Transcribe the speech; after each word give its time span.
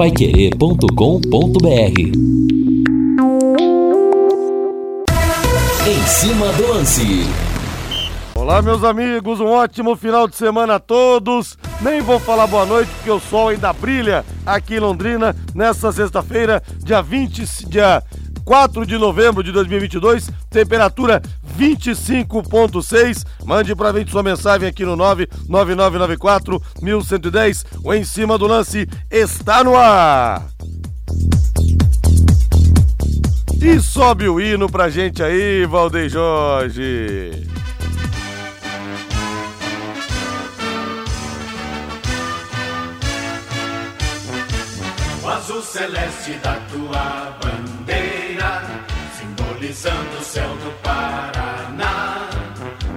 paiquerê.com.br 0.00 2.00
Em 5.86 6.06
cima 6.06 6.50
do 6.54 6.68
lance. 6.68 7.26
Olá, 8.34 8.62
meus 8.62 8.82
amigos, 8.82 9.40
um 9.40 9.48
ótimo 9.48 9.94
final 9.94 10.26
de 10.26 10.36
semana 10.36 10.76
a 10.76 10.80
todos. 10.80 11.58
Nem 11.82 12.00
vou 12.00 12.18
falar 12.18 12.46
boa 12.46 12.64
noite 12.64 12.90
porque 12.92 13.10
o 13.10 13.20
sol 13.20 13.50
ainda 13.50 13.74
brilha 13.74 14.24
aqui 14.46 14.76
em 14.76 14.80
Londrina 14.80 15.36
nesta 15.54 15.92
sexta-feira, 15.92 16.62
dia 16.78 17.02
20, 17.02 17.68
dia 17.68 18.02
4 18.50 18.84
de 18.84 18.98
novembro 18.98 19.44
de 19.44 19.52
2022, 19.52 20.28
temperatura 20.50 21.22
25.6. 21.56 23.24
Mande 23.44 23.76
pra 23.76 23.92
gente 23.92 24.10
sua 24.10 24.24
mensagem 24.24 24.68
aqui 24.68 24.84
no 24.84 24.96
99994 24.96 26.60
1110. 26.82 27.64
O 27.84 27.94
em 27.94 28.02
cima 28.02 28.36
do 28.36 28.48
lance 28.48 28.88
está 29.08 29.62
no 29.62 29.76
ar. 29.76 30.48
E 33.62 33.78
sobe 33.78 34.28
o 34.28 34.40
hino 34.40 34.68
pra 34.68 34.90
gente 34.90 35.22
aí, 35.22 35.64
Valdeir 35.64 36.08
Jorge. 36.08 37.30
O 45.22 45.28
azul 45.28 45.62
celeste 45.62 46.32
da 46.42 46.56
tua 46.68 47.39
simbolizando 49.70 50.18
o 50.18 50.24
céu 50.24 50.48
do 50.48 50.70
Paraná. 50.82 52.28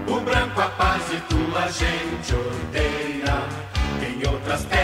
O 0.08 0.20
branco 0.22 0.62
a 0.62 0.68
paz 0.70 1.04
e 1.12 1.18
tua 1.22 1.68
gente 1.72 2.36
odeia. 2.36 3.34
Em 4.02 4.28
outras 4.28 4.64
terras. 4.66 4.83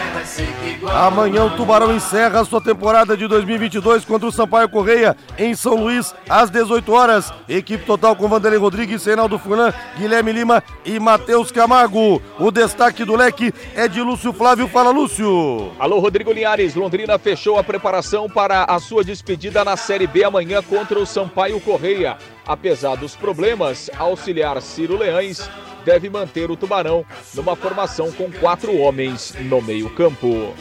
Amanhã 0.91 1.45
o 1.45 1.55
Tubarão 1.55 1.95
encerra 1.95 2.41
a 2.41 2.45
sua 2.45 2.61
temporada 2.61 3.15
de 3.15 3.27
2022 3.27 4.05
contra 4.05 4.27
o 4.27 4.31
Sampaio 4.31 4.70
Correia 4.70 5.15
em 5.37 5.54
São 5.54 5.76
Luís 5.76 6.13
às 6.27 6.49
18 6.49 6.91
horas. 6.91 7.34
Equipe 7.48 7.85
total 7.85 8.15
com 8.15 8.27
Vanderlei 8.27 8.59
Rodrigues, 8.59 9.05
Reinaldo 9.05 9.37
Furlan, 9.37 9.73
Guilherme 9.98 10.31
Lima 10.31 10.63
e 10.85 10.99
Matheus 10.99 11.51
Camargo. 11.51 12.21
O 12.39 12.51
destaque 12.51 13.04
do 13.04 13.15
leque 13.15 13.54
é 13.76 13.87
de 13.87 14.01
Lúcio 14.01 14.34
Flávio. 14.34 14.67
Fala, 14.67 14.91
Lúcio. 14.91 15.71
Alô, 15.79 15.99
Rodrigo 15.99 16.32
Linhares. 16.32 16.76
Londrina 16.76 17.20
fechou 17.20 17.57
a 17.59 17.63
preparação 17.63 18.29
para 18.29 18.63
a 18.63 18.79
sua 18.79 19.04
despedida 19.04 19.63
na 19.63 19.76
Série 19.76 20.07
B 20.07 20.23
amanhã 20.23 20.61
contra 20.61 20.99
o 20.99 21.05
Sampaio 21.05 21.59
Correia. 21.59 22.17
Apesar 22.48 22.95
dos 22.95 23.15
problemas, 23.15 23.91
auxiliar 23.98 24.59
Ciro 24.61 24.98
Leães 24.98 25.49
deve 25.85 26.10
manter 26.10 26.49
o 26.52 26.55
Tubarão 26.55 27.05
numa 27.34 27.55
formação 27.55 28.12
com 28.12 28.32
quatro 28.32 28.76
homens 28.77 29.35
no 29.41 29.62
meio-campo. 29.62 30.54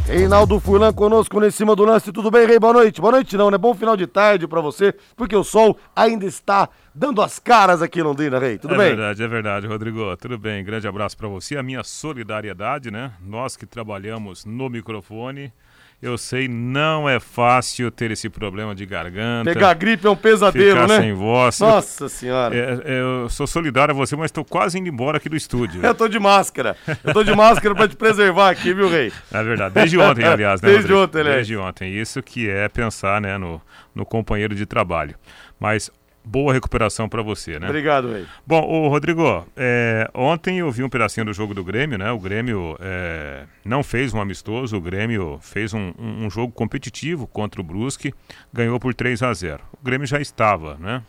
Reinaldo 0.07 0.57
Furlan 0.61 0.93
conosco 0.93 1.43
em 1.43 1.51
cima 1.51 1.75
do 1.75 1.83
lance. 1.83 2.13
Tudo 2.13 2.31
bem, 2.31 2.47
Rei? 2.47 2.57
Boa 2.57 2.71
noite. 2.71 3.01
Boa 3.01 3.11
noite 3.11 3.35
não, 3.35 3.51
né? 3.51 3.57
Bom 3.57 3.75
final 3.75 3.97
de 3.97 4.07
tarde 4.07 4.47
para 4.47 4.61
você, 4.61 4.95
porque 5.17 5.35
o 5.35 5.43
sol 5.43 5.77
ainda 5.93 6.25
está 6.25 6.69
dando 6.95 7.21
as 7.21 7.39
caras 7.39 7.81
aqui 7.81 7.99
em 7.99 8.03
Londrina, 8.03 8.39
Rei. 8.39 8.57
Tudo 8.57 8.75
é 8.75 8.77
bem? 8.77 8.85
É 8.85 8.89
verdade, 8.91 9.23
é 9.23 9.27
verdade, 9.27 9.67
Rodrigo. 9.67 10.15
Tudo 10.15 10.37
bem. 10.37 10.63
Grande 10.63 10.87
abraço 10.87 11.17
para 11.17 11.27
você. 11.27 11.57
A 11.57 11.61
minha 11.61 11.83
solidariedade, 11.83 12.89
né? 12.89 13.11
Nós 13.21 13.57
que 13.57 13.65
trabalhamos 13.65 14.45
no 14.45 14.69
microfone. 14.69 15.51
Eu 15.99 16.15
sei, 16.15 16.47
não 16.47 17.09
é 17.09 17.19
fácil 17.19 17.89
ter 17.89 18.11
esse 18.11 18.29
problema 18.29 18.75
de 18.75 18.85
garganta. 18.85 19.51
Pegar 19.51 19.73
gripe 19.73 20.05
é 20.05 20.09
um 20.09 20.15
pesadelo, 20.15 20.81
ficar 20.81 20.87
né? 20.87 21.01
sem 21.01 21.11
voz. 21.11 21.59
Nossa 21.59 22.07
senhora. 22.07 22.55
É, 22.55 22.59
é, 22.85 23.01
eu 23.01 23.27
sou 23.29 23.47
solidário 23.47 23.95
a 23.95 23.95
você, 23.95 24.15
mas 24.15 24.25
estou 24.25 24.45
quase 24.45 24.77
indo 24.77 24.87
embora 24.87 25.17
aqui 25.17 25.27
do 25.27 25.35
estúdio. 25.35 25.81
Eu 25.83 25.95
tô 25.95 26.07
de 26.07 26.19
máscara. 26.19 26.77
Eu 27.03 27.13
tô 27.13 27.23
de 27.23 27.35
máscara 27.35 27.73
para 27.73 27.87
te 27.87 27.95
preservar 27.95 28.51
aqui, 28.51 28.75
viu, 28.75 28.87
Rei? 28.87 29.11
É 29.31 29.43
verdade. 29.43 29.73
Desde 29.73 29.97
ontem, 29.97 30.23
aliás, 30.23 30.61
né? 30.61 30.69
Desde 30.69 30.93
Rodrigo? 30.93 31.03
ontem, 31.03 31.23
né? 31.23 31.35
Desde 31.37 31.57
ontem. 31.57 31.93
Isso 31.97 32.21
que 32.21 32.47
é 32.47 32.69
pensar, 32.69 33.19
né, 33.19 33.35
no, 33.39 33.59
no 33.95 34.05
companheiro 34.05 34.53
de 34.53 34.67
trabalho. 34.67 35.15
Mas 35.59 35.89
boa 36.27 36.53
recuperação 36.53 37.07
para 37.07 37.21
você, 37.21 37.57
né? 37.57 37.67
Obrigado, 37.67 38.11
Rei. 38.11 38.25
Bom, 38.45 38.61
ô 38.61 38.89
Rodrigo, 38.89 39.47
é, 39.55 40.09
ontem 40.13 40.59
eu 40.59 40.69
vi 40.69 40.83
um 40.83 40.89
pedacinho 40.89 41.25
do 41.25 41.33
jogo 41.33 41.53
do 41.53 41.63
Grêmio, 41.63 41.97
né? 41.97 42.11
O 42.11 42.19
Grêmio 42.19 42.77
é, 42.81 43.45
não 43.63 43.81
fez 43.81 44.13
um 44.13 44.19
amistoso, 44.19 44.75
o 44.75 44.81
Grêmio 44.81 45.39
fez 45.41 45.73
um, 45.73 45.93
um, 45.97 46.25
um, 46.25 46.29
jogo 46.29 46.51
competitivo 46.51 47.25
contra 47.25 47.61
o 47.61 47.63
Brusque, 47.63 48.13
ganhou 48.53 48.79
por 48.79 48.93
3 48.93 49.23
a 49.23 49.33
0 49.33 49.63
O 49.81 49.83
Grêmio 49.83 50.05
já 50.05 50.19
estava, 50.19 50.75
né? 50.75 51.01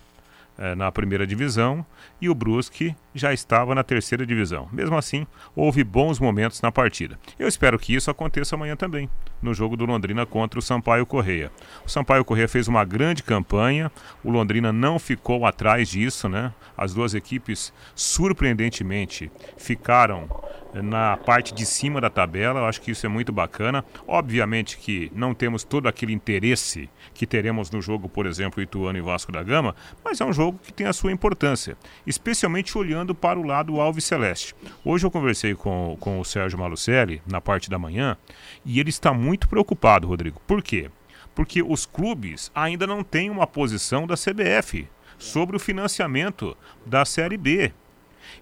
É, 0.57 0.75
na 0.75 0.91
primeira 0.91 1.25
divisão 1.25 1.87
e 2.21 2.29
o 2.29 2.35
Brusque 2.35 2.95
já 3.15 3.33
estava 3.33 3.75
na 3.75 3.83
terceira 3.83 4.27
divisão. 4.27 4.69
Mesmo 4.73 4.97
assim, 4.97 5.27
houve 5.55 5.83
bons 5.85 6.19
momentos 6.19 6.61
na 6.63 6.71
partida. 6.71 7.19
Eu 7.39 7.49
espero 7.49 7.79
que 7.79 7.95
isso 7.95 8.11
aconteça 8.11 8.55
amanhã 8.55 8.77
também, 8.77 9.09
no 9.43 9.55
jogo 9.55 9.77
do 9.77 9.87
Londrina 9.87 10.27
contra 10.27 10.59
o 10.59 10.63
Sampaio 10.63 11.07
Correia. 11.07 11.51
O 11.85 11.89
Sampaio 11.89 12.25
Correia 12.25 12.49
fez 12.49 12.69
uma 12.69 12.85
grande 12.85 13.23
campanha, 13.23 13.91
o 14.23 14.31
Londrina 14.31 14.73
não 14.73 14.99
ficou 14.99 15.47
atrás 15.47 15.89
disso, 15.89 16.29
né? 16.29 16.53
As 16.77 16.95
duas 16.95 17.15
equipes, 17.15 17.73
surpreendentemente, 17.95 19.31
ficaram 19.57 20.29
na 20.75 21.17
parte 21.17 21.55
de 21.55 21.65
cima 21.65 22.01
da 22.01 22.11
tabela. 22.11 22.61
Eu 22.61 22.67
acho 22.67 22.81
que 22.81 22.91
isso 22.91 23.07
é 23.07 23.09
muito 23.09 23.33
bacana. 23.33 23.85
Obviamente 24.07 24.79
que 24.79 25.11
não 25.15 25.35
temos 25.35 25.65
todo 25.65 25.89
aquele 25.89 26.13
interesse 26.13 26.89
que 27.15 27.27
teremos 27.27 27.71
no 27.71 27.81
jogo, 27.81 28.09
por 28.09 28.27
exemplo, 28.27 28.63
Ituano 28.63 28.99
e 28.99 29.03
Vasco 29.03 29.33
da 29.33 29.43
Gama, 29.43 29.75
mas 30.05 30.21
é 30.21 30.25
um 30.25 30.33
jogo 30.33 30.59
que 30.63 30.73
tem 30.73 30.87
a 30.87 30.93
sua 30.93 31.13
importância, 31.13 31.77
especialmente 32.09 32.79
olhando 32.79 33.15
para 33.15 33.39
o 33.39 33.43
lado 33.43 33.79
Alves 33.79 34.05
Celeste. 34.05 34.55
Hoje 34.83 35.05
eu 35.05 35.11
conversei 35.11 35.55
com, 35.55 35.95
com 36.01 36.19
o 36.19 36.25
Sérgio 36.25 36.59
Malucelli 36.59 37.21
na 37.27 37.39
parte 37.39 37.69
da 37.69 37.79
manhã 37.79 38.17
e 38.65 38.81
ele 38.81 38.89
está 38.89 39.13
muito 39.13 39.47
preocupado, 39.47 40.09
Rodrigo. 40.09 40.41
Por 40.47 40.63
quê? 40.63 40.91
Porque 41.35 41.63
os 41.63 41.85
clubes 41.85 42.51
ainda 42.55 42.87
não 42.87 43.05
têm 43.05 43.29
uma 43.29 43.47
posição 43.47 44.07
da 44.07 44.15
CBF 44.15 44.89
sobre 45.19 45.55
o 45.55 45.61
financiamento 45.61 46.57
da 46.87 47.05
Série 47.05 47.37
B. 47.37 47.73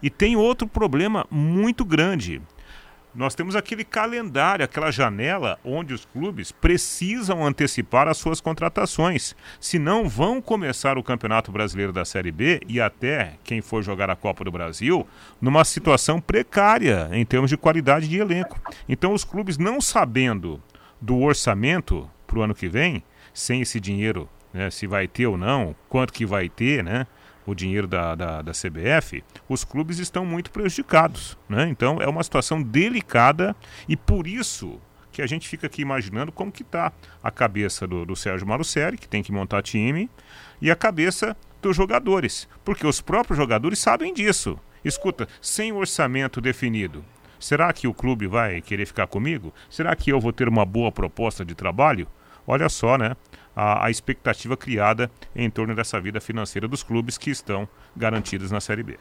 E 0.00 0.08
tem 0.08 0.36
outro 0.36 0.68
problema 0.68 1.26
muito 1.28 1.84
grande. 1.84 2.40
Nós 3.16 3.34
temos 3.34 3.56
aquele 3.56 3.82
calendário, 3.82 4.62
aquela 4.62 4.90
janela 4.90 5.58
onde 5.64 5.94
os 5.94 6.04
clubes 6.04 6.52
precisam 6.52 7.44
antecipar 7.46 8.06
as 8.08 8.18
suas 8.18 8.42
contratações. 8.42 9.34
Senão 9.58 10.06
vão 10.06 10.42
começar 10.42 10.98
o 10.98 11.02
Campeonato 11.02 11.50
Brasileiro 11.50 11.94
da 11.94 12.04
Série 12.04 12.30
B 12.30 12.60
e 12.68 12.78
até 12.78 13.38
quem 13.42 13.62
for 13.62 13.82
jogar 13.82 14.10
a 14.10 14.16
Copa 14.16 14.44
do 14.44 14.52
Brasil 14.52 15.06
numa 15.40 15.64
situação 15.64 16.20
precária 16.20 17.08
em 17.10 17.24
termos 17.24 17.48
de 17.48 17.56
qualidade 17.56 18.06
de 18.06 18.18
elenco. 18.18 18.60
Então 18.86 19.14
os 19.14 19.24
clubes 19.24 19.56
não 19.56 19.80
sabendo 19.80 20.62
do 21.00 21.18
orçamento 21.18 22.10
para 22.26 22.38
o 22.38 22.42
ano 22.42 22.54
que 22.54 22.68
vem, 22.68 23.02
sem 23.32 23.62
esse 23.62 23.80
dinheiro, 23.80 24.28
né, 24.52 24.70
se 24.70 24.86
vai 24.86 25.08
ter 25.08 25.26
ou 25.26 25.38
não, 25.38 25.74
quanto 25.88 26.12
que 26.12 26.26
vai 26.26 26.50
ter, 26.50 26.84
né? 26.84 27.06
O 27.46 27.54
dinheiro 27.54 27.86
da, 27.86 28.14
da, 28.14 28.42
da, 28.42 28.52
CBF, 28.52 29.22
os 29.48 29.64
clubes 29.64 29.98
estão 29.98 30.26
muito 30.26 30.50
prejudicados. 30.50 31.38
Né? 31.48 31.68
Então 31.68 32.00
é 32.02 32.08
uma 32.08 32.22
situação 32.22 32.62
delicada 32.62 33.54
e 33.88 33.96
por 33.96 34.26
isso 34.26 34.80
que 35.12 35.22
a 35.22 35.26
gente 35.26 35.48
fica 35.48 35.66
aqui 35.66 35.80
imaginando 35.80 36.30
como 36.30 36.52
que 36.52 36.62
está 36.62 36.92
a 37.22 37.30
cabeça 37.30 37.86
do, 37.86 38.04
do 38.04 38.14
Sérgio 38.14 38.46
Malucelli, 38.46 38.98
que 38.98 39.08
tem 39.08 39.22
que 39.22 39.32
montar 39.32 39.62
time, 39.62 40.10
e 40.60 40.70
a 40.70 40.76
cabeça 40.76 41.34
dos 41.62 41.74
jogadores, 41.74 42.46
porque 42.62 42.86
os 42.86 43.00
próprios 43.00 43.38
jogadores 43.38 43.78
sabem 43.78 44.12
disso. 44.12 44.58
Escuta, 44.84 45.26
sem 45.40 45.72
orçamento 45.72 46.38
definido, 46.38 47.02
será 47.40 47.72
que 47.72 47.88
o 47.88 47.94
clube 47.94 48.26
vai 48.26 48.60
querer 48.60 48.84
ficar 48.84 49.06
comigo? 49.06 49.54
Será 49.70 49.96
que 49.96 50.12
eu 50.12 50.20
vou 50.20 50.34
ter 50.34 50.48
uma 50.48 50.66
boa 50.66 50.92
proposta 50.92 51.44
de 51.44 51.54
trabalho? 51.54 52.06
Olha 52.46 52.68
só, 52.68 52.96
né? 52.96 53.16
A, 53.56 53.86
a, 53.86 53.90
expectativa 53.90 54.54
criada 54.54 55.10
em 55.34 55.48
torno 55.48 55.74
dessa 55.74 55.98
vida 55.98 56.20
financeira 56.20 56.68
dos 56.68 56.82
clubes 56.82 57.16
que 57.16 57.30
estão 57.30 57.66
garantidos 57.96 58.50
na 58.50 58.60
Série 58.60 58.82
B. 58.82 58.98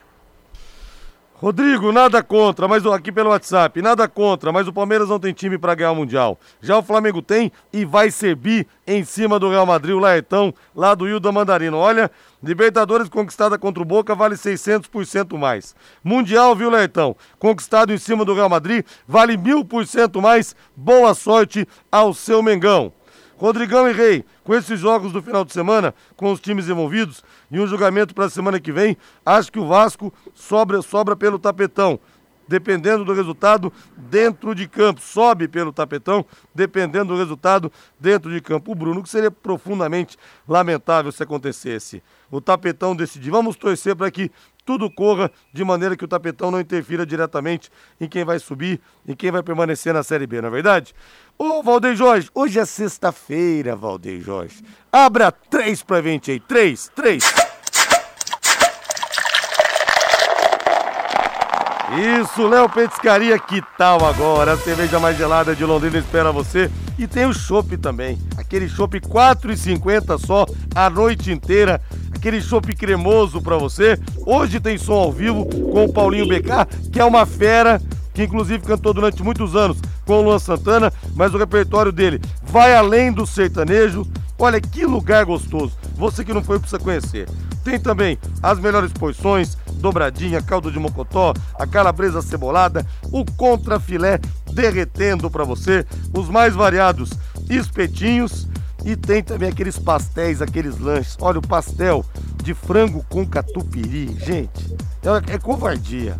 Rodrigo, 1.37 1.91
nada 1.91 2.23
contra, 2.23 2.65
mas 2.65 2.85
aqui 2.85 3.11
pelo 3.11 3.29
WhatsApp, 3.29 3.81
nada 3.81 4.07
contra, 4.07 4.53
mas 4.53 4.69
o 4.69 4.73
Palmeiras 4.73 5.09
não 5.09 5.19
tem 5.19 5.33
time 5.33 5.57
para 5.57 5.75
ganhar 5.75 5.91
o 5.91 5.95
Mundial. 5.95 6.39
Já 6.61 6.77
o 6.77 6.81
Flamengo 6.81 7.21
tem 7.21 7.51
e 7.73 7.83
vai 7.83 8.09
ser 8.09 8.37
bi 8.37 8.65
em 8.87 9.03
cima 9.03 9.37
do 9.37 9.49
Real 9.49 9.65
Madrid, 9.65 9.93
o 9.93 9.99
Laetão, 9.99 10.53
lá 10.73 10.95
do 10.95 11.05
Hilda 11.09 11.33
Mandarino. 11.33 11.75
Olha, 11.75 12.09
Libertadores 12.41 13.09
conquistada 13.09 13.57
contra 13.57 13.83
o 13.83 13.85
Boca 13.85 14.15
vale 14.15 14.35
600% 14.35 15.37
mais. 15.37 15.75
Mundial, 16.01 16.55
viu, 16.55 16.69
Laetão? 16.69 17.17
Conquistado 17.37 17.91
em 17.91 17.97
cima 17.97 18.23
do 18.23 18.33
Real 18.33 18.47
Madrid 18.47 18.85
vale 19.05 19.35
mil 19.35 19.65
por 19.65 19.85
cento 19.85 20.21
mais. 20.21 20.55
Boa 20.73 21.13
sorte 21.13 21.67
ao 21.91 22.13
seu 22.13 22.41
Mengão. 22.41 22.93
Rodrigão 23.37 23.89
e 23.89 23.93
Rei, 23.93 24.23
com 24.43 24.53
esses 24.53 24.79
jogos 24.79 25.11
do 25.11 25.21
final 25.21 25.43
de 25.43 25.51
semana, 25.51 25.93
com 26.15 26.31
os 26.31 26.39
times 26.39 26.69
envolvidos 26.69 27.23
e 27.51 27.59
um 27.59 27.67
julgamento 27.67 28.15
para 28.15 28.25
a 28.25 28.29
semana 28.29 28.59
que 28.59 28.71
vem, 28.71 28.97
acho 29.25 29.51
que 29.51 29.59
o 29.59 29.67
Vasco 29.67 30.13
sobra, 30.33 30.81
sobra 30.81 31.15
pelo 31.15 31.37
tapetão. 31.37 31.99
Dependendo 32.47 33.03
do 33.03 33.11
resultado 33.11 33.73
dentro 33.97 34.53
de 34.53 34.67
campo, 34.67 35.01
sobe 35.01 35.47
pelo 35.47 35.73
tapetão, 35.73 36.23
dependendo 36.53 37.13
do 37.13 37.17
resultado 37.17 37.71
dentro 37.99 38.31
de 38.31 38.39
campo. 38.39 38.71
O 38.71 38.75
Bruno, 38.75 39.01
que 39.01 39.09
seria 39.09 39.31
profundamente 39.31 40.15
lamentável 40.47 41.11
se 41.11 41.23
acontecesse. 41.23 42.03
O 42.29 42.39
tapetão 42.39 42.95
decidir. 42.95 43.31
Vamos 43.31 43.55
torcer 43.55 43.95
para 43.95 44.11
que 44.11 44.31
tudo 44.63 44.89
corra 44.91 45.31
de 45.53 45.63
maneira 45.63 45.95
que 45.95 46.03
o 46.03 46.07
tapetão 46.07 46.51
não 46.51 46.59
interfira 46.59 47.05
diretamente 47.05 47.71
em 47.99 48.07
quem 48.07 48.25
vai 48.25 48.39
subir 48.39 48.81
e 49.07 49.15
quem 49.15 49.31
vai 49.31 49.43
permanecer 49.43 49.93
na 49.93 50.03
Série 50.03 50.25
B, 50.25 50.41
não 50.41 50.49
é 50.49 50.51
verdade? 50.51 50.93
Ô, 51.37 51.61
Valdeir 51.61 51.95
Jorge, 51.95 52.29
hoje 52.33 52.59
é 52.59 52.65
sexta-feira, 52.65 53.75
Valdeir 53.75 54.21
Jorge. 54.21 54.63
Abra 54.91 55.31
três 55.31 55.83
pra 55.83 56.01
gente 56.01 56.31
aí. 56.31 56.39
Três, 56.39 56.89
três. 56.95 57.23
Isso, 62.21 62.47
Léo 62.47 62.69
Petiscaria, 62.69 63.37
que 63.37 63.61
tal 63.77 64.05
agora? 64.05 64.53
A 64.53 64.57
cerveja 64.57 64.99
mais 64.99 65.17
gelada 65.17 65.55
de 65.55 65.63
Londrina 65.65 65.97
espera 65.97 66.31
você. 66.31 66.71
E 66.97 67.05
tem 67.05 67.25
o 67.25 67.33
chopp 67.33 67.77
também. 67.77 68.17
Aquele 68.37 68.69
chopp 68.69 68.99
4,50 68.99 70.17
só 70.17 70.45
a 70.73 70.89
noite 70.89 71.31
inteira 71.31 71.81
aquele 72.25 72.41
chopp 72.41 72.73
cremoso 72.75 73.39
para 73.39 73.55
você. 73.55 73.99
Hoje 74.25 74.59
tem 74.59 74.79
som 74.79 74.93
ao 74.93 75.11
vivo 75.11 75.45
com 75.45 75.85
o 75.85 75.93
Paulinho 75.93 76.27
BK, 76.27 76.89
que 76.91 76.99
é 76.99 77.05
uma 77.05 77.23
fera, 77.23 77.79
que 78.15 78.23
inclusive 78.23 78.63
cantou 78.63 78.93
durante 78.93 79.21
muitos 79.21 79.55
anos 79.55 79.77
com 80.05 80.19
o 80.19 80.21
Luan 80.23 80.39
Santana, 80.39 80.91
mas 81.13 81.33
o 81.33 81.37
repertório 81.37 81.91
dele 81.91 82.21
vai 82.41 82.73
além 82.73 83.11
do 83.11 83.27
sertanejo. 83.27 84.07
Olha 84.39 84.59
que 84.59 84.85
lugar 84.85 85.25
gostoso. 85.25 85.77
Você 85.95 86.23
que 86.23 86.33
não 86.33 86.43
foi 86.43 86.57
precisa 86.57 86.79
conhecer. 86.79 87.29
Tem 87.63 87.79
também 87.79 88.17
as 88.41 88.57
melhores 88.59 88.91
porções, 88.93 89.57
dobradinha, 89.75 90.41
caldo 90.41 90.71
de 90.71 90.79
mocotó, 90.79 91.33
a 91.59 91.67
calabresa 91.67 92.21
cebolada, 92.21 92.85
o 93.11 93.25
contrafilé 93.25 94.19
derretendo 94.51 95.29
para 95.29 95.43
você, 95.43 95.85
os 96.13 96.29
mais 96.29 96.53
variados 96.53 97.11
espetinhos 97.49 98.47
e 98.85 98.95
tem 98.95 99.23
também 99.23 99.49
aqueles 99.49 99.77
pastéis, 99.77 100.41
aqueles 100.41 100.79
lanches. 100.79 101.17
Olha, 101.19 101.39
o 101.39 101.47
pastel 101.47 102.05
de 102.43 102.53
frango 102.53 103.05
com 103.09 103.25
catupiry, 103.25 104.15
gente, 104.19 104.75
é, 105.03 105.33
é 105.33 105.37
covardia. 105.37 106.17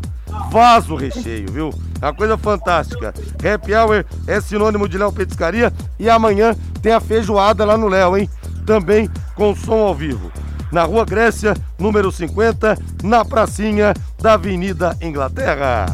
Vaso 0.52 0.96
recheio, 0.96 1.52
viu? 1.52 1.74
É 2.02 2.06
uma 2.06 2.14
coisa 2.14 2.38
fantástica. 2.38 3.14
Happy 3.36 3.74
Hour 3.74 4.06
é 4.28 4.42
sinônimo 4.42 4.88
de 4.88 4.98
Léo 4.98 5.12
Petiscaria 5.12 5.72
e 6.00 6.10
amanhã 6.10 6.56
tem 6.82 6.92
a 6.92 7.00
feijoada 7.00 7.64
lá 7.64 7.78
no 7.78 7.88
Léo, 7.88 8.18
hein? 8.18 8.30
Também 8.66 9.10
com 9.36 9.56
som 9.56 9.80
ao 9.80 9.96
vivo. 9.96 10.32
Na 10.72 10.84
Rua 10.84 11.06
Grécia, 11.06 11.54
número 11.78 12.12
50, 12.12 12.78
na 13.04 13.24
pracinha 13.24 13.94
da 14.22 14.34
Avenida 14.34 14.98
Inglaterra. 15.02 15.86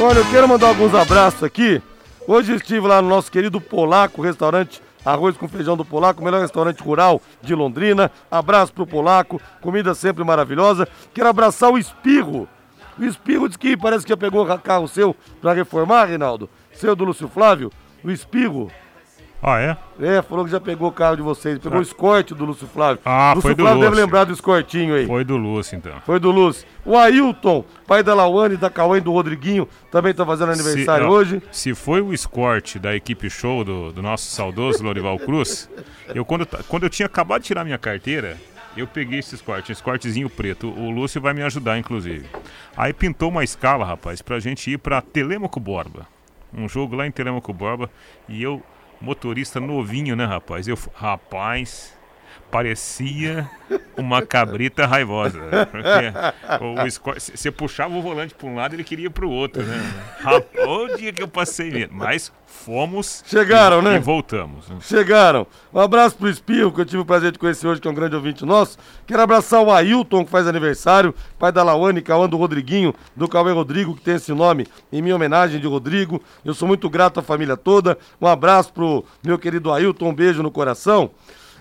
Olha, 0.00 0.18
eu 0.18 0.30
quero 0.30 0.48
mandar 0.48 0.68
alguns 0.68 0.94
abraços 0.94 1.44
aqui 1.44 1.82
Hoje 2.30 2.54
estive 2.54 2.86
lá 2.86 3.02
no 3.02 3.08
nosso 3.08 3.28
querido 3.28 3.60
Polaco, 3.60 4.22
restaurante 4.22 4.80
Arroz 5.04 5.36
com 5.36 5.48
Feijão 5.48 5.76
do 5.76 5.84
Polaco, 5.84 6.22
melhor 6.22 6.40
restaurante 6.40 6.82
rural 6.82 7.20
de 7.42 7.54
Londrina. 7.54 8.10
Abraço 8.30 8.72
pro 8.72 8.86
Polaco, 8.86 9.40
comida 9.60 9.94
sempre 9.94 10.24
maravilhosa. 10.24 10.86
Quero 11.14 11.28
abraçar 11.28 11.70
o 11.70 11.78
Espirro. 11.78 12.48
O 12.98 13.04
Espirro 13.04 13.48
disse 13.48 13.58
que 13.58 13.76
parece 13.76 14.04
que 14.04 14.10
já 14.10 14.16
pegou 14.16 14.44
carro 14.58 14.86
seu 14.86 15.16
para 15.40 15.52
reformar, 15.52 16.04
Reinaldo. 16.04 16.50
Seu 16.72 16.94
do 16.94 17.04
Lúcio 17.04 17.28
Flávio. 17.28 17.72
O 18.04 18.10
Espirro 18.10 18.70
ah, 19.42 19.58
é? 19.58 19.76
É, 20.00 20.22
falou 20.22 20.44
que 20.44 20.50
já 20.50 20.60
pegou 20.60 20.88
o 20.88 20.92
carro 20.92 21.16
de 21.16 21.22
vocês. 21.22 21.58
Pegou 21.58 21.78
ah. 21.78 21.80
o 21.80 21.82
escorte 21.82 22.34
do 22.34 22.44
Lúcio 22.44 22.66
Flávio. 22.66 23.00
Ah, 23.04 23.32
Lúcio 23.34 23.42
foi 23.42 23.54
do 23.54 23.62
Flávio 23.62 23.78
Lúcio. 23.78 23.90
deve 23.90 24.02
lembrar 24.02 24.24
do 24.24 24.32
escortinho 24.34 24.94
aí. 24.94 25.06
Foi 25.06 25.24
do 25.24 25.36
Lúcio, 25.38 25.76
então. 25.76 25.94
Foi 26.04 26.20
do 26.20 26.30
Lúcio. 26.30 26.66
O 26.84 26.96
Ailton, 26.96 27.64
pai 27.86 28.02
da 28.02 28.12
Lawane, 28.12 28.58
da 28.58 28.68
Cauã 28.68 28.98
e 28.98 29.00
do 29.00 29.12
Rodriguinho, 29.12 29.66
também 29.90 30.12
tá 30.12 30.26
fazendo 30.26 30.52
aniversário 30.52 31.06
se, 31.06 31.10
hoje. 31.10 31.42
Se 31.50 31.74
foi 31.74 32.02
o 32.02 32.12
escorte 32.12 32.78
da 32.78 32.94
equipe 32.94 33.30
show 33.30 33.64
do, 33.64 33.92
do 33.92 34.02
nosso 34.02 34.30
saudoso 34.30 34.84
Lorival 34.84 35.18
Cruz, 35.18 35.70
eu 36.14 36.24
quando, 36.24 36.46
quando 36.68 36.82
eu 36.82 36.90
tinha 36.90 37.06
acabado 37.06 37.40
de 37.40 37.46
tirar 37.46 37.64
minha 37.64 37.78
carteira, 37.78 38.36
eu 38.76 38.86
peguei 38.86 39.20
esse 39.20 39.34
escorte, 39.34 39.72
esse 39.72 39.80
escortezinho 39.80 40.28
preto. 40.28 40.68
O 40.68 40.90
Lúcio 40.90 41.20
vai 41.20 41.32
me 41.32 41.42
ajudar, 41.42 41.78
inclusive. 41.78 42.26
Aí 42.76 42.92
pintou 42.92 43.30
uma 43.30 43.42
escala, 43.42 43.86
rapaz, 43.86 44.20
pra 44.20 44.38
gente 44.38 44.70
ir 44.70 44.78
pra 44.78 45.00
Telemaco 45.00 45.58
Borba. 45.58 46.06
Um 46.52 46.68
jogo 46.68 46.94
lá 46.94 47.06
em 47.06 47.10
Telemaco 47.10 47.52
Borba. 47.52 47.90
E 48.28 48.42
eu 48.42 48.62
motorista 49.00 49.58
novinho, 49.60 50.14
né, 50.14 50.24
rapaz? 50.24 50.68
Eu, 50.68 50.78
rapaz, 50.94 51.96
parecia 52.50 53.48
uma 53.96 54.22
cabrita 54.22 54.86
raivosa. 54.86 55.40
Porque 55.70 57.20
você 57.34 57.50
puxava 57.50 57.94
o 57.94 58.02
volante 58.02 58.34
para 58.34 58.48
um 58.48 58.56
lado, 58.56 58.74
ele 58.74 58.84
queria 58.84 59.10
para 59.10 59.24
o 59.24 59.30
outro, 59.30 59.62
né? 59.62 59.92
Rapaz, 60.20 60.66
o 60.66 60.96
dia 60.96 61.12
que 61.12 61.22
eu 61.22 61.28
passei 61.28 61.70
mesmo. 61.70 61.96
Mas 61.96 62.32
fomos. 62.46 63.22
Chegaram, 63.26 63.80
e, 63.80 63.84
né? 63.84 63.96
E 63.96 63.98
voltamos. 63.98 64.68
Né? 64.68 64.76
Chegaram. 64.80 65.46
Um 65.72 65.80
abraço 65.80 66.16
pro 66.16 66.28
Espirro, 66.28 66.72
que 66.72 66.80
eu 66.80 66.84
tive 66.84 66.98
o 66.98 67.04
prazer 67.04 67.32
de 67.32 67.38
conhecer 67.38 67.66
hoje, 67.66 67.80
que 67.80 67.88
é 67.88 67.90
um 67.90 67.94
grande 67.94 68.16
ouvinte 68.16 68.44
nosso. 68.44 68.78
Quero 69.06 69.22
abraçar 69.22 69.62
o 69.62 69.70
Ailton, 69.70 70.24
que 70.24 70.30
faz 70.30 70.46
aniversário, 70.46 71.14
pai 71.38 71.52
da 71.52 71.62
Lawane, 71.62 72.02
Cauã 72.02 72.28
do 72.28 72.36
Rodriguinho, 72.36 72.94
do 73.14 73.28
Cauê 73.28 73.52
Rodrigo, 73.52 73.94
que 73.94 74.02
tem 74.02 74.16
esse 74.16 74.32
nome 74.32 74.66
em 74.92 75.00
minha 75.00 75.14
homenagem 75.14 75.60
de 75.60 75.66
Rodrigo. 75.66 76.20
Eu 76.44 76.54
sou 76.54 76.66
muito 76.66 76.90
grato 76.90 77.20
à 77.20 77.22
família 77.22 77.56
toda. 77.56 77.96
Um 78.20 78.26
abraço 78.26 78.72
pro 78.72 79.04
meu 79.24 79.38
querido 79.38 79.72
Ailton, 79.72 80.08
um 80.08 80.14
beijo 80.14 80.42
no 80.42 80.50
coração. 80.50 81.10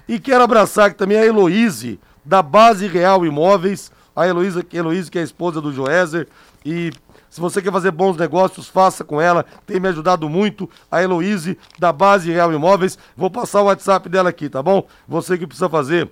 E 0.09 0.19
quero 0.19 0.43
abraçar 0.43 0.87
aqui 0.87 0.97
também 0.97 1.17
a 1.19 1.25
Heloíse, 1.25 1.99
da 2.25 2.41
Base 2.41 2.87
Real 2.87 3.23
Imóveis. 3.23 3.91
A 4.15 4.27
Heloísa, 4.27 4.63
que 4.63 4.75
é 4.75 4.81
a 5.21 5.23
esposa 5.23 5.61
do 5.61 5.71
Joézer. 5.71 6.27
E 6.65 6.91
se 7.29 7.39
você 7.39 7.61
quer 7.61 7.71
fazer 7.71 7.91
bons 7.91 8.17
negócios, 8.17 8.67
faça 8.67 9.03
com 9.03 9.21
ela. 9.21 9.45
Tem 9.67 9.79
me 9.79 9.87
ajudado 9.87 10.27
muito. 10.27 10.67
A 10.89 11.03
Heloíse, 11.03 11.59
da 11.77 11.93
Base 11.93 12.31
Real 12.31 12.51
Imóveis. 12.51 12.97
Vou 13.15 13.29
passar 13.29 13.61
o 13.61 13.65
WhatsApp 13.65 14.09
dela 14.09 14.29
aqui, 14.29 14.49
tá 14.49 14.63
bom? 14.63 14.87
Você 15.07 15.37
que 15.37 15.45
precisa 15.45 15.69
fazer 15.69 16.09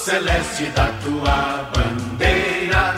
Celeste 0.02 0.66
da 0.72 0.88
tua 1.04 1.70
bandeira, 1.76 2.96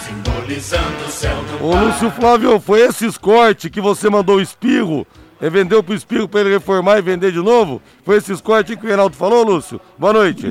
simbolizando 0.00 1.04
o 1.04 1.08
céu 1.08 1.36
do 1.42 1.64
Ô 1.66 1.76
Lúcio 1.76 2.10
Flávio, 2.10 2.58
foi 2.58 2.80
esse 2.80 3.06
escorte 3.06 3.68
que 3.68 3.78
você 3.78 4.08
mandou 4.08 4.36
o 4.36 4.40
espirro? 4.40 5.06
E 5.38 5.50
vendeu 5.50 5.82
pro 5.82 5.94
espirro 5.94 6.26
para 6.26 6.40
ele 6.40 6.54
reformar 6.54 6.96
e 6.96 7.02
vender 7.02 7.30
de 7.30 7.42
novo? 7.42 7.82
Foi 8.02 8.16
esse 8.16 8.32
escorte 8.32 8.74
que 8.74 8.86
o 8.86 8.88
Reinaldo 8.88 9.14
falou, 9.14 9.44
Lúcio? 9.44 9.78
Boa 9.98 10.14
noite. 10.14 10.50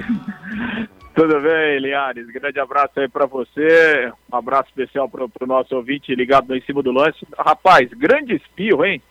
Tudo 1.16 1.42
bem, 1.42 1.80
Linhares? 1.80 2.28
Grande 2.28 2.60
abraço 2.60 3.00
aí 3.00 3.08
para 3.10 3.26
você. 3.26 4.12
Um 4.32 4.38
abraço 4.38 4.70
especial 4.70 5.10
para 5.10 5.24
o 5.24 5.48
nosso 5.48 5.76
ouvinte 5.76 6.14
ligado 6.14 6.50
no 6.50 6.56
em 6.56 6.62
cima 6.62 6.84
do 6.84 6.92
lance. 6.92 7.26
Rapaz, 7.36 7.90
grande 7.94 8.36
espirro, 8.36 8.86
hein? 8.86 9.02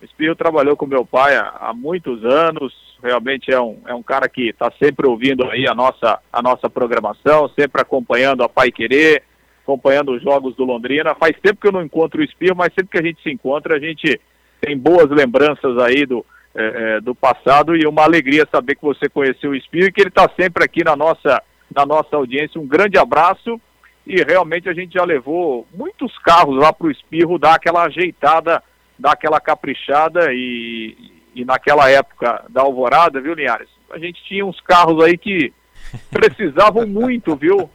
O 0.00 0.04
espirro 0.04 0.34
trabalhou 0.36 0.76
com 0.76 0.86
meu 0.86 1.04
pai 1.04 1.36
há, 1.36 1.52
há 1.60 1.74
muitos 1.74 2.24
anos. 2.24 2.72
Realmente 3.02 3.52
é 3.52 3.60
um, 3.60 3.80
é 3.86 3.94
um 3.94 4.02
cara 4.02 4.28
que 4.28 4.48
está 4.48 4.72
sempre 4.82 5.08
ouvindo 5.08 5.44
aí 5.50 5.66
a 5.66 5.74
nossa, 5.74 6.20
a 6.32 6.42
nossa 6.42 6.68
programação, 6.68 7.48
sempre 7.58 7.80
acompanhando 7.80 8.42
a 8.42 8.48
Pai 8.48 8.70
Querer, 8.70 9.22
acompanhando 9.62 10.12
os 10.12 10.22
jogos 10.22 10.56
do 10.56 10.64
Londrina. 10.64 11.14
Faz 11.14 11.36
tempo 11.40 11.60
que 11.60 11.68
eu 11.68 11.72
não 11.72 11.82
encontro 11.82 12.20
o 12.20 12.24
espirro, 12.24 12.56
mas 12.56 12.72
sempre 12.74 12.90
que 12.90 12.98
a 12.98 13.06
gente 13.06 13.22
se 13.22 13.30
encontra, 13.30 13.76
a 13.76 13.80
gente 13.80 14.20
tem 14.60 14.76
boas 14.76 15.08
lembranças 15.10 15.78
aí 15.78 16.04
do, 16.06 16.24
é, 16.54 16.96
é 16.96 17.00
do 17.00 17.14
passado 17.14 17.76
e 17.76 17.86
uma 17.86 18.02
alegria 18.02 18.46
saber 18.50 18.74
que 18.74 18.84
você 18.84 19.08
conheceu 19.08 19.50
o 19.50 19.56
espirro 19.56 19.86
e 19.86 19.92
que 19.92 20.00
ele 20.00 20.08
está 20.08 20.28
sempre 20.36 20.64
aqui 20.64 20.82
na 20.82 20.96
nossa 20.96 21.42
da 21.70 21.84
nossa 21.84 22.16
audiência. 22.16 22.60
Um 22.60 22.66
grande 22.66 22.98
abraço 22.98 23.60
e 24.06 24.22
realmente 24.22 24.68
a 24.68 24.72
gente 24.72 24.94
já 24.94 25.04
levou 25.04 25.66
muitos 25.74 26.16
carros 26.18 26.56
lá 26.56 26.72
para 26.72 26.86
o 26.86 26.90
Espirro 26.90 27.38
dar 27.38 27.54
aquela 27.54 27.84
ajeitada, 27.84 28.62
dar 28.98 29.12
aquela 29.12 29.40
caprichada 29.40 30.32
e, 30.32 30.96
e 31.34 31.44
naquela 31.44 31.88
época 31.90 32.44
da 32.48 32.62
Alvorada, 32.62 33.20
viu, 33.20 33.34
Linhares? 33.34 33.68
A 33.90 33.98
gente 33.98 34.22
tinha 34.24 34.44
uns 34.44 34.60
carros 34.60 35.02
aí 35.02 35.16
que 35.16 35.52
precisavam 36.10 36.86
muito, 36.86 37.36
viu, 37.36 37.70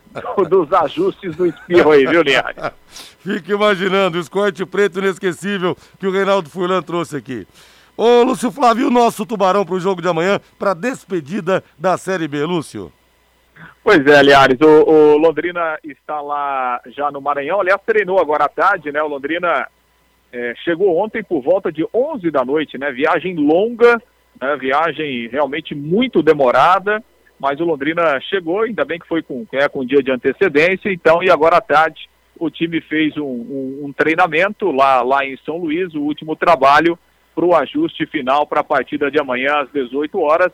dos 0.49 0.71
ajustes 0.73 1.35
do 1.35 1.45
Espirro 1.45 1.91
aí, 1.91 2.05
viu, 2.05 2.21
Linhares? 2.21 2.71
Fique 3.23 3.51
imaginando 3.53 4.17
o 4.17 4.21
escorte 4.21 4.65
preto 4.65 4.99
inesquecível 4.99 5.77
que 5.99 6.05
o 6.05 6.11
Reinaldo 6.11 6.49
Furlan 6.49 6.81
trouxe 6.81 7.15
aqui. 7.15 7.47
Ô, 7.95 8.23
Lúcio 8.23 8.51
Flávio, 8.51 8.87
o 8.87 8.91
nosso 8.91 9.25
tubarão 9.25 9.65
para 9.65 9.75
o 9.75 9.79
jogo 9.79 10.01
de 10.01 10.07
amanhã, 10.07 10.39
para 10.57 10.73
despedida 10.73 11.63
da 11.77 11.97
Série 11.97 12.27
B, 12.27 12.43
Lúcio. 12.43 12.91
Pois 13.83 14.05
é, 14.07 14.23
Liares, 14.23 14.59
o, 14.61 14.65
o, 14.65 15.17
Londrina 15.17 15.77
está 15.83 16.19
lá 16.21 16.81
já 16.87 17.11
no 17.11 17.21
Maranhão, 17.21 17.61
aliás, 17.61 17.79
treinou 17.85 18.19
agora 18.19 18.45
à 18.45 18.49
tarde, 18.49 18.91
né? 18.91 19.01
O 19.03 19.07
Londrina 19.07 19.67
é, 20.33 20.55
chegou 20.63 20.97
ontem 20.97 21.23
por 21.23 21.41
volta 21.41 21.71
de 21.71 21.85
11 21.93 22.31
da 22.31 22.43
noite, 22.43 22.75
né? 22.77 22.91
Viagem 22.91 23.35
longa, 23.35 24.01
né? 24.41 24.57
viagem 24.57 25.27
realmente 25.27 25.75
muito 25.75 26.23
demorada, 26.23 27.03
mas 27.39 27.59
o 27.59 27.63
Londrina 27.63 28.19
chegou, 28.21 28.61
ainda 28.61 28.83
bem 28.83 28.97
que 28.97 29.07
foi 29.07 29.21
com, 29.21 29.45
é, 29.53 29.69
com 29.69 29.81
um 29.81 29.85
dia 29.85 30.01
de 30.01 30.11
antecedência, 30.11 30.91
então, 30.91 31.21
e 31.21 31.29
agora 31.29 31.57
à 31.57 31.61
tarde 31.61 32.09
o 32.39 32.49
time 32.49 32.81
fez 32.81 33.15
um, 33.15 33.23
um, 33.23 33.81
um 33.85 33.93
treinamento 33.93 34.71
lá, 34.71 35.03
lá 35.03 35.23
em 35.23 35.37
São 35.45 35.57
Luís, 35.57 35.93
o 35.93 36.01
último 36.01 36.35
trabalho 36.35 36.97
para 37.35 37.45
o 37.45 37.55
ajuste 37.55 38.05
final 38.07 38.47
para 38.47 38.61
a 38.61 38.63
partida 38.63 39.11
de 39.11 39.19
amanhã 39.19 39.61
às 39.61 39.71
18 39.71 40.19
horas 40.19 40.51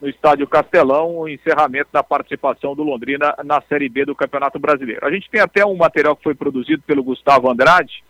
no 0.00 0.08
Estádio 0.08 0.48
Castelão, 0.48 1.16
o 1.16 1.28
encerramento 1.28 1.90
da 1.92 2.02
participação 2.02 2.74
do 2.74 2.82
Londrina 2.82 3.36
na 3.44 3.62
Série 3.68 3.88
B 3.88 4.04
do 4.04 4.16
Campeonato 4.16 4.58
Brasileiro. 4.58 5.06
A 5.06 5.12
gente 5.12 5.30
tem 5.30 5.40
até 5.40 5.64
um 5.64 5.76
material 5.76 6.16
que 6.16 6.24
foi 6.24 6.34
produzido 6.34 6.82
pelo 6.82 7.04
Gustavo 7.04 7.48
Andrade, 7.48 8.02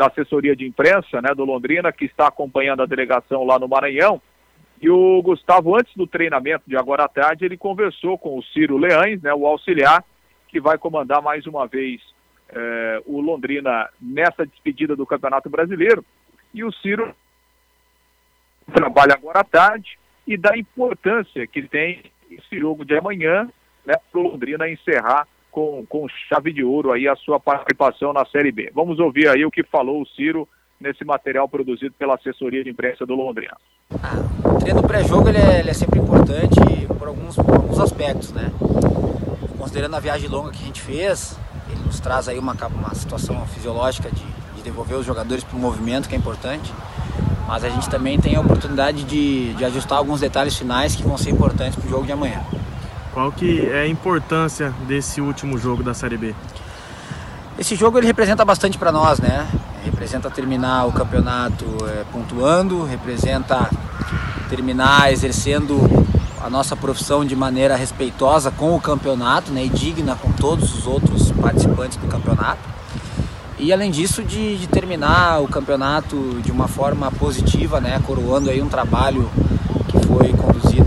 da 0.00 0.06
assessoria 0.06 0.56
de 0.56 0.66
imprensa 0.66 1.20
né, 1.20 1.34
do 1.34 1.44
Londrina, 1.44 1.92
que 1.92 2.06
está 2.06 2.26
acompanhando 2.26 2.82
a 2.82 2.86
delegação 2.86 3.44
lá 3.44 3.58
no 3.58 3.68
Maranhão. 3.68 4.18
E 4.80 4.88
o 4.88 5.20
Gustavo, 5.20 5.76
antes 5.76 5.94
do 5.94 6.06
treinamento 6.06 6.64
de 6.66 6.74
agora 6.74 7.04
à 7.04 7.08
tarde, 7.08 7.44
ele 7.44 7.58
conversou 7.58 8.16
com 8.16 8.38
o 8.38 8.42
Ciro 8.42 8.78
Leães, 8.78 9.20
né, 9.20 9.34
o 9.34 9.46
auxiliar, 9.46 10.02
que 10.48 10.58
vai 10.58 10.78
comandar 10.78 11.20
mais 11.20 11.46
uma 11.46 11.66
vez 11.66 12.00
eh, 12.48 13.02
o 13.04 13.20
Londrina 13.20 13.90
nessa 14.00 14.46
despedida 14.46 14.96
do 14.96 15.04
Campeonato 15.04 15.50
Brasileiro. 15.50 16.02
E 16.54 16.64
o 16.64 16.72
Ciro 16.72 17.14
trabalha 18.72 19.12
agora 19.12 19.40
à 19.40 19.44
tarde, 19.44 19.98
e 20.26 20.34
da 20.34 20.56
importância 20.56 21.46
que 21.46 21.60
tem 21.60 22.04
esse 22.30 22.58
jogo 22.58 22.86
de 22.86 22.96
amanhã, 22.96 23.50
né, 23.84 23.96
para 24.10 24.18
o 24.18 24.28
Londrina 24.28 24.66
encerrar 24.66 25.28
com, 25.50 25.84
com 25.86 26.06
chave 26.28 26.52
de 26.52 26.64
ouro 26.64 26.92
aí 26.92 27.08
a 27.08 27.16
sua 27.16 27.38
participação 27.38 28.12
na 28.12 28.24
Série 28.26 28.52
B. 28.52 28.70
Vamos 28.74 28.98
ouvir 28.98 29.28
aí 29.28 29.44
o 29.44 29.50
que 29.50 29.62
falou 29.62 30.02
o 30.02 30.06
Ciro 30.06 30.48
nesse 30.80 31.04
material 31.04 31.48
produzido 31.48 31.94
pela 31.98 32.14
assessoria 32.14 32.64
de 32.64 32.70
imprensa 32.70 33.04
do 33.04 33.14
Londrina. 33.14 33.56
Ah, 34.02 34.48
o 34.48 34.58
treino 34.58 34.82
pré-jogo 34.82 35.28
ele, 35.28 35.38
é, 35.38 35.60
ele 35.60 35.70
é, 35.70 35.74
sempre 35.74 35.98
importante 35.98 36.58
por 36.98 37.08
alguns, 37.08 37.36
por 37.36 37.54
alguns 37.54 37.78
aspectos, 37.78 38.32
né? 38.32 38.50
Considerando 39.58 39.94
a 39.96 40.00
viagem 40.00 40.28
longa 40.28 40.50
que 40.50 40.62
a 40.62 40.66
gente 40.66 40.80
fez, 40.80 41.38
ele 41.70 41.82
nos 41.84 42.00
traz 42.00 42.28
aí 42.28 42.38
uma, 42.38 42.54
uma 42.54 42.94
situação 42.94 43.46
fisiológica 43.48 44.10
de, 44.10 44.24
de 44.56 44.62
devolver 44.62 44.96
os 44.96 45.04
jogadores 45.04 45.44
para 45.44 45.56
o 45.56 45.60
movimento, 45.60 46.08
que 46.08 46.14
é 46.14 46.18
importante 46.18 46.72
mas 47.50 47.64
a 47.64 47.68
gente 47.68 47.90
também 47.90 48.16
tem 48.16 48.36
a 48.36 48.40
oportunidade 48.40 49.02
de, 49.02 49.52
de 49.54 49.64
ajustar 49.64 49.98
alguns 49.98 50.20
detalhes 50.20 50.56
finais 50.56 50.94
que 50.94 51.02
vão 51.02 51.18
ser 51.18 51.30
importantes 51.30 51.74
para 51.74 51.84
o 51.84 51.90
jogo 51.90 52.06
de 52.06 52.12
amanhã. 52.12 52.40
Qual 53.12 53.32
que 53.32 53.66
é 53.66 53.82
a 53.82 53.88
importância 53.88 54.72
desse 54.86 55.20
último 55.20 55.58
jogo 55.58 55.82
da 55.82 55.92
Série 55.92 56.16
B? 56.16 56.34
Esse 57.58 57.74
jogo 57.74 57.98
ele 57.98 58.06
representa 58.06 58.44
bastante 58.44 58.78
para 58.78 58.92
nós, 58.92 59.18
né? 59.18 59.48
Representa 59.84 60.30
terminar 60.30 60.86
o 60.86 60.92
campeonato 60.92 61.66
é, 61.86 62.04
pontuando, 62.12 62.84
representa 62.84 63.68
terminar 64.48 65.12
exercendo 65.12 65.78
a 66.40 66.48
nossa 66.48 66.76
profissão 66.76 67.24
de 67.24 67.34
maneira 67.34 67.76
respeitosa 67.76 68.50
com 68.50 68.76
o 68.76 68.80
campeonato, 68.80 69.50
né? 69.50 69.64
E 69.64 69.68
digna 69.68 70.14
com 70.14 70.30
todos 70.32 70.72
os 70.72 70.86
outros 70.86 71.32
participantes 71.32 71.98
do 71.98 72.06
campeonato. 72.06 72.60
E 73.58 73.74
além 73.74 73.90
disso, 73.90 74.22
de, 74.22 74.56
de, 74.56 74.66
terminar 74.66 75.42
o 75.42 75.48
campeonato 75.48 76.40
de 76.42 76.50
uma 76.50 76.66
forma 76.66 77.10
positiva, 77.12 77.78
né, 77.78 78.00
coroando 78.06 78.48
aí 78.48 78.62
um 78.62 78.68
trabalho 78.70 79.30
que 79.86 79.98
foi 80.06 80.32
conduzido 80.32 80.79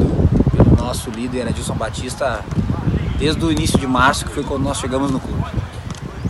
nosso 0.83 1.09
líder 1.09 1.47
Adilson 1.47 1.75
Batista 1.75 2.43
desde 3.17 3.43
o 3.45 3.49
início 3.49 3.79
de 3.79 3.87
março, 3.87 4.25
que 4.25 4.31
foi 4.33 4.43
quando 4.43 4.63
nós 4.63 4.77
chegamos 4.77 5.09
no 5.11 5.19
clube. 5.19 5.45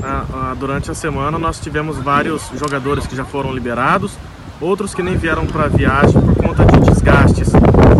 Ah, 0.04 0.26
ah, 0.32 0.56
durante 0.60 0.92
a 0.92 0.94
semana 0.94 1.40
nós 1.40 1.60
tivemos 1.60 1.98
vários 1.98 2.50
jogadores 2.54 3.08
que 3.08 3.16
já 3.16 3.26
foram 3.26 3.52
liberados, 3.52 4.12
outros 4.62 4.94
que 4.94 5.02
nem 5.02 5.18
vieram 5.18 5.48
para 5.48 5.66
a 5.66 5.68
viagem 5.68 6.22
por 6.22 6.36
conta 6.36 6.66
de 6.66 6.80
desgastes. 6.82 7.50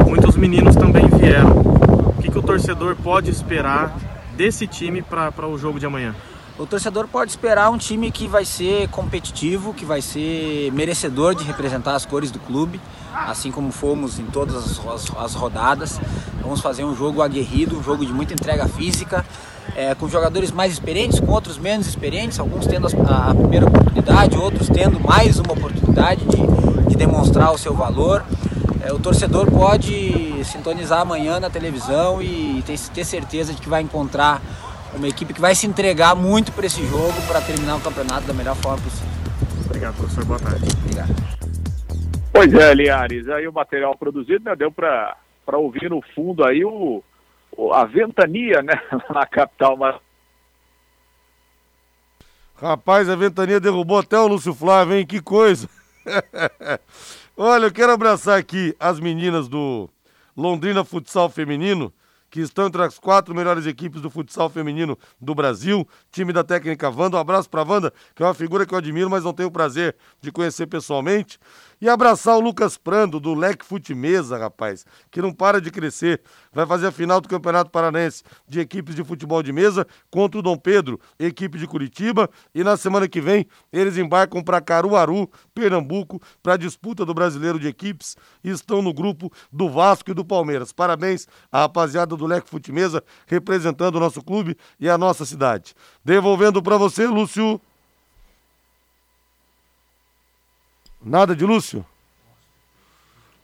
Muitos 0.06 0.38
meninos 0.38 0.76
também 0.76 1.08
vieram. 1.08 1.58
O 1.58 2.22
que, 2.22 2.30
que 2.30 2.38
o 2.38 2.44
torcedor 2.44 2.96
pode 2.98 3.32
esperar 3.32 3.98
desse 4.38 4.68
time 4.68 5.02
para 5.02 5.48
o 5.48 5.58
jogo 5.58 5.80
de 5.80 5.88
amanhã? 5.88 6.14
o 6.58 6.68
torcedor 6.68 7.08
pode 7.08 7.32
esperar 7.32 7.72
um 7.72 7.80
time 7.80 8.12
que 8.12 8.28
vai 8.28 8.46
ser 8.46 8.88
competitivo, 8.90 9.74
que 9.74 9.84
vai 9.84 10.04
ser 10.04 10.72
merecedor 10.72 11.34
de 11.34 11.44
representar 11.44 11.96
as 11.96 12.06
cores 12.06 12.30
do 12.30 12.38
clube, 12.38 12.80
assim 13.14 13.52
como 13.52 13.72
fomos 13.72 14.20
em 14.20 14.26
todas 14.26 14.56
as, 14.56 15.18
as 15.18 15.34
rodadas. 15.34 16.00
Vamos 16.42 16.62
fazer 16.62 16.84
um 16.84 16.96
jogo 16.96 17.22
aguerrido, 17.22 17.78
um 17.78 17.84
jogo 17.84 18.06
de 18.06 18.12
muita 18.12 18.34
entrega 18.34 18.68
física, 18.68 19.26
é, 19.76 19.96
com 19.96 20.10
jogadores 20.10 20.52
mais 20.52 20.74
experientes, 20.74 21.20
com 21.20 21.32
outros 21.32 21.58
menos 21.58 21.88
experientes, 21.88 22.40
alguns 22.40 22.68
tendo 22.68 22.88
a, 23.08 23.32
a 23.32 23.36
primeira 23.36 23.68
oportunidade, 23.68 24.38
outros 24.38 24.68
tendo 24.68 25.00
mais 25.00 25.40
uma 25.40 25.54
oportunidade 25.54 26.26
de, 26.26 26.90
de 26.90 26.96
demonstrar 26.96 27.54
o 27.54 27.58
seu 27.58 27.74
valor. 27.74 28.24
É, 28.82 28.92
o 28.92 29.00
torcedor 29.00 29.50
pode 29.50 30.44
sintonizar 30.44 31.00
amanhã 31.00 31.40
na 31.40 31.50
televisão 31.50 32.22
e 32.22 32.62
ter, 32.66 32.78
ter 32.78 33.06
certeza 33.06 33.54
de 33.54 33.62
que 33.62 33.70
vai 33.70 33.82
encontrar 33.82 34.42
uma 34.94 35.08
equipe 35.08 35.34
que 35.34 35.42
vai 35.42 35.56
se 35.56 35.66
entregar 35.66 36.16
muito 36.16 36.52
para 36.52 36.66
esse 36.66 36.86
jogo 36.88 37.14
para 37.28 37.42
terminar 37.42 37.78
o 37.78 37.80
campeonato 37.80 38.28
da 38.28 38.34
melhor 38.34 38.56
forma 38.56 38.78
possível. 38.80 39.08
Obrigado, 39.66 39.96
professor. 39.96 40.26
Boa 40.26 40.40
tarde. 40.40 40.68
Obrigado. 40.84 41.43
Pois 42.34 42.52
é, 42.52 42.74
Liares, 42.74 43.30
aí 43.30 43.48
o 43.48 43.54
material 43.54 43.96
produzido, 43.96 44.46
né, 44.46 44.56
deu 44.56 44.72
para 44.72 45.16
ouvir 45.54 45.88
no 45.88 46.02
fundo 46.16 46.44
aí 46.44 46.66
o, 46.66 47.04
o, 47.56 47.72
a 47.72 47.86
ventania, 47.86 48.64
né, 48.64 48.74
na 49.14 49.24
capital. 49.28 49.78
Mas... 49.78 49.96
Rapaz, 52.56 53.08
a 53.08 53.16
ventania 53.16 53.60
derrubou 53.60 54.00
até 54.00 54.18
o 54.18 54.26
Lúcio 54.26 54.52
Flávio, 54.52 54.96
hein? 54.96 55.06
Que 55.06 55.22
coisa! 55.22 55.70
Olha, 57.38 57.66
eu 57.66 57.72
quero 57.72 57.92
abraçar 57.92 58.40
aqui 58.40 58.76
as 58.80 59.00
meninas 59.00 59.48
do 59.48 59.88
Londrina 60.36 60.84
Futsal 60.84 61.30
Feminino, 61.30 61.94
que 62.34 62.42
estão 62.42 62.66
entre 62.66 62.82
as 62.82 62.98
quatro 62.98 63.36
melhores 63.36 63.68
equipes 63.68 64.02
do 64.02 64.10
futsal 64.10 64.50
feminino 64.50 64.98
do 65.22 65.36
Brasil. 65.36 65.88
Time 66.12 66.34
da 66.34 66.44
técnica 66.44 66.90
Wanda. 66.90 67.16
Um 67.16 67.20
abraço 67.20 67.48
para 67.48 67.62
Wanda, 67.62 67.94
que 68.16 68.24
é 68.24 68.26
uma 68.26 68.34
figura 68.34 68.66
que 68.66 68.74
eu 68.74 68.80
admiro, 68.80 69.08
mas 69.08 69.24
não 69.24 69.34
tenho 69.34 69.50
o 69.50 69.52
prazer 69.52 69.96
de 70.20 70.32
conhecer 70.32 70.66
pessoalmente. 70.66 71.38
E 71.84 71.90
abraçar 71.90 72.38
o 72.38 72.40
Lucas 72.40 72.78
Prando, 72.78 73.20
do 73.20 73.34
Leque 73.34 73.66
Fute 73.66 73.94
Mesa, 73.94 74.38
rapaz, 74.38 74.86
que 75.12 75.22
não 75.22 75.34
para 75.34 75.60
de 75.60 75.70
crescer. 75.70 76.22
Vai 76.54 76.66
fazer 76.66 76.88
a 76.88 76.94
final 76.94 77.20
do 77.20 77.28
Campeonato 77.28 77.70
Paranense 77.70 78.24
de 78.48 78.62
equipes 78.62 78.96
de 78.96 79.04
futebol 79.04 79.44
de 79.44 79.52
mesa 79.52 79.86
contra 80.10 80.40
o 80.40 80.42
Dom 80.42 80.56
Pedro, 80.56 80.98
equipe 81.20 81.58
de 81.58 81.68
Curitiba. 81.68 82.30
E 82.56 82.64
na 82.64 82.78
semana 82.78 83.06
que 83.06 83.20
vem, 83.20 83.46
eles 83.70 83.98
embarcam 83.98 84.42
para 84.42 84.62
Caruaru, 84.62 85.30
Pernambuco, 85.54 86.22
para 86.42 86.54
a 86.54 86.58
disputa 86.58 87.06
do 87.06 87.14
Brasileiro 87.14 87.60
de 87.60 87.68
Equipes. 87.68 88.16
E 88.42 88.50
estão 88.50 88.82
no 88.82 88.94
grupo 88.94 89.30
do 89.52 89.70
Vasco 89.70 90.10
e 90.10 90.14
do 90.14 90.24
Palmeiras. 90.24 90.72
Parabéns 90.72 91.28
à 91.52 91.64
rapaziada 91.64 92.16
do 92.16 92.26
Leque 92.26 92.50
Fute 92.50 92.72
Mesa, 92.72 93.04
representando 93.28 93.98
o 93.98 94.00
nosso 94.00 94.24
clube 94.24 94.56
e 94.80 94.88
a 94.90 94.98
nossa 94.98 95.26
cidade. 95.26 95.76
Devolvendo 96.02 96.64
para 96.64 96.78
você, 96.78 97.06
Lúcio. 97.06 97.60
Nada 101.04 101.36
de 101.36 101.46
Lúcio? 101.46 101.86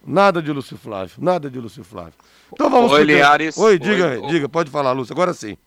Nada 0.06 0.42
de 0.42 0.52
Lúcio 0.52 0.78
Flávio, 0.78 1.16
nada 1.20 1.50
de 1.50 1.60
Lúcio 1.60 1.84
Flávio. 1.84 2.14
Então 2.54 2.70
vamos 2.70 2.92
Oi, 2.92 3.04
Linhares. 3.04 3.58
Oi, 3.58 3.78
diga, 3.78 4.20
Oi, 4.22 4.28
diga, 4.28 4.48
pode 4.48 4.72
falar, 4.72 4.94
Lúcio, 4.94 5.14
agora 5.14 5.34
sim. 5.34 5.58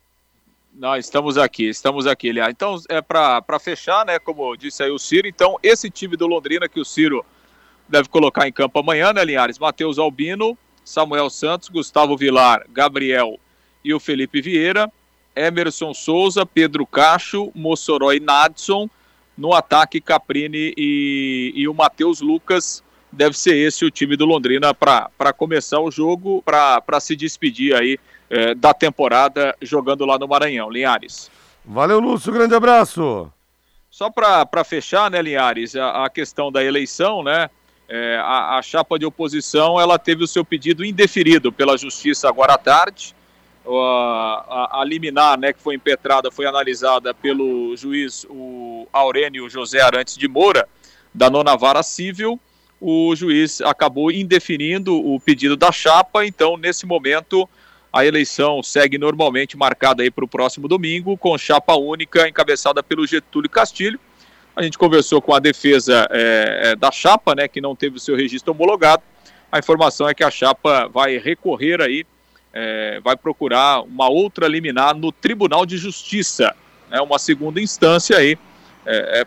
Não, 0.75 0.97
estamos 0.97 1.37
aqui, 1.37 1.69
estamos 1.69 2.07
aqui, 2.07 2.33
Liar. 2.33 2.51
Então, 2.51 2.77
é 2.89 3.03
para 3.03 3.59
fechar, 3.61 4.07
né, 4.07 4.19
como 4.19 4.57
disse 4.57 4.83
aí 4.83 4.91
o 4.91 4.99
Ciro, 4.99 5.29
então, 5.29 5.59
esse 5.63 5.91
time 5.91 6.17
do 6.17 6.27
Londrina 6.27 6.67
que 6.67 6.81
o 6.81 6.85
Ciro 6.85 7.25
deve 7.87 8.09
colocar 8.09 8.49
em 8.49 8.53
campo 8.53 8.79
amanhã, 8.79 9.13
né, 9.13 9.23
Linhares? 9.23 9.59
Matheus 9.59 9.99
Albino, 9.99 10.57
Samuel 10.83 11.29
Santos, 11.29 11.69
Gustavo 11.69 12.17
Vilar, 12.17 12.65
Gabriel 12.71 13.39
e 13.85 13.93
o 13.93 14.01
Felipe 14.01 14.41
Vieira, 14.41 14.91
Emerson 15.37 15.93
Souza, 15.93 16.47
Pedro 16.47 16.87
Cacho, 16.87 17.53
Mossoró 17.55 18.13
e 18.13 18.21
Nadson, 18.21 18.89
no 19.37 19.53
ataque 19.53 20.01
Caprini 20.01 20.75
e, 20.77 21.53
e 21.55 21.69
o 21.69 21.75
Matheus 21.75 22.21
Lucas, 22.21 22.83
deve 23.11 23.37
ser 23.37 23.57
esse 23.57 23.85
o 23.85 23.91
time 23.91 24.17
do 24.17 24.25
Londrina 24.25 24.75
para 24.75 25.33
começar 25.37 25.81
o 25.81 25.91
jogo, 25.91 26.43
para 26.43 27.01
se 27.01 27.15
despedir 27.15 27.75
aí 27.75 27.99
eh, 28.31 28.55
da 28.55 28.73
temporada 28.73 29.55
jogando 29.61 30.07
lá 30.07 30.19
no 30.19 30.27
Maranhão, 30.27 30.71
Linhares. 30.71 31.31
Valeu, 31.65 32.01
Lúcio, 32.01 32.33
grande 32.33 32.55
abraço. 32.55 33.31
Só 33.91 34.11
para 34.11 34.65
fechar, 34.65 35.11
né, 35.11 35.21
Linhares, 35.21 35.77
a, 35.77 36.07
a 36.07 36.11
questão 36.11 36.51
da 36.51 36.65
eleição, 36.65 37.23
né? 37.23 37.51
é, 37.93 38.17
a, 38.17 38.57
a 38.57 38.63
chapa 38.63 38.99
de 38.99 39.05
oposição 39.05 39.79
ela 39.79 39.99
teve 39.99 40.25
o 40.25 40.27
seu 40.27 40.43
pedido 40.43 40.83
indeferido 40.83 41.53
pela 41.53 41.77
Justiça 41.77 42.27
agora 42.27 42.55
à 42.55 42.59
tarde. 42.59 43.15
A, 43.65 44.81
a, 44.81 44.85
liminar, 44.85 45.39
né, 45.39 45.53
que 45.53 45.63
foi 45.63 45.77
impetrada, 45.77 46.31
foi 46.31 46.47
analisada 46.47 47.15
pelo 47.15 47.77
juiz 47.77 48.27
o 48.29 48.89
Aurênio 48.93 49.49
José 49.49 49.81
Arantes 49.81 50.17
de 50.17 50.27
Moura, 50.27 50.69
da 51.15 51.31
nona 51.31 51.57
vara 51.57 51.83
civil. 51.83 52.41
O 52.81 53.15
juiz 53.15 53.61
acabou 53.61 54.11
indefinindo 54.11 54.97
o 54.97 55.21
pedido 55.21 55.57
da 55.57 55.71
chapa, 55.71 56.27
então, 56.27 56.57
nesse 56.57 56.85
momento, 56.85 57.49
a 57.93 58.05
eleição 58.05 58.63
segue 58.63 58.99
normalmente 58.99 59.57
marcada 59.57 60.03
aí 60.03 60.11
para 60.11 60.25
o 60.25 60.29
próximo 60.29 60.67
domingo, 60.67 61.17
com 61.17 61.39
chapa 61.39 61.77
única 61.77 62.29
encabeçada 62.29 62.83
pelo 62.83 63.07
Getúlio 63.07 63.49
Castilho. 63.49 64.01
A 64.57 64.63
gente 64.63 64.77
conversou 64.77 65.23
com 65.23 65.35
a 65.35 65.39
defesa 65.39 66.09
eh, 66.11 66.75
da 66.77 66.91
chapa, 66.91 67.35
né, 67.35 67.47
que 67.47 67.61
não 67.61 67.77
teve 67.77 67.97
o 67.97 68.01
seu 68.01 68.17
registro 68.17 68.53
homologado. 68.53 69.03
A 69.51 69.59
informação 69.59 70.09
é 70.09 70.15
que 70.15 70.25
a 70.25 70.31
chapa 70.31 70.89
vai 70.89 71.19
recorrer 71.19 71.81
aí, 71.81 72.07
eh, 72.53 73.01
vai 73.03 73.17
procurar 73.17 73.83
uma 73.83 74.09
outra 74.09 74.49
liminar 74.49 74.97
no 74.97 75.13
Tribunal 75.13 75.65
de 75.65 75.77
Justiça, 75.77 76.55
né, 76.91 77.01
uma 77.01 77.19
segunda 77.19 77.61
instância 77.61 78.17
aí, 78.17 78.39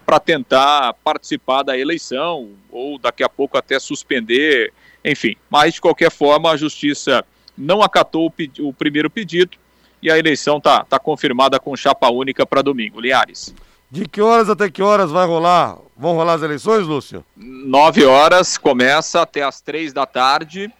para 0.05 0.20
tentar 0.20 0.94
participar 0.96 1.63
da 1.63 1.77
eleição 1.77 2.50
ou 2.70 3.00
daqui 3.00 3.24
a 3.24 3.29
pouco 3.29 3.58
até 3.58 3.79
suspender, 3.79 4.74
enfim. 5.03 5.38
Mas 5.50 5.75
de 5.75 5.82
qualquer 5.82 6.12
forma 6.12 6.51
a 6.51 6.58
Justiça 6.58 7.24
não 7.58 7.82
acatou 7.82 8.27
o, 8.27 8.67
o 8.67 8.74
primeiro 8.74 9.10
pedido 9.10 9.58
e 10.01 10.12
a 10.12 10.20
eleição 10.20 10.60
tá, 10.60 10.84
tá 10.84 11.00
confirmada 11.00 11.60
com 11.60 11.75
chapa 11.75 12.10
única 12.12 12.46
para 12.46 12.62
domingo. 12.62 13.00
Linhares. 13.00 13.55
De 13.89 14.08
que 14.08 14.22
horas 14.22 14.50
até 14.50 14.70
que 14.70 14.82
horas 14.82 15.12
vai 15.12 15.25
rolar? 15.25 15.77
Vão 15.98 16.13
rolar 16.13 16.34
as 16.34 16.41
eleições, 16.41 16.86
Lúcio? 16.86 17.24
9 17.36 18.05
horas, 18.05 18.58
começa 18.58 19.22
até 19.22 19.41
as 19.41 19.62
3 19.62 19.94
da 19.94 20.05
tarde. 20.05 20.72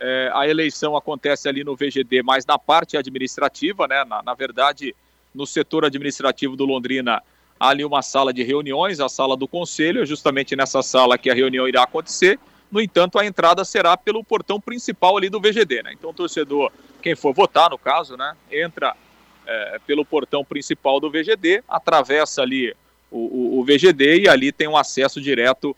É, 0.00 0.30
a 0.32 0.46
eleição 0.46 0.96
acontece 0.96 1.48
ali 1.48 1.64
no 1.64 1.74
VGD, 1.74 2.22
mas 2.22 2.46
na 2.46 2.58
parte 2.58 2.96
administrativa, 2.96 3.88
né? 3.88 4.04
Na, 4.04 4.22
na 4.22 4.34
verdade, 4.34 4.94
no 5.34 5.46
setor 5.46 5.84
administrativo 5.84 6.56
do 6.56 6.64
Londrina, 6.64 7.22
há 7.58 7.68
ali 7.68 7.84
uma 7.84 8.00
sala 8.02 8.32
de 8.32 8.42
reuniões, 8.42 9.00
a 9.00 9.08
sala 9.08 9.36
do 9.36 9.48
conselho, 9.48 10.02
é 10.02 10.06
justamente 10.06 10.54
nessa 10.54 10.82
sala 10.82 11.18
que 11.18 11.28
a 11.30 11.34
reunião 11.34 11.66
irá 11.66 11.82
acontecer. 11.82 12.38
No 12.70 12.80
entanto, 12.80 13.18
a 13.18 13.24
entrada 13.26 13.64
será 13.64 13.96
pelo 13.96 14.22
portão 14.22 14.60
principal 14.60 15.16
ali 15.16 15.28
do 15.28 15.40
VGD, 15.40 15.82
né? 15.82 15.92
Então, 15.94 16.10
o 16.10 16.14
torcedor, 16.14 16.70
quem 17.02 17.16
for 17.16 17.32
votar, 17.34 17.70
no 17.70 17.78
caso, 17.78 18.16
né? 18.16 18.36
Entra 18.52 18.94
é, 19.46 19.80
pelo 19.86 20.04
portão 20.04 20.44
principal 20.44 21.00
do 21.00 21.10
VGD, 21.10 21.64
atravessa 21.66 22.42
ali 22.42 22.74
o, 23.10 23.56
o- 23.56 23.58
o 23.60 23.64
VGD 23.64 24.20
e 24.24 24.28
ali 24.28 24.52
tem 24.52 24.68
um 24.68 24.76
acesso 24.76 25.20
direto 25.20 25.74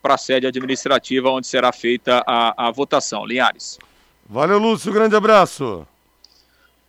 para 0.00 0.14
a 0.14 0.18
sede 0.18 0.46
administrativa 0.46 1.30
onde 1.30 1.46
será 1.46 1.72
feita 1.72 2.22
a, 2.26 2.68
a 2.68 2.70
votação. 2.70 3.24
Linhares. 3.24 3.78
Valeu, 4.28 4.58
Lúcio, 4.58 4.92
grande 4.92 5.14
abraço. 5.16 5.86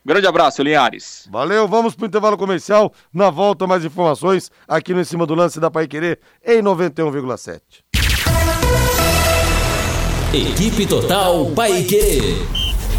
Grande 0.04 0.26
abraço, 0.26 0.62
Linhares. 0.62 1.28
Valeu, 1.28 1.66
vamos 1.66 1.96
pro 1.96 2.06
intervalo 2.06 2.38
comercial. 2.38 2.92
Na 3.12 3.28
volta, 3.28 3.66
mais 3.66 3.84
informações 3.84 4.52
aqui 4.68 4.94
no 4.94 5.00
Em 5.00 5.04
Cima 5.04 5.26
do 5.26 5.34
Lance 5.34 5.58
da 5.58 5.68
Pai 5.68 5.88
Querer 5.88 6.20
em 6.44 6.62
91,7. 6.62 7.60
Equipe 10.32 10.86
Total 10.86 11.46
Paique. 11.56 12.20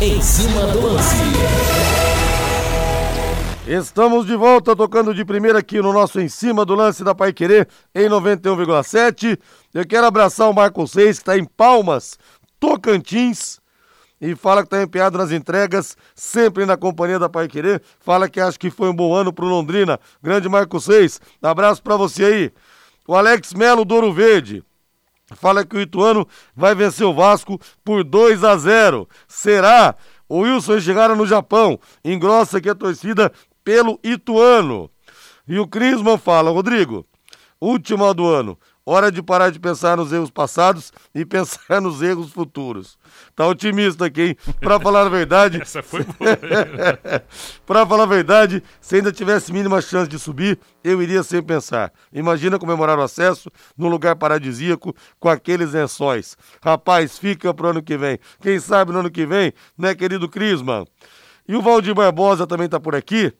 Em 0.01 0.21
cima 0.21 0.67
do 0.67 0.81
lance. 0.81 1.86
Estamos 3.67 4.25
de 4.25 4.33
volta, 4.33 4.73
tocando 4.77 5.13
de 5.13 5.25
primeira 5.25 5.59
aqui 5.59 5.81
no 5.81 5.91
nosso 5.91 6.21
Em 6.21 6.29
Cima 6.29 6.63
do 6.63 6.73
Lance 6.73 7.03
da 7.03 7.13
Pai 7.13 7.33
Querer 7.33 7.67
em 7.93 8.07
91,7. 8.07 9.37
Eu 9.73 9.85
quero 9.85 10.07
abraçar 10.07 10.49
o 10.49 10.53
Marco 10.53 10.87
Seis, 10.87 11.17
que 11.17 11.23
está 11.23 11.37
em 11.37 11.43
Palmas, 11.43 12.17
Tocantins. 12.61 13.59
E 14.21 14.35
fala 14.35 14.61
que 14.61 14.67
está 14.67 14.81
empenhado 14.81 15.17
nas 15.17 15.33
entregas, 15.33 15.97
sempre 16.15 16.65
na 16.65 16.77
companhia 16.77 17.19
da 17.19 17.27
Pai 17.27 17.49
Querer. 17.49 17.81
Fala 17.99 18.29
que 18.29 18.39
acha 18.39 18.57
que 18.57 18.69
foi 18.69 18.87
um 18.87 18.95
bom 18.95 19.13
ano 19.13 19.33
pro 19.33 19.45
Londrina. 19.45 19.99
Grande 20.23 20.47
Marco 20.47 20.79
Seis, 20.79 21.19
abraço 21.43 21.83
para 21.83 21.97
você 21.97 22.23
aí. 22.23 22.53
O 23.05 23.15
Alex 23.15 23.53
Melo, 23.53 23.83
Douro 23.83 24.13
Verde. 24.13 24.63
Fala 25.35 25.65
que 25.65 25.75
o 25.75 25.81
Ituano 25.81 26.25
vai 26.55 26.73
vencer 26.73 27.05
o 27.05 27.13
Vasco 27.13 27.59
por 27.83 28.05
2 28.05 28.45
a 28.45 28.55
0. 28.55 29.09
Será? 29.27 29.93
O 30.29 30.39
Wilson 30.39 30.79
chegaram 30.79 31.17
no 31.17 31.27
Japão. 31.27 31.77
Engrossa 32.03 32.59
aqui 32.59 32.69
a 32.69 32.75
torcida 32.75 33.31
pelo 33.67 33.99
Ituano. 34.01 34.89
E 35.45 35.59
o 35.59 35.67
Crisman 35.67 36.17
fala, 36.17 36.49
Rodrigo, 36.49 37.05
última 37.59 38.13
do 38.13 38.25
ano. 38.25 38.57
Hora 38.85 39.11
de 39.11 39.21
parar 39.21 39.49
de 39.49 39.59
pensar 39.59 39.97
nos 39.97 40.13
erros 40.13 40.31
passados 40.31 40.93
e 41.13 41.25
pensar 41.25 41.81
nos 41.83 42.01
erros 42.01 42.31
futuros. 42.31 42.97
Tá 43.35 43.45
otimista 43.45 44.05
aqui, 44.05 44.21
hein? 44.21 44.37
Pra 44.61 44.79
falar 44.79 45.05
a 45.05 45.09
verdade. 45.09 45.59
Essa 45.61 45.83
foi 45.83 46.05
boa. 46.05 46.39
pra 47.67 47.85
falar 47.85 48.03
a 48.03 48.05
verdade, 48.05 48.63
se 48.79 48.95
ainda 48.95 49.11
tivesse 49.11 49.51
mínima 49.51 49.81
chance 49.81 50.09
de 50.09 50.17
subir, 50.17 50.57
eu 50.81 51.03
iria 51.03 51.21
sem 51.21 51.43
pensar. 51.43 51.91
Imagina 52.13 52.57
comemorar 52.57 52.97
o 52.97 53.01
acesso 53.01 53.51
num 53.77 53.89
lugar 53.89 54.15
paradisíaco 54.15 54.95
com 55.19 55.27
aqueles 55.27 55.73
lençóis. 55.73 56.37
Rapaz, 56.63 57.17
fica 57.17 57.53
pro 57.53 57.67
ano 57.67 57.83
que 57.83 57.97
vem. 57.97 58.17
Quem 58.39 58.61
sabe 58.61 58.93
no 58.93 58.99
ano 58.99 59.11
que 59.11 59.25
vem, 59.25 59.51
né, 59.77 59.93
querido 59.93 60.29
Crisman? 60.29 60.85
E 61.45 61.53
o 61.53 61.61
Valdir 61.61 61.93
Barbosa 61.93 62.47
também 62.47 62.69
tá 62.69 62.79
por 62.79 62.95
aqui. 62.95 63.33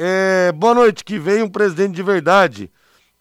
É, 0.00 0.52
boa 0.52 0.76
noite, 0.76 1.02
que 1.04 1.18
vem 1.18 1.42
um 1.42 1.48
presidente 1.48 1.96
de 1.96 2.04
verdade. 2.04 2.70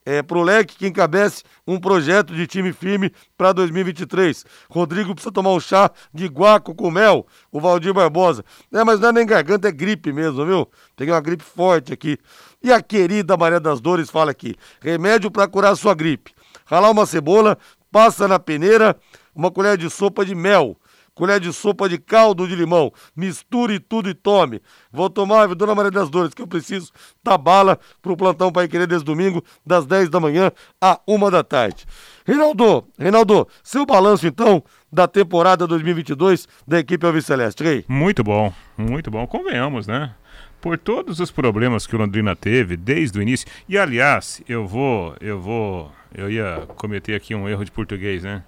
É, 0.06 0.22
pro 0.22 0.44
leque 0.44 0.78
que 0.78 0.88
encabece 0.88 1.44
um 1.66 1.80
projeto 1.80 2.36
de 2.36 2.46
time 2.46 2.72
firme 2.72 3.12
para 3.36 3.52
2023. 3.52 4.46
Rodrigo 4.70 5.16
precisa 5.16 5.34
tomar 5.34 5.50
um 5.54 5.60
chá 5.60 5.90
de 6.14 6.28
guaco 6.28 6.76
com 6.76 6.92
mel, 6.92 7.26
o 7.52 7.60
Valdir 7.60 7.96
Barbosa. 7.96 8.46
É, 8.72 8.84
mas 8.84 9.00
não 9.00 9.10
é 9.10 9.12
nem 9.12 9.26
garganta, 9.26 9.68
é 9.68 9.72
gripe 9.72 10.14
mesmo, 10.14 10.46
viu? 10.46 10.70
Peguei 10.96 11.12
uma 11.12 11.20
gripe 11.20 11.44
forte 11.44 11.92
aqui. 11.92 12.20
E 12.64 12.72
a 12.72 12.80
querida 12.80 13.36
Maria 13.36 13.60
das 13.60 13.82
Dores 13.82 14.12
fala 14.12 14.30
aqui: 14.30 14.56
remédio 14.80 15.32
para 15.32 15.48
curar 15.48 15.76
sua 15.76 15.96
gripe. 15.96 16.32
Ralar 16.64 16.92
uma 16.92 17.08
cebola, 17.08 17.58
passa 17.92 18.28
na 18.28 18.38
peneira, 18.38 18.96
uma 19.34 19.50
colher 19.50 19.78
de 19.78 19.90
sopa 19.90 20.24
de 20.24 20.36
mel 20.36 20.78
colher 21.18 21.40
de 21.40 21.52
sopa 21.52 21.90
de 21.90 21.98
caldo 21.98 22.48
de 22.48 22.56
limão, 22.56 22.94
misture 23.16 23.80
tudo 23.80 24.08
e 24.08 24.14
tome. 24.14 24.62
Vou 24.92 25.10
tomar, 25.10 25.48
Dona 25.56 25.74
Maria 25.74 25.90
das 25.90 26.10
Dores, 26.10 26.34
que 26.34 26.42
eu 26.44 26.48
preciso 26.48 26.92
da 27.24 27.36
bala 27.38 27.80
pro 28.02 28.16
plantão 28.16 28.52
Pai 28.52 28.68
Querer 28.68 28.86
desde 28.86 29.04
domingo, 29.04 29.44
das 29.66 29.86
10 29.88 30.10
da 30.10 30.20
manhã 30.20 30.52
à 30.80 31.00
1 31.08 31.32
da 31.32 31.44
tarde. 31.44 31.86
Reinaldo, 32.24 32.88
Reinaldo, 33.00 33.48
seu 33.64 33.84
balanço 33.86 34.28
então 34.28 34.64
da 34.92 35.08
temporada 35.08 35.66
2022 35.66 36.48
da 36.68 36.80
equipe 36.80 37.06
Alves 37.06 37.26
Celeste. 37.26 37.84
Muito 37.88 38.24
bom, 38.24 38.54
muito 38.78 39.10
bom. 39.10 39.26
Convenhamos, 39.26 39.88
né? 39.88 40.14
Por 40.62 40.78
todos 40.78 41.20
os 41.20 41.32
problemas 41.32 41.88
que 41.88 41.96
o 41.96 42.00
Londrina 42.00 42.36
teve 42.36 42.78
desde 42.78 43.18
o 43.18 43.22
início. 43.22 43.48
E 43.68 43.78
aliás, 43.78 44.42
eu 44.48 44.68
vou, 44.68 45.16
eu 45.20 45.40
vou, 45.40 45.92
eu 46.14 46.30
ia 46.30 46.68
cometer 46.76 47.16
aqui 47.16 47.34
um 47.34 47.50
erro 47.50 47.66
de 47.66 47.72
português, 47.72 48.24
né? 48.24 48.44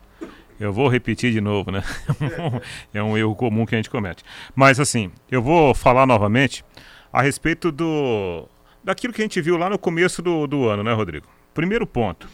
Eu 0.60 0.74
vou 0.74 0.89
repetir 0.89 1.32
de 1.32 1.39
novo, 1.39 1.72
né? 1.72 1.82
é 2.93 3.02
um 3.02 3.17
erro 3.17 3.36
comum 3.36 3.65
que 3.65 3.76
a 3.76 3.78
gente 3.78 3.89
comete. 3.89 4.24
Mas 4.54 4.80
assim, 4.80 5.12
eu 5.32 5.41
vou 5.41 5.74
falar 5.74 6.06
novamente 6.06 6.65
a 7.13 7.22
respeito 7.22 7.72
do 7.72 8.48
daquilo 8.84 9.13
que 9.13 9.22
a 9.22 9.26
gente 9.26 9.41
viu 9.41 9.58
lá 9.58 9.69
no 9.69 9.78
começo 9.78 10.22
do, 10.22 10.48
do 10.48 10.67
ano, 10.67 10.84
né, 10.84 10.91
Rodrigo? 10.93 11.28
Primeiro 11.54 11.88
ponto. 11.88 12.28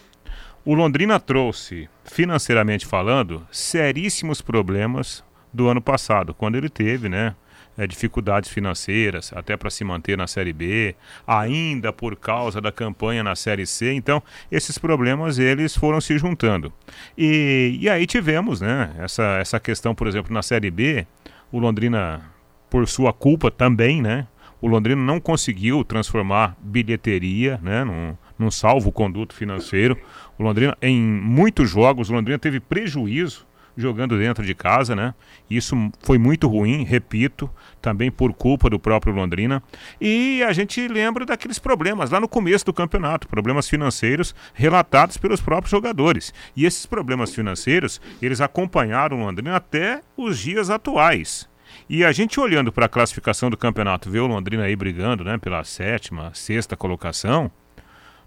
O 0.64 0.74
Londrina 0.74 1.20
trouxe, 1.20 1.88
financeiramente 2.04 2.84
falando, 2.84 3.46
seríssimos 3.52 4.42
problemas 4.42 5.22
do 5.52 5.68
ano 5.68 5.80
passado, 5.80 6.34
quando 6.34 6.56
ele 6.56 6.68
teve, 6.68 7.08
né? 7.08 7.36
É, 7.76 7.86
dificuldades 7.86 8.50
financeiras, 8.50 9.32
até 9.34 9.56
para 9.56 9.70
se 9.70 9.84
manter 9.84 10.16
na 10.16 10.26
Série 10.26 10.52
B, 10.52 10.94
ainda 11.26 11.92
por 11.92 12.16
causa 12.16 12.60
da 12.60 12.72
campanha 12.72 13.22
na 13.22 13.36
Série 13.36 13.66
C. 13.66 13.92
Então, 13.92 14.22
esses 14.50 14.78
problemas 14.78 15.38
eles 15.38 15.76
foram 15.76 16.00
se 16.00 16.16
juntando. 16.18 16.72
E, 17.16 17.78
e 17.80 17.88
aí 17.88 18.06
tivemos 18.06 18.60
né, 18.60 18.94
essa, 18.98 19.38
essa 19.38 19.60
questão, 19.60 19.94
por 19.94 20.06
exemplo, 20.06 20.32
na 20.32 20.42
Série 20.42 20.70
B, 20.70 21.06
o 21.52 21.58
Londrina, 21.58 22.22
por 22.70 22.86
sua 22.88 23.12
culpa 23.12 23.50
também, 23.50 24.02
né? 24.02 24.26
O 24.60 24.68
Londrina 24.68 25.00
não 25.00 25.20
conseguiu 25.20 25.84
transformar 25.84 26.56
bilheteria 26.60 27.60
né, 27.62 27.84
num, 27.84 28.16
num 28.38 28.50
salvo-conduto 28.50 29.34
financeiro. 29.34 29.96
O 30.38 30.42
Londrina, 30.42 30.76
em 30.80 30.98
muitos 30.98 31.70
jogos, 31.70 32.08
o 32.08 32.14
Londrina 32.14 32.38
teve 32.38 32.58
prejuízo 32.58 33.46
jogando 33.76 34.18
dentro 34.18 34.44
de 34.44 34.54
casa, 34.54 34.96
né? 34.96 35.14
Isso 35.50 35.76
foi 36.00 36.18
muito 36.18 36.48
ruim, 36.48 36.82
repito, 36.82 37.50
também 37.80 38.10
por 38.10 38.32
culpa 38.32 38.70
do 38.70 38.78
próprio 38.78 39.14
Londrina. 39.14 39.62
E 40.00 40.42
a 40.42 40.52
gente 40.52 40.86
lembra 40.88 41.26
daqueles 41.26 41.58
problemas 41.58 42.10
lá 42.10 42.18
no 42.18 42.28
começo 42.28 42.64
do 42.64 42.72
campeonato, 42.72 43.28
problemas 43.28 43.68
financeiros 43.68 44.34
relatados 44.54 45.16
pelos 45.16 45.40
próprios 45.40 45.70
jogadores. 45.70 46.32
E 46.56 46.64
esses 46.64 46.86
problemas 46.86 47.34
financeiros, 47.34 48.00
eles 48.22 48.40
acompanharam 48.40 49.18
o 49.18 49.20
Londrina 49.20 49.56
até 49.56 50.00
os 50.16 50.38
dias 50.38 50.70
atuais. 50.70 51.48
E 51.88 52.04
a 52.04 52.10
gente 52.10 52.40
olhando 52.40 52.72
para 52.72 52.86
a 52.86 52.88
classificação 52.88 53.50
do 53.50 53.56
campeonato, 53.56 54.10
vê 54.10 54.18
o 54.18 54.26
Londrina 54.26 54.64
aí 54.64 54.74
brigando, 54.74 55.22
né, 55.22 55.38
pela 55.38 55.62
sétima, 55.62 56.32
sexta 56.34 56.76
colocação. 56.76 57.50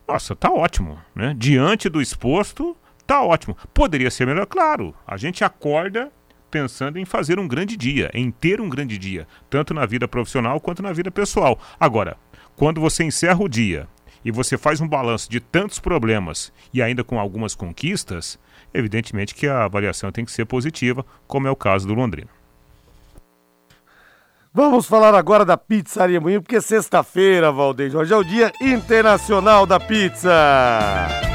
Nossa, 0.08 0.36
tá 0.36 0.50
ótimo, 0.50 0.98
né? 1.14 1.36
Diante 1.38 1.90
do 1.90 2.02
exposto, 2.02 2.76
tá 3.10 3.24
ótimo. 3.24 3.58
Poderia 3.74 4.12
ser 4.12 4.28
melhor, 4.28 4.46
claro. 4.46 4.94
A 5.08 5.18
gente 5.18 5.44
acorda 5.44 6.12
pensando 6.52 7.00
em 7.00 7.06
fazer 7.06 7.40
um 7.40 7.48
grande 7.48 7.76
dia, 7.76 8.12
em 8.14 8.30
ter 8.30 8.62
um 8.62 8.70
grande 8.70 9.00
dia, 9.00 9.28
tanto 9.50 9.74
na 9.74 9.84
vida 9.84 10.08
profissional 10.08 10.60
quanto 10.60 10.84
na 10.84 10.94
vida 10.94 11.10
pessoal. 11.10 11.60
Agora, 11.80 12.18
quando 12.56 12.80
você 12.80 13.04
encerra 13.04 13.42
o 13.42 13.50
dia 13.50 13.88
e 14.24 14.30
você 14.30 14.60
faz 14.60 14.80
um 14.80 14.88
balanço 14.88 15.28
de 15.30 15.40
tantos 15.40 15.80
problemas 15.80 16.54
e 16.72 16.84
ainda 16.84 17.04
com 17.04 17.20
algumas 17.20 17.56
conquistas, 17.56 18.38
evidentemente 18.72 19.34
que 19.34 19.48
a 19.48 19.64
avaliação 19.64 20.12
tem 20.12 20.24
que 20.24 20.32
ser 20.32 20.46
positiva, 20.46 21.04
como 21.28 21.48
é 21.48 21.52
o 21.52 21.56
caso 21.56 21.88
do 21.88 21.96
Londrina. 21.96 22.30
Vamos 24.54 24.86
falar 24.86 25.16
agora 25.16 25.44
da 25.44 25.58
Pizzaria 25.58 26.22
Moinho, 26.22 26.42
porque 26.44 26.62
sexta-feira, 26.62 27.52
Valdeir 27.52 27.90
Jorge, 27.90 28.14
é 28.14 28.18
o 28.18 28.24
Dia 28.24 28.52
Internacional 28.62 29.66
da 29.66 29.80
Pizza. 29.80 31.29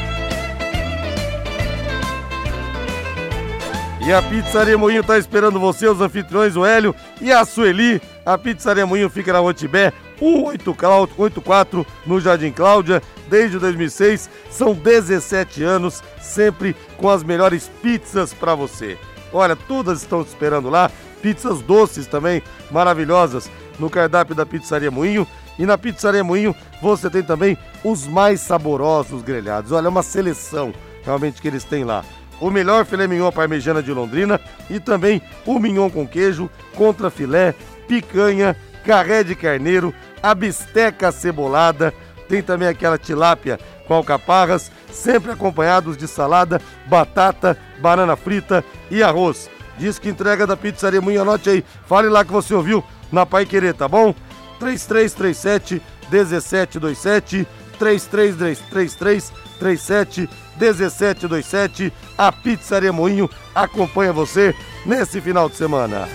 E 4.06 4.12
a 4.12 4.20
Pizzaria 4.20 4.76
Moinho 4.76 5.00
está 5.00 5.16
esperando 5.16 5.58
você, 5.58 5.88
os 5.88 6.00
anfitriões, 6.00 6.56
o 6.56 6.64
Hélio 6.64 6.94
e 7.22 7.32
a 7.32 7.42
Sueli. 7.44 8.02
A 8.24 8.36
Pizzaria 8.36 8.86
Moinho 8.86 9.08
fica 9.08 9.32
na 9.32 9.38
Rotibé, 9.38 9.94
184, 10.18 11.86
no 12.04 12.20
Jardim 12.20 12.52
Cláudia, 12.52 13.02
desde 13.28 13.58
2006. 13.58 14.28
São 14.50 14.74
17 14.74 15.62
anos, 15.62 16.02
sempre 16.20 16.76
com 16.98 17.08
as 17.08 17.22
melhores 17.22 17.70
pizzas 17.80 18.34
para 18.34 18.54
você. 18.54 18.98
Olha, 19.32 19.56
todas 19.56 20.02
estão 20.02 20.22
te 20.22 20.28
esperando 20.28 20.68
lá 20.68 20.90
pizzas 21.24 21.62
doces 21.62 22.06
também 22.06 22.42
maravilhosas 22.70 23.50
no 23.78 23.88
cardápio 23.88 24.34
da 24.34 24.44
Pizzaria 24.44 24.90
Moinho. 24.90 25.26
E 25.58 25.64
na 25.64 25.78
Pizzaria 25.78 26.22
Moinho 26.22 26.54
você 26.82 27.08
tem 27.08 27.22
também 27.22 27.56
os 27.82 28.06
mais 28.06 28.40
saborosos 28.42 29.22
grelhados. 29.22 29.72
Olha, 29.72 29.86
é 29.86 29.88
uma 29.88 30.02
seleção 30.02 30.74
realmente 31.02 31.40
que 31.40 31.48
eles 31.48 31.64
têm 31.64 31.82
lá. 31.82 32.04
O 32.40 32.50
melhor 32.50 32.84
filé 32.84 33.06
mignon 33.06 33.30
parmejana 33.30 33.82
de 33.82 33.92
Londrina 33.92 34.40
e 34.68 34.80
também 34.80 35.22
o 35.46 35.58
mignon 35.58 35.88
com 35.90 36.06
queijo, 36.06 36.50
contra 36.74 37.10
filé, 37.10 37.54
picanha, 37.86 38.56
carré 38.84 39.22
de 39.22 39.34
carneiro, 39.34 39.94
a 40.22 40.34
bisteca 40.34 41.12
cebolada, 41.12 41.92
tem 42.28 42.42
também 42.42 42.68
aquela 42.68 42.98
tilápia 42.98 43.58
com 43.86 43.94
alcaparras, 43.94 44.70
sempre 44.90 45.32
acompanhados 45.32 45.96
de 45.96 46.08
salada, 46.08 46.60
batata, 46.86 47.56
banana 47.78 48.16
frita 48.16 48.64
e 48.90 49.02
arroz. 49.02 49.50
Diz 49.78 49.98
que 49.98 50.08
entrega 50.08 50.46
da 50.46 50.56
Pizzaria 50.56 51.00
Moinho, 51.00 51.22
anote 51.22 51.50
aí. 51.50 51.64
Fale 51.86 52.08
lá 52.08 52.24
que 52.24 52.32
você 52.32 52.54
ouviu 52.54 52.82
na 53.10 53.26
Pai 53.26 53.44
Querer, 53.44 53.74
tá 53.74 53.88
bom? 53.88 54.14
3337 54.58 55.82
1727 56.10 57.46
3333 57.78 59.32
37 59.58 60.28
1727 60.58 61.92
A 62.16 62.30
Pizzaria 62.30 62.92
Moinho 62.92 63.28
acompanha 63.54 64.12
você 64.12 64.54
nesse 64.86 65.20
final 65.20 65.48
de 65.48 65.56
semana. 65.56 66.08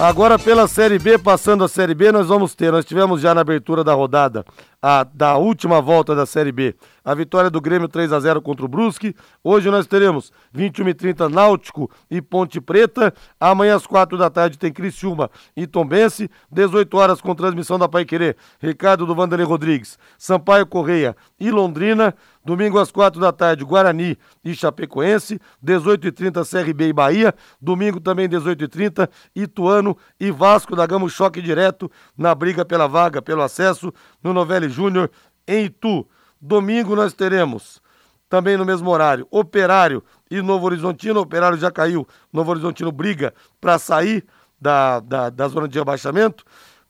Agora 0.00 0.38
pela 0.38 0.66
Série 0.66 0.98
B, 0.98 1.18
passando 1.18 1.62
a 1.62 1.68
Série 1.68 1.94
B, 1.94 2.10
nós 2.10 2.28
vamos 2.28 2.54
ter, 2.54 2.72
nós 2.72 2.86
tivemos 2.86 3.20
já 3.20 3.34
na 3.34 3.42
abertura 3.42 3.84
da 3.84 3.92
rodada, 3.92 4.46
a, 4.82 5.04
da 5.04 5.36
última 5.36 5.80
volta 5.80 6.14
da 6.14 6.24
Série 6.24 6.52
B, 6.52 6.74
a 7.04 7.14
vitória 7.14 7.50
do 7.50 7.60
Grêmio 7.60 7.88
3 7.88 8.12
a 8.12 8.20
0 8.20 8.40
contra 8.40 8.64
o 8.64 8.68
Brusque. 8.68 9.14
Hoje 9.42 9.70
nós 9.70 9.86
teremos 9.86 10.32
21 10.52 10.88
e 10.88 10.94
30 10.94 11.28
Náutico 11.28 11.90
e 12.10 12.20
Ponte 12.20 12.60
Preta. 12.60 13.12
Amanhã 13.38 13.76
às 13.76 13.86
4 13.86 14.16
da 14.16 14.30
tarde 14.30 14.58
tem 14.58 14.72
Criciúma 14.72 15.30
e 15.56 15.66
Tombense. 15.66 16.30
18 16.50 16.96
horas 16.96 17.20
com 17.20 17.34
transmissão 17.34 17.78
da 17.78 17.88
Pai 17.88 18.04
Querer. 18.04 18.36
Ricardo 18.58 19.06
do 19.06 19.14
Vanderlei 19.14 19.46
Rodrigues, 19.46 19.98
Sampaio 20.18 20.66
Correia 20.66 21.16
e 21.38 21.50
Londrina. 21.50 22.14
Domingo 22.42 22.78
às 22.78 22.90
quatro 22.90 23.20
da 23.20 23.32
tarde, 23.32 23.64
Guarani 23.64 24.16
e 24.42 24.54
Chapecoense. 24.54 25.38
18h30, 25.64 26.48
CRB 26.48 26.88
e 26.88 26.92
Bahia. 26.92 27.34
Domingo 27.60 28.00
também, 28.00 28.28
18h30, 28.28 29.08
Ituano 29.36 29.96
e 30.18 30.30
Vasco 30.30 30.74
da 30.74 30.86
Gama. 30.86 31.08
Choque 31.08 31.42
direto 31.42 31.90
na 32.16 32.34
briga 32.34 32.64
pela 32.64 32.86
vaga, 32.86 33.20
pelo 33.20 33.42
acesso 33.42 33.92
no 34.22 34.32
Novelli 34.32 34.69
Júnior 34.70 35.10
em 35.46 35.66
Itu. 35.66 36.06
Domingo 36.40 36.96
nós 36.96 37.12
teremos 37.12 37.82
também 38.30 38.56
no 38.56 38.64
mesmo 38.64 38.88
horário, 38.88 39.26
Operário 39.30 40.02
e 40.30 40.40
Novo 40.40 40.64
Horizontino. 40.64 41.20
Operário 41.20 41.58
já 41.58 41.70
caiu, 41.70 42.06
Novo 42.32 42.52
Horizontino 42.52 42.92
briga 42.92 43.34
para 43.60 43.78
sair 43.78 44.24
da, 44.60 45.00
da, 45.00 45.28
da 45.28 45.48
zona 45.48 45.66
de 45.66 45.78
abaixamento. 45.78 46.44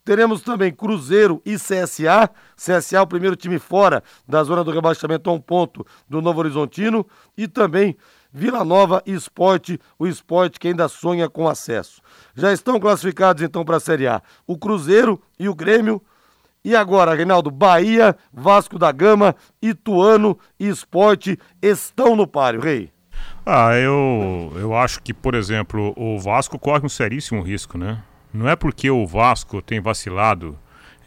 Teremos 0.05 0.43
também 0.43 0.73
Cruzeiro 0.73 1.41
e 1.45 1.57
CSA. 1.57 2.31
CSA, 2.57 3.03
o 3.03 3.07
primeiro 3.07 3.37
time 3.37 3.59
fora 3.59 4.03
da 4.29 4.43
zona 4.43 4.63
do 4.63 4.71
rebaixamento 4.71 5.31
a 5.31 5.33
um 5.33 5.41
ponto 5.41 5.87
do 6.09 6.21
Novo 6.21 6.41
Horizontino. 6.41 7.07
E 7.37 7.49
também 7.49 7.97
Vila 8.33 8.65
Nova 8.65 9.03
e 9.07 9.13
Esporte, 9.13 9.81
o 9.99 10.07
esporte 10.07 10.59
que 10.59 10.69
ainda 10.69 10.89
sonha 10.89 11.29
com 11.29 11.49
acesso. 11.49 12.01
Já 12.35 12.53
estão 12.53 12.79
classificados 12.79 13.43
então 13.43 13.65
para 13.65 13.77
a 13.77 13.81
Série 13.81 14.07
A 14.07 14.23
o 14.47 14.59
Cruzeiro 14.59 15.21
e 15.39 15.49
o 15.49 15.55
Grêmio. 15.55 16.03
E 16.65 16.77
agora, 16.77 17.15
Reinaldo, 17.15 17.51
Bahia, 17.51 18.15
Vasco 18.33 18.79
da 18.79 18.93
Gama, 18.93 19.35
Ituano 19.63 20.39
e 20.59 20.69
Esporte 20.69 21.39
estão 21.63 22.15
no 22.15 22.27
páreo, 22.27 22.61
Rei. 22.61 22.93
Ah, 23.47 23.75
eu, 23.75 24.53
eu 24.57 24.75
acho 24.77 25.03
que, 25.03 25.15
por 25.15 25.35
exemplo, 25.35 25.95
o 25.97 26.19
Vasco 26.19 26.59
corre 26.59 26.85
um 26.85 26.89
seríssimo 26.89 27.43
risco, 27.43 27.79
né? 27.79 28.03
Não 28.33 28.49
é 28.49 28.55
porque 28.55 28.91
o 28.91 29.07
Vasco 29.07 29.63
tem 29.63 29.81
vacilado 29.81 30.59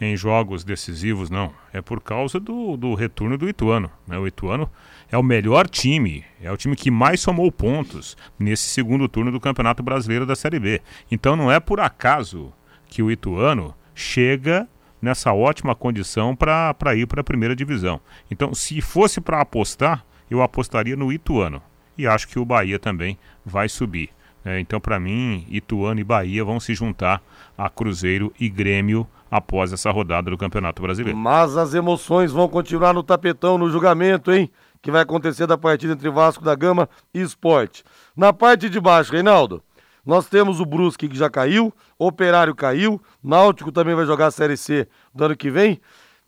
em 0.01 0.17
jogos 0.17 0.63
decisivos, 0.63 1.29
não. 1.29 1.53
É 1.71 1.81
por 1.81 2.01
causa 2.01 2.39
do, 2.39 2.75
do 2.75 2.93
retorno 2.93 3.37
do 3.37 3.47
Ituano. 3.47 3.89
Né? 4.07 4.17
O 4.17 4.27
Ituano 4.27 4.69
é 5.11 5.17
o 5.17 5.23
melhor 5.23 5.69
time, 5.69 6.25
é 6.41 6.51
o 6.51 6.57
time 6.57 6.75
que 6.75 6.91
mais 6.91 7.21
somou 7.21 7.51
pontos 7.51 8.17
nesse 8.37 8.67
segundo 8.69 9.07
turno 9.07 9.31
do 9.31 9.39
Campeonato 9.39 9.81
Brasileiro 9.81 10.25
da 10.25 10.35
Série 10.35 10.59
B. 10.59 10.81
Então 11.09 11.35
não 11.35 11.51
é 11.51 11.59
por 11.59 11.79
acaso 11.79 12.51
que 12.87 13.01
o 13.01 13.11
Ituano 13.11 13.73
chega 13.95 14.67
nessa 15.03 15.33
ótima 15.33 15.75
condição 15.75 16.33
para 16.33 16.95
ir 16.95 17.05
para 17.05 17.19
a 17.19 17.23
primeira 17.25 17.53
divisão. 17.53 17.99
Então, 18.31 18.53
se 18.53 18.79
fosse 18.79 19.19
para 19.19 19.41
apostar, 19.41 20.05
eu 20.31 20.41
apostaria 20.41 20.95
no 20.95 21.11
Ituano. 21.11 21.61
E 21.97 22.07
acho 22.07 22.25
que 22.25 22.39
o 22.39 22.45
Bahia 22.45 22.79
também 22.79 23.19
vai 23.45 23.67
subir. 23.67 24.09
É, 24.45 24.61
então, 24.61 24.79
para 24.79 24.99
mim, 25.01 25.45
Ituano 25.49 25.99
e 25.99 26.05
Bahia 26.05 26.45
vão 26.45 26.57
se 26.57 26.73
juntar 26.73 27.21
a 27.57 27.69
Cruzeiro 27.69 28.33
e 28.39 28.47
Grêmio 28.47 29.05
após 29.29 29.73
essa 29.73 29.91
rodada 29.91 30.31
do 30.31 30.37
Campeonato 30.37 30.81
Brasileiro. 30.81 31.17
Mas 31.17 31.57
as 31.57 31.73
emoções 31.73 32.31
vão 32.31 32.47
continuar 32.47 32.93
no 32.93 33.03
tapetão, 33.03 33.57
no 33.57 33.69
julgamento, 33.69 34.31
hein? 34.31 34.49
Que 34.81 34.89
vai 34.89 35.01
acontecer 35.01 35.45
da 35.45 35.57
partida 35.57 35.93
entre 35.93 36.09
Vasco 36.09 36.45
da 36.45 36.55
Gama 36.55 36.87
e 37.13 37.19
Esporte. 37.19 37.83
Na 38.15 38.31
parte 38.31 38.69
de 38.69 38.79
baixo, 38.79 39.11
Reinaldo, 39.11 39.61
nós 40.05 40.27
temos 40.27 40.59
o 40.59 40.65
Brusque 40.65 41.07
que 41.07 41.17
já 41.17 41.29
caiu, 41.29 41.73
Operário 41.97 42.53
caiu, 42.53 43.01
Náutico 43.23 43.71
também 43.71 43.95
vai 43.95 44.05
jogar 44.05 44.27
a 44.27 44.31
Série 44.31 44.57
C 44.57 44.87
do 45.13 45.23
ano 45.23 45.35
que 45.35 45.49
vem. 45.49 45.79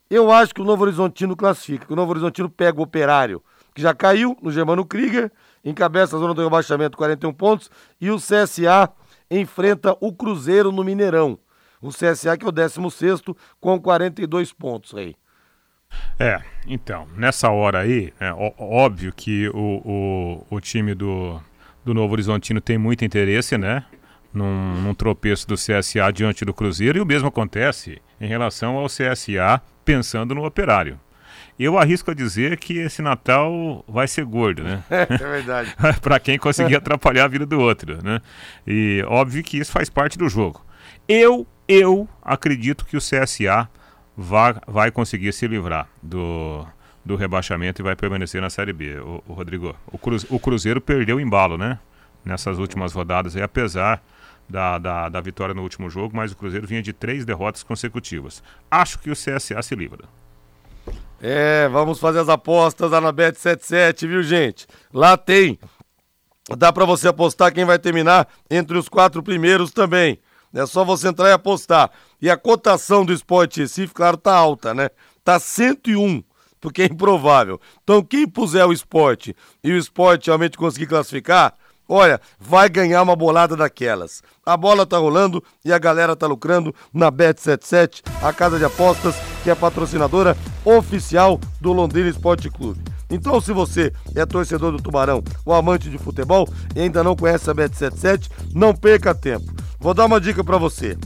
Eu 0.10 0.32
acho 0.32 0.54
que 0.54 0.62
o 0.62 0.66
Novo 0.66 0.84
Horizontino 0.84 1.36
classifica, 1.36 1.86
que 1.86 1.94
o 1.94 1.96
Novo 1.96 2.12
Horizontino 2.12 2.50
pega 2.50 2.80
o 2.80 2.84
Operário, 2.84 3.44
que 3.74 3.82
já 3.82 3.94
caiu 3.94 4.38
no 4.42 4.52
Germano 4.52 4.86
Krieger, 4.86 5.32
encabeça 5.64 6.16
a 6.16 6.20
zona 6.20 6.34
do 6.34 6.44
rebaixamento, 6.44 6.98
41 6.98 7.34
pontos, 7.34 7.70
e 8.00 8.10
o 8.10 8.18
CSA 8.18 8.90
enfrenta 9.30 9.98
o 10.00 10.14
Cruzeiro 10.14 10.72
no 10.72 10.84
Mineirão. 10.84 11.38
O 11.82 11.90
CSA 11.90 12.38
que 12.38 12.46
é 12.46 12.48
o 12.48 12.52
16 12.52 13.22
com 13.60 13.80
42 13.80 14.54
pontos 14.54 14.96
aí. 14.96 15.16
É, 16.20 16.42
então, 16.68 17.08
nessa 17.16 17.50
hora 17.50 17.80
aí, 17.80 18.14
é 18.20 18.32
óbvio 18.58 19.14
que 19.14 19.50
o, 19.50 20.46
o, 20.50 20.56
o 20.56 20.62
time 20.62 20.94
do, 20.94 21.40
do 21.86 21.94
Novo 21.94 22.14
Horizontino 22.14 22.60
tem 22.60 22.78
muito 22.78 23.06
interesse, 23.06 23.58
né? 23.58 23.86
Num, 24.34 24.82
num, 24.82 24.94
tropeço 24.94 25.48
do 25.48 25.56
CSA 25.56 26.12
diante 26.12 26.44
do 26.44 26.54
Cruzeiro, 26.54 26.98
e 26.98 27.02
o 27.02 27.06
mesmo 27.06 27.30
acontece 27.30 28.02
em 28.20 28.28
relação 28.28 28.76
ao 28.76 28.88
CSA 28.88 29.62
pensando 29.86 30.36
no 30.36 30.44
operário. 30.44 31.00
Eu 31.58 31.78
arrisco 31.78 32.12
a 32.12 32.14
dizer 32.14 32.58
que 32.58 32.80
esse 32.80 33.02
Natal 33.02 33.86
vai 33.88 34.10
ser 34.10 34.26
gordo, 34.26 34.62
né? 34.64 34.84
É, 34.92 35.04
é 35.04 35.18
verdade. 35.18 35.74
para 36.02 36.20
quem 36.20 36.38
conseguir 36.38 36.76
atrapalhar 36.76 37.26
a 37.26 37.28
vida 37.30 37.46
do 37.46 37.60
outro, 37.60 38.04
né? 38.04 38.20
E 38.68 39.02
óbvio 39.08 39.42
que 39.42 39.58
isso 39.58 39.72
faz 39.72 39.90
parte 39.90 40.18
do 40.18 40.28
jogo. 40.28 40.66
Eu, 41.08 41.48
eu 41.66 42.10
acredito 42.22 42.86
que 42.86 42.98
o 42.98 43.00
CSA 43.00 43.70
vai, 44.18 44.56
vai 44.68 44.92
conseguir 44.92 45.32
se 45.32 45.48
livrar 45.48 45.88
do, 46.04 46.68
do 47.06 47.16
rebaixamento 47.16 47.82
e 47.82 47.84
vai 47.84 47.96
permanecer 47.96 48.42
na 48.42 48.50
Série 48.50 48.74
B, 48.74 49.00
o, 49.00 49.24
o 49.28 49.34
Rodrigo. 49.34 49.76
O, 49.88 49.98
Cruze, 49.98 50.26
o 50.30 50.40
Cruzeiro 50.40 50.82
perdeu 50.82 51.18
o 51.18 51.22
embalo, 51.22 51.58
né? 51.58 51.78
Nessas 52.24 52.58
últimas 52.58 52.92
rodadas, 52.94 53.36
e 53.36 53.42
apesar 53.42 54.02
da, 54.50 54.80
da, 54.80 55.10
da 55.10 55.22
vitória 55.22 55.54
no 55.54 55.62
último 55.62 55.90
jogo, 55.90 56.16
mas 56.16 56.32
o 56.32 56.36
Cruzeiro 56.36 56.66
vinha 56.66 56.82
de 56.82 56.92
três 56.92 57.24
derrotas 57.24 57.62
consecutivas. 57.62 58.42
Acho 58.70 58.98
que 58.98 59.12
o 59.12 59.14
CSA 59.14 59.62
se 59.62 59.76
livra. 59.76 60.06
É, 61.22 61.68
vamos 61.70 62.00
fazer 62.00 62.20
as 62.20 62.30
apostas 62.30 62.90
lá 62.92 63.00
na 63.00 63.14
Bet77, 63.14 64.08
viu, 64.08 64.24
gente? 64.24 64.68
Lá 64.94 65.16
tem. 65.16 65.60
Dá 66.58 66.72
para 66.72 66.86
você 66.86 67.08
apostar 67.08 67.54
quem 67.54 67.66
vai 67.66 67.80
terminar 67.80 68.28
entre 68.50 68.78
os 68.78 68.90
quatro 68.90 69.24
primeiros 69.24 69.72
também. 69.72 70.20
É 70.54 70.66
só 70.66 70.84
você 70.86 71.08
entrar 71.08 71.30
e 71.30 71.34
apostar. 71.34 71.92
E 72.22 72.30
a 72.30 72.38
cotação 72.38 73.04
do 73.04 73.12
Esporte 73.12 73.62
Recife, 73.62 73.94
claro, 73.94 74.18
tá 74.18 74.34
alta, 74.36 74.74
né? 74.74 74.90
Tá 75.24 75.40
101, 75.40 76.24
porque 76.66 76.82
é 76.82 76.86
improvável. 76.86 77.62
Então, 77.84 78.02
quem 78.02 78.28
puser 78.28 78.66
o 78.66 78.74
esporte 78.74 79.36
e 79.64 79.72
o 79.72 79.78
esporte 79.78 80.32
realmente 80.32 80.58
conseguir 80.58 80.88
classificar, 80.88 81.54
olha, 81.88 82.20
vai 82.40 82.68
ganhar 82.68 83.04
uma 83.04 83.16
bolada 83.16 83.56
daquelas. 83.56 84.24
A 84.44 84.58
bola 84.58 84.84
tá 84.84 84.98
rolando 84.98 85.44
e 85.64 85.72
a 85.72 85.78
galera 85.78 86.16
tá 86.16 86.26
lucrando 86.26 86.74
na 86.92 87.12
Bet77, 87.12 88.02
a 88.20 88.34
casa 88.34 88.58
de 88.58 88.66
apostas 88.66 89.14
que 89.44 89.52
é 89.52 89.54
patrocinadora 89.54 90.36
oficial 90.66 91.40
do 91.62 91.72
Londrina 91.72 92.10
Esporte 92.10 92.50
Clube. 92.50 92.82
Então, 93.12 93.40
se 93.40 93.54
você 93.54 93.94
é 94.16 94.26
torcedor 94.26 94.72
do 94.72 94.82
Tubarão 94.82 95.24
ou 95.46 95.54
amante 95.54 95.88
de 95.88 96.00
futebol 96.00 96.50
e 96.76 96.82
ainda 96.82 97.04
não 97.04 97.16
conhece 97.16 97.48
a 97.48 97.54
Bet77, 97.54 98.28
não 98.56 98.74
perca 98.74 99.14
tempo. 99.14 99.54
Vou 99.80 99.94
dar 99.94 100.06
uma 100.06 100.20
dica 100.20 100.44
para 100.44 100.58
você. 100.58 100.98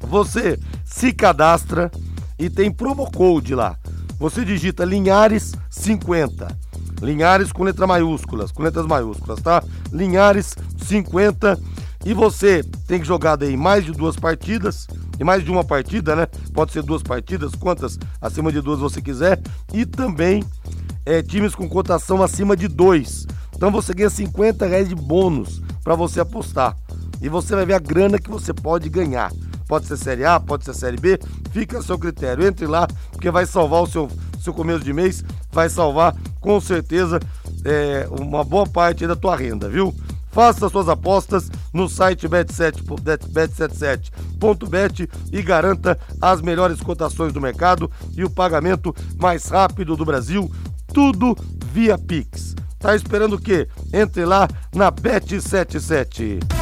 Você 0.00 0.60
se 0.84 1.14
cadastra 1.14 1.90
e 2.38 2.50
tem 2.50 2.70
promo 2.70 3.10
code 3.10 3.54
lá. 3.54 3.78
Você 4.22 4.44
digita 4.44 4.84
Linhares 4.84 5.52
50. 5.68 6.56
Linhares 7.00 7.50
com 7.50 7.64
letra 7.64 7.88
maiúsculas, 7.88 8.52
com 8.52 8.62
letras 8.62 8.86
maiúsculas, 8.86 9.40
tá? 9.40 9.60
Linhares 9.92 10.54
50 10.86 11.58
e 12.06 12.14
você 12.14 12.62
tem 12.86 13.00
que 13.00 13.04
jogar 13.04 13.34
daí 13.34 13.56
mais 13.56 13.84
de 13.84 13.90
duas 13.90 14.14
partidas, 14.14 14.86
e 15.18 15.24
mais 15.24 15.44
de 15.44 15.50
uma 15.50 15.64
partida, 15.64 16.14
né? 16.14 16.26
Pode 16.54 16.70
ser 16.70 16.84
duas 16.84 17.02
partidas, 17.02 17.56
quantas 17.56 17.98
acima 18.20 18.52
de 18.52 18.60
duas 18.60 18.78
você 18.78 19.02
quiser, 19.02 19.40
e 19.74 19.84
também 19.84 20.44
é, 21.04 21.20
times 21.20 21.56
com 21.56 21.68
cotação 21.68 22.22
acima 22.22 22.56
de 22.56 22.68
dois. 22.68 23.26
Então 23.56 23.72
você 23.72 23.92
ganha 23.92 24.08
50 24.08 24.64
reais 24.66 24.88
de 24.88 24.94
bônus 24.94 25.60
para 25.82 25.96
você 25.96 26.20
apostar. 26.20 26.76
E 27.20 27.28
você 27.28 27.56
vai 27.56 27.66
ver 27.66 27.74
a 27.74 27.80
grana 27.80 28.20
que 28.20 28.30
você 28.30 28.54
pode 28.54 28.88
ganhar. 28.88 29.32
Pode 29.72 29.86
ser 29.86 29.96
Série 29.96 30.26
A, 30.26 30.38
pode 30.38 30.66
ser 30.66 30.74
Série 30.74 30.98
B, 30.98 31.18
fica 31.50 31.78
a 31.78 31.82
seu 31.82 31.98
critério. 31.98 32.46
Entre 32.46 32.66
lá, 32.66 32.86
porque 33.10 33.30
vai 33.30 33.46
salvar 33.46 33.80
o 33.80 33.86
seu, 33.86 34.06
seu 34.38 34.52
começo 34.52 34.84
de 34.84 34.92
mês, 34.92 35.24
vai 35.50 35.70
salvar 35.70 36.14
com 36.40 36.60
certeza 36.60 37.18
é, 37.64 38.06
uma 38.10 38.44
boa 38.44 38.66
parte 38.66 39.06
da 39.06 39.16
tua 39.16 39.34
renda, 39.34 39.70
viu? 39.70 39.94
Faça 40.30 40.68
suas 40.68 40.90
apostas 40.90 41.50
no 41.72 41.88
site 41.88 42.28
bet77.bet 42.28 45.08
e 45.32 45.40
garanta 45.40 45.98
as 46.20 46.42
melhores 46.42 46.82
cotações 46.82 47.32
do 47.32 47.40
mercado 47.40 47.90
e 48.14 48.24
o 48.24 48.30
pagamento 48.30 48.94
mais 49.18 49.46
rápido 49.46 49.96
do 49.96 50.04
Brasil, 50.04 50.52
tudo 50.92 51.34
via 51.72 51.96
Pix. 51.96 52.54
Tá 52.78 52.94
esperando 52.94 53.36
o 53.36 53.40
quê? 53.40 53.66
Entre 53.90 54.26
lá 54.26 54.46
na 54.74 54.92
Bet77. 54.92 56.61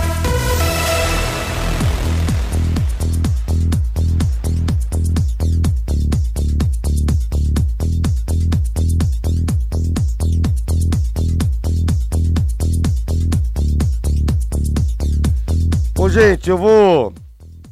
Gente, 16.11 16.51
eu 16.51 16.59
vou 16.59 17.15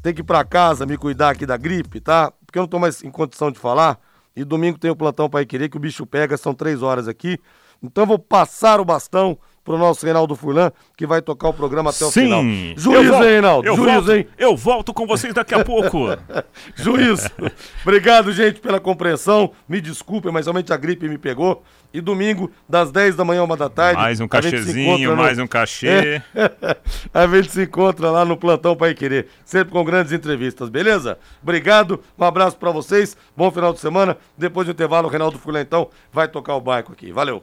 ter 0.01 0.14
que 0.14 0.20
ir 0.20 0.24
pra 0.24 0.44
casa 0.44 0.87
me 0.87 0.96
cuidar 0.96 1.31
aqui 1.31 1.44
da 1.44 1.57
gripe, 1.57 2.01
tá? 2.01 2.33
Porque 2.46 2.57
eu 2.57 2.62
não 2.62 2.68
tô 2.68 2.79
mais 2.79 3.03
em 3.03 3.11
condição 3.11 3.51
de 3.51 3.59
falar. 3.59 3.98
E 4.37 4.44
domingo 4.44 4.79
tem 4.79 4.90
o 4.90 4.96
plantão 4.96 5.29
para 5.29 5.44
querer 5.44 5.68
que 5.68 5.77
o 5.77 5.81
bicho 5.81 6.07
pega, 6.07 6.37
são 6.37 6.55
três 6.55 6.81
horas 6.81 7.09
aqui. 7.09 7.40
Então 7.83 8.05
eu 8.05 8.07
vou 8.07 8.18
passar 8.18 8.81
o 8.81 8.85
bastão 8.85 9.37
pro 9.68 9.76
nosso 9.76 10.02
Reinaldo 10.02 10.35
Furlan, 10.35 10.72
que 10.96 11.07
vai 11.07 11.20
tocar 11.20 11.50
o 11.50 11.52
programa 11.52 11.90
até 11.90 12.02
o 12.02 12.11
Sim, 12.11 12.22
final. 12.22 12.42
Juízo, 12.74 13.14
hein, 13.16 13.20
Reinaldo? 13.20 13.68
Eu 13.68 13.76
Juízo, 13.76 13.92
volto, 13.92 14.12
hein? 14.12 14.26
Eu 14.38 14.57
volto 14.57 14.94
com 14.94 15.07
vocês 15.07 15.35
daqui 15.35 15.54
a 15.54 15.62
pouco. 15.62 16.07
Juízo. 16.74 17.28
Obrigado, 17.83 18.33
gente, 18.33 18.61
pela 18.61 18.81
compreensão. 18.81 19.52
Me 19.68 19.78
desculpe, 19.78 20.31
mas 20.31 20.46
realmente 20.46 20.72
a 20.72 20.76
gripe 20.78 21.07
me 21.07 21.18
pegou. 21.18 21.62
E 21.92 22.00
domingo, 22.00 22.50
das 22.66 22.90
10 22.90 23.16
da 23.16 23.26
manhã, 23.26 23.44
uma 23.44 23.59
da 23.59 23.68
tarde. 23.68 24.00
Mais 24.00 24.20
um 24.20 24.28
cachezinho, 24.28 25.14
mais 25.14 25.37
no... 25.37 25.44
um 25.44 25.46
cachê. 25.46 26.22
a 27.12 27.26
gente 27.26 27.50
se 27.50 27.64
encontra 27.64 28.11
lá 28.11 28.24
no 28.24 28.38
Plantão 28.38 28.74
Pai 28.74 28.94
Querer, 28.94 29.28
sempre 29.44 29.70
com 29.70 29.85
grandes 29.85 30.12
entrevistas, 30.12 30.70
beleza? 30.70 31.18
Obrigado, 31.42 32.02
um 32.18 32.24
abraço 32.24 32.57
para 32.57 32.70
vocês, 32.70 33.18
bom 33.37 33.50
final 33.50 33.74
de 33.74 33.81
semana. 33.81 34.16
Depois 34.37 34.66
do 34.66 34.72
intervalo, 34.72 35.09
o 35.09 35.11
Reinaldo 35.11 35.38
Fulé, 35.38 35.61
então, 35.61 35.90
vai 36.11 36.26
tocar 36.26 36.54
o 36.54 36.61
barco 36.61 36.92
aqui. 36.92 37.12
Valeu! 37.12 37.42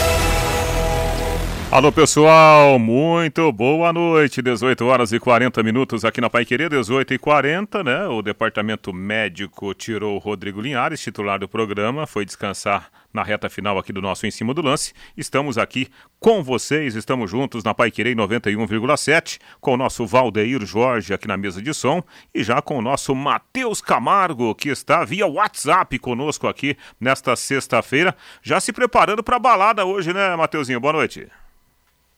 Alô 1.71 1.89
pessoal, 1.89 2.77
muito 2.77 3.49
boa 3.49 3.93
noite. 3.93 4.41
18 4.41 4.83
horas 4.83 5.13
e 5.13 5.19
40 5.21 5.63
minutos 5.63 6.03
aqui 6.03 6.19
na 6.19 6.29
Pai 6.29 6.43
Querer, 6.43 6.69
18 6.69 7.13
e 7.13 7.17
40, 7.17 7.81
né? 7.81 8.07
O 8.07 8.21
departamento 8.21 8.91
médico 8.91 9.73
tirou 9.73 10.17
o 10.17 10.19
Rodrigo 10.19 10.59
Linhares, 10.59 10.99
titular 10.99 11.39
do 11.39 11.47
programa, 11.47 12.05
foi 12.05 12.25
descansar 12.25 12.91
na 13.13 13.23
reta 13.23 13.49
final 13.49 13.77
aqui 13.79 13.93
do 13.93 14.01
nosso 14.01 14.27
Em 14.27 14.31
Cima 14.31 14.53
do 14.53 14.61
Lance. 14.61 14.91
Estamos 15.15 15.57
aqui 15.57 15.87
com 16.19 16.43
vocês, 16.43 16.93
estamos 16.93 17.31
juntos 17.31 17.63
na 17.63 17.73
Paiquerei 17.73 18.13
91,7, 18.15 19.39
com 19.61 19.75
o 19.75 19.77
nosso 19.77 20.05
Valdeir 20.05 20.65
Jorge 20.65 21.13
aqui 21.13 21.25
na 21.25 21.37
mesa 21.37 21.61
de 21.61 21.73
som 21.73 22.03
e 22.35 22.43
já 22.43 22.61
com 22.61 22.79
o 22.79 22.81
nosso 22.81 23.15
Matheus 23.15 23.79
Camargo, 23.79 24.53
que 24.53 24.67
está 24.67 25.05
via 25.05 25.25
WhatsApp 25.25 25.97
conosco 25.99 26.49
aqui 26.49 26.75
nesta 26.99 27.33
sexta-feira, 27.37 28.13
já 28.43 28.59
se 28.59 28.73
preparando 28.73 29.23
para 29.23 29.37
a 29.37 29.39
balada 29.39 29.85
hoje, 29.85 30.11
né, 30.11 30.35
Mateuzinho? 30.35 30.81
Boa 30.81 30.91
noite. 30.91 31.29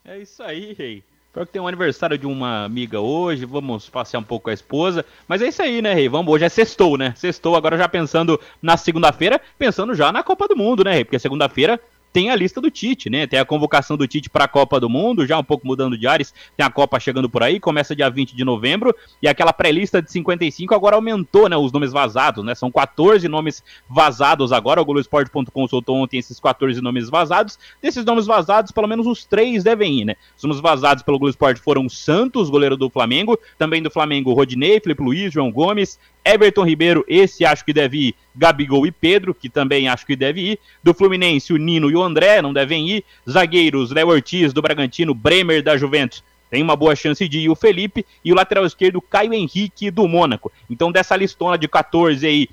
É 0.05 0.17
isso 0.17 0.43
aí, 0.43 0.73
rei. 0.73 1.01
Pior 1.31 1.45
que 1.45 1.53
tem 1.53 1.61
um 1.61 1.67
aniversário 1.67 2.17
de 2.17 2.27
uma 2.27 2.65
amiga 2.65 2.99
hoje, 2.99 3.45
vamos 3.45 3.89
passear 3.89 4.19
um 4.19 4.23
pouco 4.23 4.43
com 4.43 4.49
a 4.49 4.53
esposa. 4.53 5.05
Mas 5.27 5.41
é 5.41 5.47
isso 5.47 5.61
aí, 5.63 5.81
né, 5.81 5.93
Rei? 5.93 6.09
Vamos, 6.09 6.31
hoje 6.31 6.43
é 6.43 6.49
sextou, 6.49 6.97
né? 6.97 7.13
Sextou, 7.15 7.55
agora 7.55 7.77
já 7.77 7.87
pensando 7.87 8.39
na 8.61 8.75
segunda-feira, 8.77 9.41
pensando 9.57 9.95
já 9.95 10.11
na 10.11 10.21
Copa 10.21 10.47
do 10.47 10.57
Mundo, 10.57 10.83
né, 10.83 10.93
Rei? 10.93 11.05
Porque 11.05 11.17
segunda-feira 11.17 11.79
tem 12.13 12.29
a 12.29 12.35
lista 12.35 12.61
do 12.61 12.69
Tite, 12.69 13.09
né? 13.09 13.25
Tem 13.25 13.39
a 13.39 13.45
convocação 13.45 13.97
do 13.97 14.07
Tite 14.07 14.29
para 14.29 14.45
a 14.45 14.47
Copa 14.47 14.79
do 14.79 14.87
Mundo, 14.87 15.25
já 15.25 15.37
um 15.39 15.43
pouco 15.43 15.65
mudando 15.65 15.97
de 15.97 16.05
ares. 16.05 16.31
Tem 16.55 16.63
a 16.63 16.69
Copa 16.69 16.99
chegando 16.99 17.27
por 17.27 17.41
aí, 17.41 17.59
começa 17.59 17.95
dia 17.95 18.07
20 18.07 18.35
de 18.35 18.45
novembro. 18.45 18.95
E 19.19 19.27
aquela 19.27 19.51
pré-lista 19.51 19.99
de 19.99 20.11
55 20.11 20.75
agora 20.75 20.95
aumentou, 20.95 21.49
né? 21.49 21.57
Os 21.57 21.71
nomes 21.71 21.91
vazados, 21.91 22.45
né? 22.45 22.53
São 22.53 22.71
14 22.71 23.27
nomes 23.27 23.63
vazados 23.89 24.51
agora. 24.51 24.79
O 24.79 24.85
Globoesporte.com 24.85 25.67
soltou 25.67 25.97
ontem 25.97 26.19
esses 26.19 26.39
14 26.39 26.79
nomes 26.81 27.09
vazados. 27.09 27.57
Desses 27.81 28.05
nomes 28.05 28.27
vazados, 28.27 28.71
pelo 28.71 28.87
menos 28.87 29.07
uns 29.07 29.25
três 29.25 29.63
devem 29.63 30.01
ir, 30.01 30.05
né? 30.05 30.15
Os 30.37 30.43
nomes 30.43 30.61
vazados 30.61 31.01
pelo 31.01 31.17
Globo 31.17 31.31
Esporte 31.31 31.59
foram 31.59 31.89
Santos, 31.89 32.47
goleiro 32.47 32.77
do 32.77 32.91
Flamengo. 32.91 33.39
Também 33.57 33.81
do 33.81 33.89
Flamengo, 33.89 34.33
Rodinei, 34.33 34.79
Felipe 34.79 35.01
Luiz, 35.01 35.33
João 35.33 35.51
Gomes, 35.51 35.99
Everton 36.25 36.63
Ribeiro, 36.63 37.03
esse 37.07 37.45
acho 37.45 37.65
que 37.65 37.73
deve 37.73 38.09
ir. 38.09 38.15
Gabigol 38.35 38.87
e 38.87 38.91
Pedro, 38.91 39.33
que 39.33 39.49
também 39.49 39.87
acho 39.87 40.05
que 40.05 40.15
deve 40.15 40.41
ir. 40.41 40.59
Do 40.81 40.93
Fluminense, 40.93 41.53
o 41.53 41.57
Nino 41.57 41.91
e 41.91 41.95
o 41.95 42.01
André 42.01 42.41
não 42.41 42.53
devem 42.53 42.89
ir. 42.89 43.05
Zagueiros, 43.29 43.91
Léo 43.91 44.09
Ortiz 44.09 44.53
do 44.53 44.61
Bragantino, 44.61 45.13
Bremer 45.13 45.61
da 45.61 45.77
Juventus. 45.77 46.23
Tem 46.49 46.61
uma 46.61 46.75
boa 46.75 46.95
chance 46.95 47.27
de 47.27 47.39
ir 47.39 47.49
o 47.49 47.55
Felipe 47.55 48.05
e 48.23 48.31
o 48.31 48.35
lateral 48.35 48.65
esquerdo 48.65 49.01
Caio 49.01 49.33
Henrique 49.33 49.89
do 49.89 50.07
Mônaco. 50.07 50.51
Então, 50.69 50.91
dessa 50.91 51.15
listona 51.15 51.57
de 51.57 51.67
14 51.67 52.25
aí, 52.25 52.47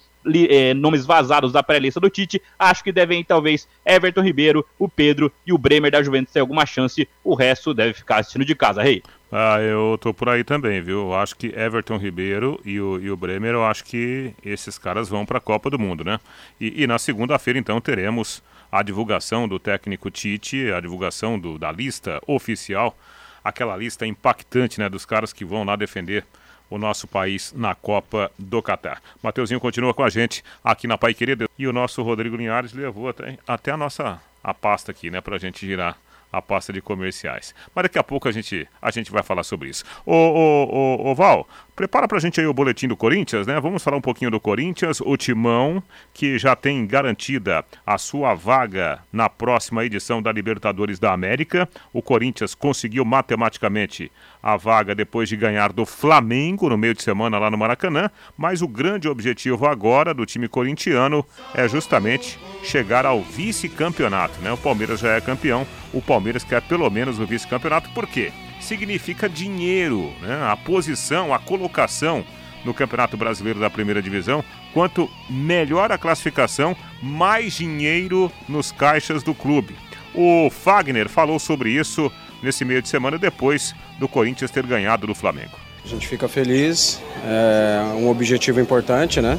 eh, 0.49 0.75
nomes 0.75 1.07
vazados 1.07 1.53
da 1.53 1.63
pré-lista 1.63 2.01
do 2.01 2.11
Tite, 2.11 2.43
acho 2.59 2.85
que 2.85 2.93
devem 2.93 3.25
talvez 3.25 3.69
Everton 3.85 4.23
Ribeiro, 4.23 4.67
o 4.79 4.89
Pedro 4.89 5.33
e 5.47 5.53
o 5.53 5.59
Bremer 5.59 5.91
da 5.91 6.03
Juventus 6.03 6.33
ter 6.33 6.41
alguma 6.41 6.67
chance, 6.67 7.09
o 7.25 7.35
resto 7.35 7.75
deve 7.75 7.95
ficar 7.95 8.19
assistindo 8.19 8.45
de 8.45 8.55
casa, 8.55 8.83
Rei. 8.83 9.03
Ah, 9.33 9.61
eu 9.61 9.97
tô 10.01 10.13
por 10.13 10.29
aí 10.29 10.43
também, 10.43 10.83
viu? 10.83 11.03
Eu 11.03 11.15
acho 11.15 11.37
que 11.37 11.47
Everton 11.49 11.97
Ribeiro 11.97 12.61
e 12.65 12.81
o, 12.81 13.01
e 13.01 13.11
o 13.11 13.17
Bremer, 13.17 13.55
eu 13.55 13.65
acho 13.65 13.85
que 13.85 14.35
esses 14.45 14.77
caras 14.77 15.09
vão 15.09 15.25
para 15.25 15.39
a 15.39 15.41
Copa 15.41 15.71
do 15.71 15.79
Mundo, 15.79 16.03
né? 16.03 16.19
E, 16.61 16.83
e 16.83 16.87
na 16.87 16.99
segunda-feira, 16.99 17.57
então, 17.57 17.81
teremos 17.81 18.43
a 18.73 18.83
divulgação 18.83 19.49
do 19.49 19.59
técnico 19.59 20.11
Tite, 20.11 20.73
a 20.73 20.81
divulgação 20.81 21.39
do, 21.39 21.59
da 21.59 21.71
lista 21.71 22.21
oficial, 22.27 22.97
aquela 23.43 23.77
lista 23.77 24.07
impactante, 24.07 24.79
né, 24.79 24.89
dos 24.89 25.05
caras 25.05 25.33
que 25.33 25.45
vão 25.45 25.65
lá 25.65 25.77
defender 25.77 26.25
o 26.71 26.79
nosso 26.79 27.09
país 27.09 27.53
na 27.55 27.75
Copa 27.75 28.31
do 28.39 28.63
Catar. 28.63 29.03
Mateuzinho 29.23 29.61
continua 29.61 29.93
com 29.93 30.05
a 30.05 30.09
gente 30.09 30.43
aqui 30.65 30.87
na 30.87 30.97
Pai 30.97 31.13
Querida 31.13 31.49
e 31.59 31.67
o 31.67 31.73
nosso 31.73 32.03
Rodrigo 32.03 32.37
Linhares 32.37 32.73
levou 32.73 33.09
até, 33.09 33.37
até 33.47 33.73
a 33.73 33.77
nossa 33.77 34.23
a 34.43 34.55
pasta 34.55 34.91
aqui, 34.91 35.11
né, 35.11 35.21
pra 35.21 35.37
gente 35.37 35.67
girar 35.67 35.99
a 36.33 36.41
pasta 36.41 36.73
de 36.73 36.81
comerciais. 36.81 37.55
Mas 37.75 37.83
daqui 37.83 37.99
a 37.99 38.05
pouco 38.05 38.29
a 38.29 38.33
gente, 38.33 38.69
a 38.81 38.91
gente 38.91 39.11
vai 39.11 39.23
falar 39.23 39.43
sobre 39.43 39.69
isso. 39.69 39.85
Ô, 40.07 40.15
ô, 40.15 40.65
ô, 40.71 41.11
ô 41.11 41.15
Val, 41.15 41.47
prepara 41.81 42.07
pra 42.07 42.19
gente 42.19 42.39
aí 42.39 42.47
o 42.47 42.53
boletim 42.53 42.87
do 42.87 42.95
Corinthians, 42.95 43.47
né? 43.47 43.59
Vamos 43.59 43.83
falar 43.83 43.97
um 43.97 44.03
pouquinho 44.03 44.31
do 44.31 44.39
Corinthians, 44.39 45.01
o 45.01 45.17
Timão, 45.17 45.83
que 46.13 46.39
já 46.39 46.55
tem 46.55 46.87
garantida 46.87 47.65
a 47.87 47.97
sua 47.97 48.35
vaga 48.35 48.99
na 49.11 49.31
próxima 49.31 49.83
edição 49.83 50.21
da 50.21 50.31
Libertadores 50.31 50.99
da 50.99 51.11
América. 51.11 51.67
O 51.91 52.03
Corinthians 52.03 52.55
conseguiu 52.55 53.03
matematicamente 53.03 54.13
a 54.43 54.59
vaga 54.59 54.95
depois 54.95 55.27
de 55.27 55.39
ganhar 55.39 55.73
do 55.73 55.87
Flamengo 55.87 56.69
no 56.69 56.77
meio 56.77 56.93
de 56.93 57.03
semana 57.03 57.39
lá 57.39 57.51
no 57.51 57.57
Maracanã, 57.57 58.11
mas 58.37 58.61
o 58.61 58.69
grande 58.69 59.09
objetivo 59.09 59.67
agora 59.67 60.13
do 60.13 60.27
time 60.27 60.49
corintiano 60.49 61.25
é 61.55 61.67
justamente 61.67 62.39
chegar 62.63 63.07
ao 63.07 63.23
vice-campeonato, 63.23 64.39
né? 64.43 64.53
O 64.53 64.59
Palmeiras 64.59 65.01
já 65.01 65.13
é 65.13 65.21
campeão, 65.23 65.67
o 65.95 66.03
Palmeiras 66.03 66.45
quer 66.45 66.61
pelo 66.61 66.91
menos 66.91 67.19
o 67.19 67.25
vice-campeonato, 67.25 67.89
por 67.95 68.07
quê? 68.07 68.31
Significa 68.61 69.29
dinheiro, 69.29 70.13
né? 70.21 70.43
A 70.45 70.57
posição, 70.57 71.35
a 71.35 71.39
colocação 71.39 72.25
no 72.65 72.75
Campeonato 72.75 73.17
Brasileiro 73.17 73.59
da 73.59 73.71
Primeira 73.71 74.03
Divisão. 74.03 74.45
Quanto 74.73 75.11
melhor 75.29 75.91
a 75.91 75.99
classificação, 75.99 76.77
mais 77.03 77.55
dinheiro 77.55 78.31
nos 78.49 78.71
caixas 78.71 79.23
do 79.23 79.35
clube. 79.35 79.75
O 80.15 80.51
Fagner 80.51 81.09
falou 81.09 81.39
sobre 81.39 81.71
isso 81.71 82.11
nesse 82.43 82.65
meio 82.65 82.83
de 82.83 82.89
semana 82.89 83.19
depois 83.19 83.75
do 83.99 84.09
Corinthians 84.09 84.51
ter 84.51 84.67
ganhado 84.67 85.07
do 85.07 85.15
Flamengo. 85.15 85.57
A 85.85 85.89
gente 85.89 86.07
fica 86.07 86.29
feliz, 86.29 87.01
é 87.25 87.95
um 87.97 88.09
objetivo 88.09 88.61
importante, 88.61 89.21
né? 89.21 89.39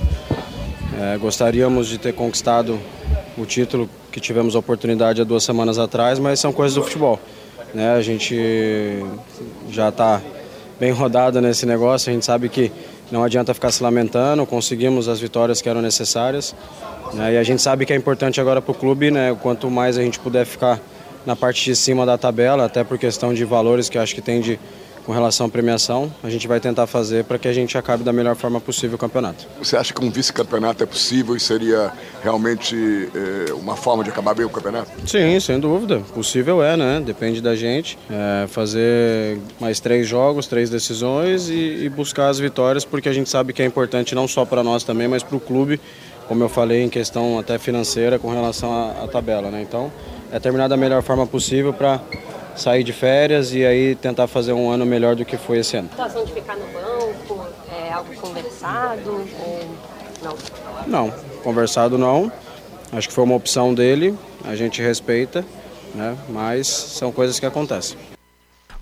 É, 1.00 1.18
gostaríamos 1.18 1.88
de 1.88 1.98
ter 1.98 2.14
conquistado 2.14 2.80
o 3.38 3.46
título 3.46 3.90
que 4.12 4.20
tivemos 4.20 4.56
a 4.56 4.60
oportunidade 4.60 5.22
há 5.22 5.24
duas 5.24 5.44
semanas 5.44 5.78
atrás, 5.78 6.20
mas 6.20 6.40
são 6.40 6.52
coisas 6.52 6.76
do 6.76 6.84
futebol. 6.84 7.20
Né? 7.74 7.94
A 7.94 8.02
gente 8.02 9.04
já 9.70 9.90
está 9.90 10.22
bem 10.80 10.92
rodado 10.92 11.40
nesse 11.40 11.66
negócio, 11.66 12.10
a 12.10 12.14
gente 12.14 12.26
sabe 12.26 12.50
que 12.50 12.72
não 13.12 13.24
adianta 13.24 13.54
ficar 13.54 13.72
se 13.72 13.84
lamentando, 13.84 14.46
conseguimos 14.46 15.08
as 15.08 15.20
vitórias 15.20 15.62
que 15.62 15.70
eram 15.70 15.82
necessárias. 15.82 16.56
Né? 17.14 17.34
E 17.34 17.38
a 17.38 17.44
gente 17.44 17.62
sabe 17.62 17.86
que 17.86 17.94
é 17.94 17.96
importante 17.96 18.40
agora 18.40 18.62
para 18.62 18.72
o 18.72 18.76
clube, 18.76 19.12
né? 19.12 19.36
quanto 19.42 19.70
mais 19.70 19.98
a 19.98 20.02
gente 20.02 20.20
puder 20.20 20.46
ficar 20.46 20.80
na 21.26 21.36
parte 21.36 21.66
de 21.66 21.76
cima 21.76 22.06
da 22.06 22.18
tabela, 22.18 22.66
até 22.66 22.84
por 22.84 22.98
questão 22.98 23.34
de 23.34 23.46
valores 23.46 23.90
que 23.90 23.98
acho 23.98 24.16
que 24.16 24.22
tem 24.22 24.42
de 24.42 24.60
com 25.06 25.12
relação 25.12 25.48
à 25.48 25.50
premiação, 25.50 26.12
a 26.24 26.30
gente 26.30 26.48
vai 26.48 26.60
tentar 26.60 26.88
fazer 26.88 27.24
para 27.24 27.38
que 27.38 27.48
a 27.48 27.54
gente 27.54 27.78
acabe 27.78 28.04
da 28.04 28.14
melhor 28.14 28.36
forma 28.36 28.60
possível 28.60 28.96
o 28.96 29.00
campeonato. 29.00 29.48
Você 29.60 29.76
acha 29.76 29.94
que 29.94 30.04
um 30.04 30.12
vice-campeonato 30.12 30.84
é 30.84 30.86
possível 30.86 31.36
e 31.36 31.40
seria 31.40 31.92
realmente 32.24 33.10
é, 33.16 33.54
uma 33.54 33.76
forma 33.76 34.04
de 34.04 34.10
acabar 34.10 34.34
bem 34.34 34.46
o 34.46 34.50
campeonato? 34.50 34.92
Sim, 35.06 35.40
sem 35.40 35.60
dúvida. 35.60 36.02
Possível 36.14 36.64
é, 36.64 36.78
né? 36.78 37.02
Depende 37.04 37.42
da 37.42 37.56
gente. 37.56 37.98
É, 38.10 38.48
fazer 38.48 39.40
mais 39.60 39.80
três 39.80 40.08
jogos, 40.08 40.48
três 40.48 40.70
decisões 40.70 41.50
e, 41.50 41.84
e 41.84 41.90
buscar 41.90 42.30
as 42.30 42.40
vitórias, 42.40 42.86
porque 42.86 43.10
a 43.10 43.14
gente 43.14 43.30
sabe 43.30 43.54
que 43.54 43.62
é 43.62 43.66
importante 43.66 44.14
não 44.14 44.28
só 44.28 44.46
para 44.46 44.64
nós 44.64 44.84
também, 44.84 45.08
mas 45.08 45.24
para 45.24 45.36
o 45.36 45.40
clube, 45.40 45.80
como 46.28 46.44
eu 46.44 46.50
falei, 46.50 46.84
em 46.84 46.90
questão 46.90 47.40
até 47.40 47.58
financeira 47.58 48.20
com 48.20 48.30
relação 48.30 48.72
à, 48.74 49.04
à 49.04 49.08
tabela, 49.08 49.50
né? 49.50 49.62
Então, 49.62 49.92
é 50.32 50.40
terminar 50.40 50.68
da 50.68 50.78
melhor 50.78 51.02
forma 51.02 51.28
possível 51.28 51.74
para 51.74 52.00
sair 52.56 52.84
de 52.84 52.94
férias 52.94 53.54
e 53.54 53.66
aí 53.66 53.96
tentar 53.96 54.28
fazer 54.28 54.54
um 54.54 54.70
ano 54.70 54.86
melhor 54.86 55.16
do 55.16 55.26
que 55.26 55.38
foi 55.38 55.60
esse 55.60 55.78
ano. 55.78 55.88
A 55.92 55.92
situação 55.92 56.26
de 56.26 56.34
ficar 56.34 56.56
no 56.56 56.66
banco 56.68 57.48
é 57.72 57.92
algo 57.92 58.14
conversado 58.16 59.12
ou 59.12 59.68
não? 60.24 60.38
Não, 60.88 61.12
conversado 61.44 61.98
não. 61.98 62.32
Acho 62.92 63.08
que 63.08 63.14
foi 63.14 63.24
uma 63.24 63.36
opção 63.36 63.74
dele, 63.74 64.18
a 64.44 64.56
gente 64.56 64.82
respeita, 64.82 65.46
né? 65.96 66.18
mas 66.30 66.68
são 66.68 67.12
coisas 67.12 67.40
que 67.40 67.46
acontecem. 67.46 67.98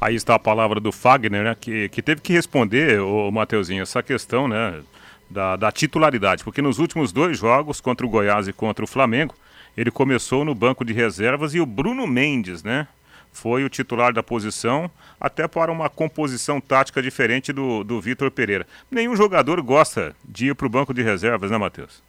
Aí 0.02 0.16
está 0.16 0.36
a 0.36 0.40
palavra 0.40 0.80
do 0.80 0.92
Fagner, 0.92 1.44
né, 1.44 1.56
que, 1.60 1.90
que 1.90 2.02
teve 2.02 2.22
que 2.22 2.32
responder, 2.32 3.02
o 3.02 3.30
Mateuzinho, 3.30 3.84
essa 3.84 4.02
questão 4.02 4.48
né, 4.48 4.82
da, 5.30 5.58
da 5.58 5.72
titularidade, 5.72 6.44
porque 6.44 6.62
nos 6.62 6.80
últimos 6.80 7.12
dois 7.12 7.38
jogos, 7.38 7.82
contra 7.82 8.06
o 8.06 8.10
Goiás 8.10 8.48
e 8.48 8.54
contra 8.54 8.84
o 8.84 8.88
Flamengo, 8.88 9.36
ele 9.78 9.92
começou 9.92 10.46
no 10.46 10.56
banco 10.56 10.86
de 10.86 10.94
reservas 10.94 11.54
e 11.54 11.60
o 11.60 11.66
Bruno 11.66 12.08
Mendes, 12.08 12.64
né? 12.64 12.88
Foi 13.32 13.64
o 13.64 13.70
titular 13.70 14.12
da 14.14 14.24
posição, 14.24 14.90
até 15.20 15.48
para 15.48 15.72
uma 15.72 15.90
composição 15.90 16.60
tática 16.60 17.02
diferente 17.02 17.54
do, 17.54 17.84
do 17.84 18.02
Vitor 18.02 18.32
Pereira. 18.32 18.68
Nenhum 18.90 19.16
jogador 19.16 19.62
gosta 19.62 20.16
de 20.28 20.48
ir 20.48 20.56
para 20.56 20.68
o 20.68 20.70
banco 20.70 20.94
de 20.94 21.02
reservas, 21.02 21.52
né, 21.52 21.58
Matheus? 21.58 22.09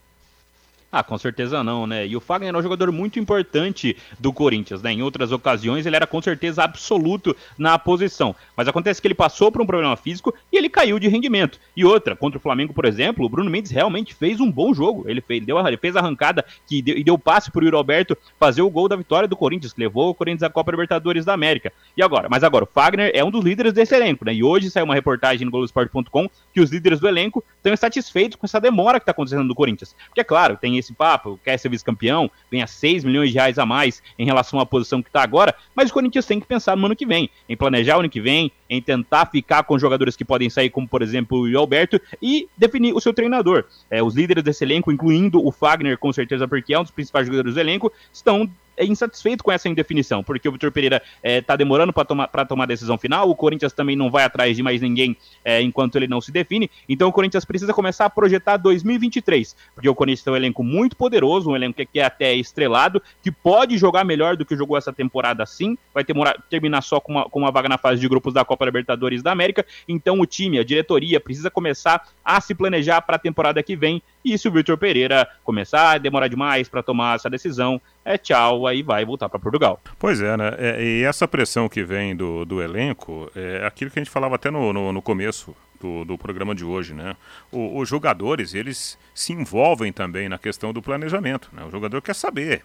Ah, 0.92 1.04
com 1.04 1.16
certeza 1.16 1.62
não, 1.62 1.86
né? 1.86 2.04
E 2.04 2.16
o 2.16 2.20
Fagner 2.20 2.52
é 2.52 2.58
um 2.58 2.62
jogador 2.62 2.90
muito 2.90 3.20
importante 3.20 3.96
do 4.18 4.32
Corinthians, 4.32 4.82
né? 4.82 4.92
Em 4.92 5.02
outras 5.02 5.30
ocasiões 5.30 5.86
ele 5.86 5.94
era 5.94 6.06
com 6.06 6.20
certeza 6.20 6.64
absoluto 6.64 7.36
na 7.56 7.78
posição. 7.78 8.34
Mas 8.56 8.66
acontece 8.66 9.00
que 9.00 9.06
ele 9.06 9.14
passou 9.14 9.52
por 9.52 9.62
um 9.62 9.66
problema 9.66 9.96
físico 9.96 10.34
e 10.52 10.56
ele 10.56 10.68
caiu 10.68 10.98
de 10.98 11.06
rendimento. 11.06 11.60
E 11.76 11.84
outra, 11.84 12.16
contra 12.16 12.38
o 12.38 12.40
Flamengo, 12.40 12.74
por 12.74 12.84
exemplo, 12.84 13.24
o 13.24 13.28
Bruno 13.28 13.48
Mendes 13.48 13.70
realmente 13.70 14.12
fez 14.16 14.40
um 14.40 14.50
bom 14.50 14.74
jogo. 14.74 15.08
Ele 15.08 15.20
fez, 15.20 15.46
deu, 15.46 15.64
ele 15.64 15.76
fez 15.76 15.94
a 15.94 16.00
arrancada 16.00 16.44
que 16.66 16.82
deu, 16.82 16.98
e 16.98 17.04
deu 17.04 17.16
passe 17.16 17.52
para 17.52 17.60
o 17.60 17.64
Yuri 17.64 17.76
Alberto 17.76 18.18
fazer 18.40 18.62
o 18.62 18.70
gol 18.70 18.88
da 18.88 18.96
vitória 18.96 19.28
do 19.28 19.36
Corinthians, 19.36 19.72
que 19.72 19.80
levou 19.80 20.10
o 20.10 20.14
Corinthians 20.14 20.42
à 20.42 20.50
Copa 20.50 20.72
Libertadores 20.72 21.24
da 21.24 21.32
América. 21.32 21.72
E 21.96 22.02
agora? 22.02 22.28
Mas 22.28 22.42
agora, 22.42 22.64
o 22.64 22.66
Fagner 22.68 23.12
é 23.14 23.22
um 23.22 23.30
dos 23.30 23.44
líderes 23.44 23.72
desse 23.72 23.94
elenco, 23.94 24.24
né? 24.24 24.34
E 24.34 24.42
hoje 24.42 24.68
saiu 24.68 24.86
uma 24.86 24.94
reportagem 24.94 25.44
no 25.44 25.52
Globoesporte.com 25.52 26.28
que 26.52 26.60
os 26.60 26.72
líderes 26.72 26.98
do 26.98 27.06
elenco 27.06 27.44
estão 27.56 27.72
insatisfeitos 27.72 28.34
com 28.34 28.44
essa 28.44 28.60
demora 28.60 28.98
que 28.98 29.04
está 29.04 29.12
acontecendo 29.12 29.44
no 29.44 29.54
Corinthians. 29.54 29.94
Porque, 30.08 30.20
é 30.20 30.24
claro, 30.24 30.56
tem 30.56 30.79
esse 30.80 30.92
papo, 30.92 31.38
quer 31.44 31.58
ser 31.58 31.68
vice-campeão, 31.68 32.30
ganha 32.50 32.66
6 32.66 33.04
milhões 33.04 33.30
de 33.30 33.36
reais 33.36 33.58
a 33.58 33.64
mais 33.64 34.02
em 34.18 34.24
relação 34.24 34.58
à 34.58 34.66
posição 34.66 35.02
que 35.02 35.08
está 35.08 35.22
agora, 35.22 35.54
mas 35.74 35.90
o 35.90 35.92
Corinthians 35.92 36.26
tem 36.26 36.40
que 36.40 36.46
pensar 36.46 36.76
no 36.76 36.86
ano 36.86 36.96
que 36.96 37.06
vem, 37.06 37.30
em 37.48 37.56
planejar 37.56 37.96
o 37.96 38.00
ano 38.00 38.10
que 38.10 38.20
vem, 38.20 38.50
em 38.68 38.80
tentar 38.80 39.26
ficar 39.26 39.62
com 39.64 39.78
jogadores 39.78 40.16
que 40.16 40.24
podem 40.24 40.50
sair, 40.50 40.70
como 40.70 40.88
por 40.88 41.02
exemplo 41.02 41.48
o 41.48 41.58
Alberto, 41.58 42.00
e 42.20 42.48
definir 42.56 42.94
o 42.94 43.00
seu 43.00 43.12
treinador. 43.12 43.64
É, 43.90 44.02
os 44.02 44.14
líderes 44.14 44.42
desse 44.42 44.64
elenco, 44.64 44.92
incluindo 44.92 45.44
o 45.44 45.50
Fagner, 45.50 45.98
com 45.98 46.12
certeza, 46.12 46.46
porque 46.46 46.74
é 46.74 46.78
um 46.78 46.82
dos 46.82 46.92
principais 46.92 47.26
jogadores 47.26 47.54
do 47.54 47.60
elenco, 47.60 47.92
estão 48.12 48.48
é 48.80 48.86
insatisfeito 48.86 49.44
com 49.44 49.52
essa 49.52 49.68
indefinição, 49.68 50.24
porque 50.24 50.48
o 50.48 50.52
Vitor 50.52 50.72
Pereira 50.72 51.02
está 51.22 51.52
é, 51.52 51.56
demorando 51.56 51.92
para 51.92 52.04
tomar, 52.06 52.28
tomar 52.28 52.64
a 52.64 52.66
decisão 52.66 52.96
final, 52.96 53.28
o 53.28 53.36
Corinthians 53.36 53.74
também 53.74 53.94
não 53.94 54.10
vai 54.10 54.24
atrás 54.24 54.56
de 54.56 54.62
mais 54.62 54.80
ninguém 54.80 55.14
é, 55.44 55.60
enquanto 55.60 55.96
ele 55.96 56.08
não 56.08 56.20
se 56.20 56.32
define, 56.32 56.70
então 56.88 57.08
o 57.08 57.12
Corinthians 57.12 57.44
precisa 57.44 57.74
começar 57.74 58.06
a 58.06 58.10
projetar 58.10 58.56
2023, 58.56 59.54
porque 59.74 59.88
o 59.88 59.94
Corinthians 59.94 60.24
tem 60.24 60.32
um 60.32 60.36
elenco 60.36 60.64
muito 60.64 60.96
poderoso, 60.96 61.50
um 61.50 61.56
elenco 61.56 61.80
que 61.92 62.00
é 62.00 62.04
até 62.04 62.34
estrelado, 62.34 63.02
que 63.22 63.30
pode 63.30 63.76
jogar 63.76 64.02
melhor 64.02 64.34
do 64.36 64.46
que 64.46 64.56
jogou 64.56 64.78
essa 64.78 64.92
temporada 64.92 65.44
sim, 65.44 65.76
vai 65.92 66.04
terminar 66.48 66.80
só 66.80 66.98
com 67.00 67.12
uma, 67.12 67.28
com 67.28 67.38
uma 67.38 67.50
vaga 67.50 67.68
na 67.68 67.76
fase 67.76 68.00
de 68.00 68.08
grupos 68.08 68.32
da 68.32 68.44
Copa 68.46 68.64
Libertadores 68.64 69.22
da 69.22 69.30
América, 69.30 69.66
então 69.86 70.18
o 70.18 70.24
time, 70.24 70.58
a 70.58 70.64
diretoria, 70.64 71.20
precisa 71.20 71.50
começar 71.50 72.08
a 72.24 72.40
se 72.40 72.54
planejar 72.54 73.02
para 73.02 73.16
a 73.16 73.18
temporada 73.18 73.62
que 73.62 73.76
vem, 73.76 74.02
e 74.24 74.36
se 74.36 74.48
o 74.48 74.52
Vitor 74.52 74.76
Pereira 74.76 75.28
começar 75.42 75.92
a 75.92 75.98
demorar 75.98 76.28
demais 76.28 76.68
para 76.68 76.82
tomar 76.82 77.16
essa 77.16 77.30
decisão, 77.30 77.80
é 78.04 78.18
tchau, 78.18 78.66
aí 78.66 78.82
vai 78.82 79.04
voltar 79.04 79.28
para 79.28 79.38
Portugal. 79.38 79.80
Pois 79.98 80.20
é, 80.20 80.36
né? 80.36 80.54
É, 80.58 80.82
e 80.82 81.02
essa 81.04 81.26
pressão 81.26 81.68
que 81.68 81.82
vem 81.82 82.14
do, 82.14 82.44
do 82.44 82.62
elenco 82.62 83.30
é 83.34 83.64
aquilo 83.66 83.90
que 83.90 83.98
a 83.98 84.02
gente 84.02 84.12
falava 84.12 84.34
até 84.34 84.50
no, 84.50 84.72
no, 84.72 84.92
no 84.92 85.02
começo 85.02 85.54
do, 85.80 86.04
do, 86.04 86.18
programa 86.18 86.54
de 86.54 86.64
hoje, 86.64 86.92
né? 86.92 87.16
O, 87.50 87.78
os 87.78 87.88
jogadores, 87.88 88.54
eles 88.54 88.98
se 89.14 89.32
envolvem 89.32 89.92
também 89.92 90.28
na 90.28 90.38
questão 90.38 90.72
do 90.72 90.82
planejamento, 90.82 91.48
né? 91.52 91.64
O 91.64 91.70
jogador 91.70 92.02
quer 92.02 92.14
saber, 92.14 92.62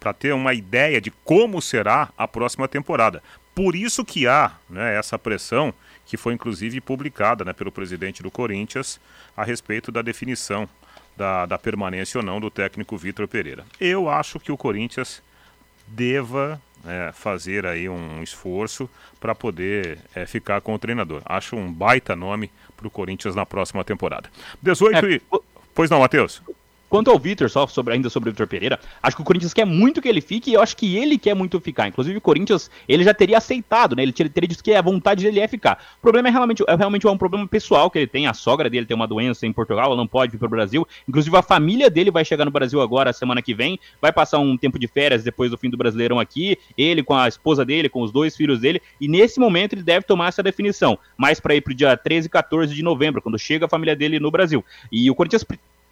para 0.00 0.12
ter 0.12 0.32
uma 0.32 0.54
ideia 0.54 1.00
de 1.00 1.10
como 1.10 1.60
será 1.60 2.08
a 2.16 2.26
próxima 2.26 2.66
temporada. 2.66 3.22
Por 3.54 3.74
isso 3.74 4.04
que 4.04 4.26
há 4.26 4.52
né, 4.68 4.96
essa 4.96 5.18
pressão 5.18 5.72
que 6.04 6.16
foi 6.16 6.34
inclusive 6.34 6.80
publicada 6.80 7.44
né, 7.44 7.52
pelo 7.52 7.72
presidente 7.72 8.22
do 8.22 8.30
Corinthians 8.30 9.00
a 9.36 9.42
respeito 9.42 9.90
da 9.90 10.02
definição 10.02 10.68
da, 11.16 11.46
da 11.46 11.58
permanência 11.58 12.18
ou 12.18 12.24
não 12.24 12.40
do 12.40 12.50
técnico 12.50 12.96
Vitor 12.96 13.26
Pereira. 13.26 13.64
Eu 13.80 14.08
acho 14.08 14.38
que 14.38 14.52
o 14.52 14.56
Corinthians 14.56 15.22
deva 15.86 16.60
é, 16.86 17.12
fazer 17.12 17.66
aí 17.66 17.88
um 17.88 18.22
esforço 18.22 18.88
para 19.18 19.34
poder 19.34 19.98
é, 20.14 20.26
ficar 20.26 20.60
com 20.60 20.74
o 20.74 20.78
treinador. 20.78 21.22
Acho 21.24 21.56
um 21.56 21.72
baita 21.72 22.14
nome 22.14 22.50
para 22.76 22.86
o 22.86 22.90
Corinthians 22.90 23.34
na 23.34 23.46
próxima 23.46 23.84
temporada. 23.84 24.30
18 24.62 25.06
é, 25.06 25.12
e... 25.12 25.22
Pois 25.74 25.90
não, 25.90 26.00
Matheus. 26.00 26.42
Quanto 26.96 27.10
ao 27.10 27.18
Vitor, 27.18 27.50
só 27.50 27.66
sobre, 27.66 27.92
ainda 27.92 28.08
sobre 28.08 28.30
o 28.30 28.32
Vitor 28.32 28.46
Pereira, 28.46 28.80
acho 29.02 29.16
que 29.16 29.20
o 29.20 29.24
Corinthians 29.24 29.52
quer 29.52 29.66
muito 29.66 30.00
que 30.00 30.08
ele 30.08 30.22
fique 30.22 30.50
e 30.50 30.54
eu 30.54 30.62
acho 30.62 30.74
que 30.74 30.96
ele 30.96 31.18
quer 31.18 31.34
muito 31.34 31.60
ficar. 31.60 31.86
Inclusive, 31.88 32.16
o 32.16 32.20
Corinthians, 32.22 32.70
ele 32.88 33.04
já 33.04 33.12
teria 33.12 33.36
aceitado, 33.36 33.94
né? 33.94 34.02
Ele 34.02 34.12
teria 34.12 34.48
dito 34.48 34.64
que 34.64 34.72
a 34.72 34.80
vontade 34.80 35.22
dele 35.22 35.40
é 35.40 35.46
ficar. 35.46 35.78
O 35.98 36.00
problema 36.00 36.28
é 36.28 36.30
realmente, 36.30 36.64
é 36.66 36.74
realmente 36.74 37.06
um 37.06 37.18
problema 37.18 37.46
pessoal 37.46 37.90
que 37.90 37.98
ele 37.98 38.06
tem. 38.06 38.26
A 38.26 38.32
sogra 38.32 38.70
dele 38.70 38.86
tem 38.86 38.94
uma 38.94 39.06
doença 39.06 39.46
em 39.46 39.52
Portugal, 39.52 39.88
ela 39.88 39.96
não 39.96 40.06
pode 40.06 40.32
vir 40.32 40.38
para 40.38 40.46
o 40.46 40.48
Brasil. 40.48 40.88
Inclusive, 41.06 41.36
a 41.36 41.42
família 41.42 41.90
dele 41.90 42.10
vai 42.10 42.24
chegar 42.24 42.46
no 42.46 42.50
Brasil 42.50 42.80
agora, 42.80 43.12
semana 43.12 43.42
que 43.42 43.52
vem, 43.52 43.78
vai 44.00 44.10
passar 44.10 44.38
um 44.38 44.56
tempo 44.56 44.78
de 44.78 44.88
férias 44.88 45.22
depois 45.22 45.50
do 45.50 45.58
fim 45.58 45.68
do 45.68 45.76
Brasileirão 45.76 46.18
aqui. 46.18 46.56
Ele 46.78 47.02
com 47.02 47.12
a 47.12 47.28
esposa 47.28 47.62
dele, 47.62 47.90
com 47.90 48.00
os 48.00 48.10
dois 48.10 48.34
filhos 48.34 48.60
dele. 48.60 48.80
E 48.98 49.06
nesse 49.06 49.38
momento 49.38 49.74
ele 49.74 49.82
deve 49.82 50.06
tomar 50.06 50.28
essa 50.28 50.42
definição. 50.42 50.98
Mais 51.14 51.40
para 51.40 51.54
ir 51.54 51.60
para 51.60 51.72
o 51.72 51.76
dia 51.76 51.94
13 51.94 52.26
e 52.26 52.30
14 52.30 52.74
de 52.74 52.82
novembro, 52.82 53.20
quando 53.20 53.38
chega 53.38 53.66
a 53.66 53.68
família 53.68 53.94
dele 53.94 54.18
no 54.18 54.30
Brasil. 54.30 54.64
E 54.90 55.10
o 55.10 55.14
Corinthians 55.14 55.44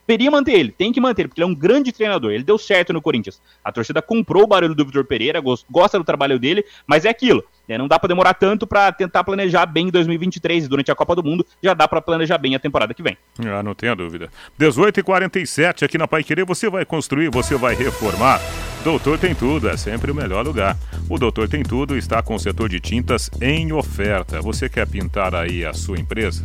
deveria 0.06 0.30
manter 0.30 0.52
ele, 0.52 0.70
tem 0.70 0.92
que 0.92 1.00
manter, 1.00 1.28
porque 1.28 1.40
ele 1.40 1.48
é 1.48 1.50
um 1.50 1.54
grande 1.54 1.92
treinador. 1.92 2.32
Ele 2.32 2.44
deu 2.44 2.58
certo 2.58 2.92
no 2.92 3.02
Corinthians. 3.02 3.40
A 3.64 3.72
torcida 3.72 4.00
comprou 4.00 4.44
o 4.44 4.46
barulho 4.46 4.74
do 4.74 4.84
Vitor 4.84 5.04
Pereira, 5.04 5.42
gosta 5.70 5.98
do 5.98 6.04
trabalho 6.04 6.38
dele, 6.38 6.64
mas 6.86 7.04
é 7.04 7.08
aquilo. 7.08 7.44
Né? 7.68 7.78
Não 7.78 7.88
dá 7.88 7.98
para 7.98 8.08
demorar 8.08 8.34
tanto 8.34 8.66
para 8.66 8.92
tentar 8.92 9.24
planejar 9.24 9.66
bem 9.66 9.88
em 9.88 9.90
2023 9.90 10.68
durante 10.68 10.90
a 10.90 10.94
Copa 10.94 11.16
do 11.16 11.24
Mundo, 11.24 11.46
já 11.62 11.74
dá 11.74 11.88
para 11.88 12.00
planejar 12.00 12.38
bem 12.38 12.54
a 12.54 12.58
temporada 12.58 12.92
que 12.92 13.02
vem. 13.02 13.16
Ah, 13.38 13.62
não 13.62 13.74
tenha 13.74 13.94
dúvida. 13.94 14.30
18 14.58 15.00
e 15.00 15.02
47 15.02 15.84
aqui 15.84 15.98
na 15.98 16.06
Pai 16.06 16.22
Querer, 16.22 16.44
você 16.44 16.68
vai 16.68 16.84
construir, 16.84 17.30
você 17.30 17.56
vai 17.56 17.74
reformar. 17.74 18.40
Doutor 18.84 19.18
Tem 19.18 19.34
Tudo 19.34 19.70
é 19.70 19.78
sempre 19.78 20.10
o 20.10 20.14
melhor 20.14 20.44
lugar. 20.44 20.76
O 21.08 21.18
Doutor 21.18 21.48
Tem 21.48 21.62
Tudo 21.62 21.96
está 21.96 22.22
com 22.22 22.34
o 22.34 22.38
setor 22.38 22.68
de 22.68 22.80
tintas 22.80 23.30
em 23.40 23.72
oferta. 23.72 24.42
Você 24.42 24.68
quer 24.68 24.86
pintar 24.86 25.34
aí 25.34 25.64
a 25.64 25.72
sua 25.72 25.98
empresa? 25.98 26.42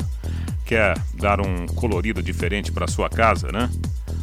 Quer 0.70 1.02
dar 1.16 1.42
um 1.42 1.66
colorido 1.66 2.22
diferente 2.22 2.72
para 2.72 2.86
sua 2.88 3.10
casa, 3.10 3.52
né? 3.52 3.72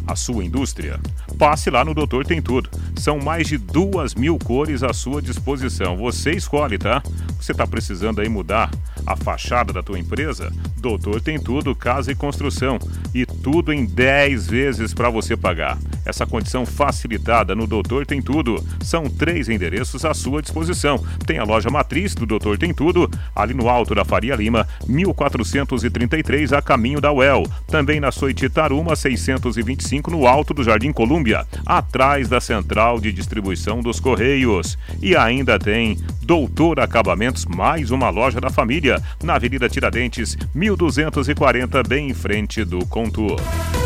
A 0.07 0.15
sua 0.15 0.45
indústria? 0.45 1.01
Passe 1.37 1.69
lá 1.69 1.85
no 1.85 1.93
Doutor 1.93 2.25
Tem 2.25 2.41
Tudo. 2.41 2.71
São 2.97 3.19
mais 3.19 3.49
de 3.49 3.59
duas 3.59 4.15
mil 4.15 4.39
cores 4.39 4.85
à 4.85 4.93
sua 4.93 5.21
disposição. 5.21 5.97
Você 5.97 6.31
escolhe, 6.31 6.79
tá? 6.79 7.03
Você 7.41 7.51
está 7.51 7.67
precisando 7.67 8.21
aí 8.21 8.29
mudar 8.29 8.71
a 9.05 9.17
fachada 9.17 9.73
da 9.73 9.83
tua 9.83 9.99
empresa? 9.99 10.53
Doutor 10.77 11.21
Tem 11.21 11.39
Tudo, 11.41 11.75
Casa 11.75 12.13
e 12.13 12.15
Construção. 12.15 12.79
E 13.13 13.27
tudo 13.27 13.73
em 13.73 13.85
10 13.85 14.47
vezes 14.47 14.95
para 14.95 15.11
você 15.11 15.37
pagar. 15.37 15.77
Essa 16.05 16.25
condição 16.25 16.65
facilitada 16.65 17.55
no 17.57 17.67
Doutor 17.67 18.07
Tem 18.07 18.23
Tudo. 18.23 18.65
São 18.81 19.11
três 19.11 19.49
endereços 19.49 20.05
à 20.05 20.15
sua 20.15 20.41
disposição. 20.41 21.05
Tem 21.27 21.39
a 21.39 21.45
loja 21.45 21.69
matriz 21.69 22.15
do 22.15 22.25
Doutor 22.27 22.57
Tem 22.57 22.73
Tudo, 22.73 23.11
ali 23.35 23.55
no 23.55 23.69
alto 23.69 23.95
da 23.95 24.05
Faria 24.05 24.37
Lima, 24.37 24.69
1433, 24.87 26.53
a 26.53 26.63
caminho 26.63 27.01
da 27.01 27.13
UEL. 27.13 27.43
Também 27.67 27.99
na 27.99 28.13
Soititaruma, 28.13 28.95
625, 28.95 29.96
no 30.07 30.27
alto 30.27 30.55
do 30.55 30.65
Jardim 30.65 30.93
Colúmbia, 30.93 31.47
atrás 31.65 32.29
da 32.29 32.41
central 32.41 33.01
de 33.01 33.13
distribuição 33.13 33.81
dos 33.81 34.01
Correios. 34.01 34.79
E 35.01 35.17
ainda 35.17 35.59
tem 35.59 35.97
Doutor 36.23 36.81
Acabamentos, 36.81 37.45
mais 37.45 37.91
uma 37.91 38.11
loja 38.11 38.41
da 38.41 38.51
família, 38.51 39.03
na 39.23 39.35
Avenida 39.35 39.69
Tiradentes, 39.69 40.37
1240, 40.55 41.83
bem 41.83 42.11
em 42.11 42.15
frente 42.15 42.65
do 42.65 42.85
Contour. 42.87 43.41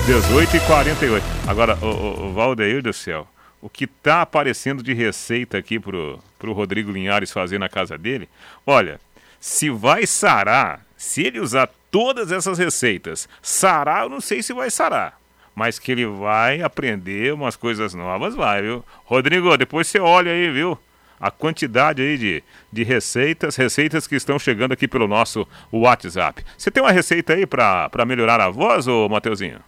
18 0.07 0.57
e 0.57 0.61
48. 0.61 1.25
Agora, 1.47 1.77
o, 1.77 2.29
o 2.29 2.33
Valdeir 2.33 2.83
do 2.83 2.93
céu, 2.93 3.27
o 3.61 3.69
que 3.69 3.87
tá 3.87 4.23
aparecendo 4.23 4.83
de 4.83 4.95
receita 4.95 5.59
aqui 5.59 5.79
pro, 5.79 6.19
pro 6.39 6.53
Rodrigo 6.53 6.91
Linhares 6.91 7.31
fazer 7.31 7.59
na 7.59 7.69
casa 7.69 7.99
dele, 7.99 8.29
olha, 8.67 8.99
se 9.39 9.71
vai 9.71 10.07
sarar, 10.07 10.85
se 10.97 11.23
ele 11.23 11.41
usar 11.41 11.69
todas 11.91 12.33
essas 12.33 12.59
receitas, 12.59 13.29
sarar, 13.43 14.05
eu 14.05 14.09
não 14.09 14.21
sei 14.21 14.43
se 14.43 14.53
vai 14.53 14.71
sarar. 14.71 15.20
Mas 15.61 15.79
que 15.79 15.93
ele 15.93 16.07
vai 16.07 16.63
aprender 16.63 17.35
umas 17.35 17.55
coisas 17.55 17.93
novas, 17.93 18.35
vai, 18.35 18.63
viu? 18.63 18.83
Rodrigo, 19.05 19.55
depois 19.59 19.87
você 19.87 20.01
olha 20.01 20.33
aí, 20.33 20.51
viu? 20.51 20.79
A 21.21 21.31
quantidade 21.31 22.01
aí 22.01 22.17
de, 22.17 22.43
de 22.73 22.83
receitas, 22.83 23.57
receitas 23.57 24.07
que 24.07 24.17
estão 24.17 24.39
chegando 24.39 24.73
aqui 24.73 24.89
pelo 24.89 25.07
nosso 25.07 25.47
WhatsApp. 25.71 26.43
Você 26.57 26.71
tem 26.71 26.83
uma 26.83 26.91
receita 26.91 27.35
aí 27.35 27.45
para 27.45 28.07
melhorar 28.07 28.41
a 28.41 28.49
voz, 28.49 28.89
ô 28.89 29.07
Mateuzinho? 29.07 29.61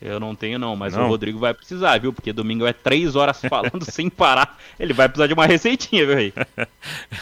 Eu 0.00 0.20
não 0.20 0.34
tenho, 0.34 0.58
não, 0.58 0.76
mas 0.76 0.94
não. 0.94 1.06
o 1.06 1.08
Rodrigo 1.08 1.38
vai 1.38 1.54
precisar, 1.54 1.98
viu? 1.98 2.12
Porque 2.12 2.30
domingo 2.30 2.66
é 2.66 2.72
três 2.72 3.16
horas 3.16 3.40
falando 3.40 3.82
sem 3.90 4.10
parar. 4.10 4.58
Ele 4.78 4.92
vai 4.92 5.08
precisar 5.08 5.26
de 5.26 5.32
uma 5.32 5.46
receitinha, 5.46 6.04
viu, 6.06 6.18
aí? 6.18 6.34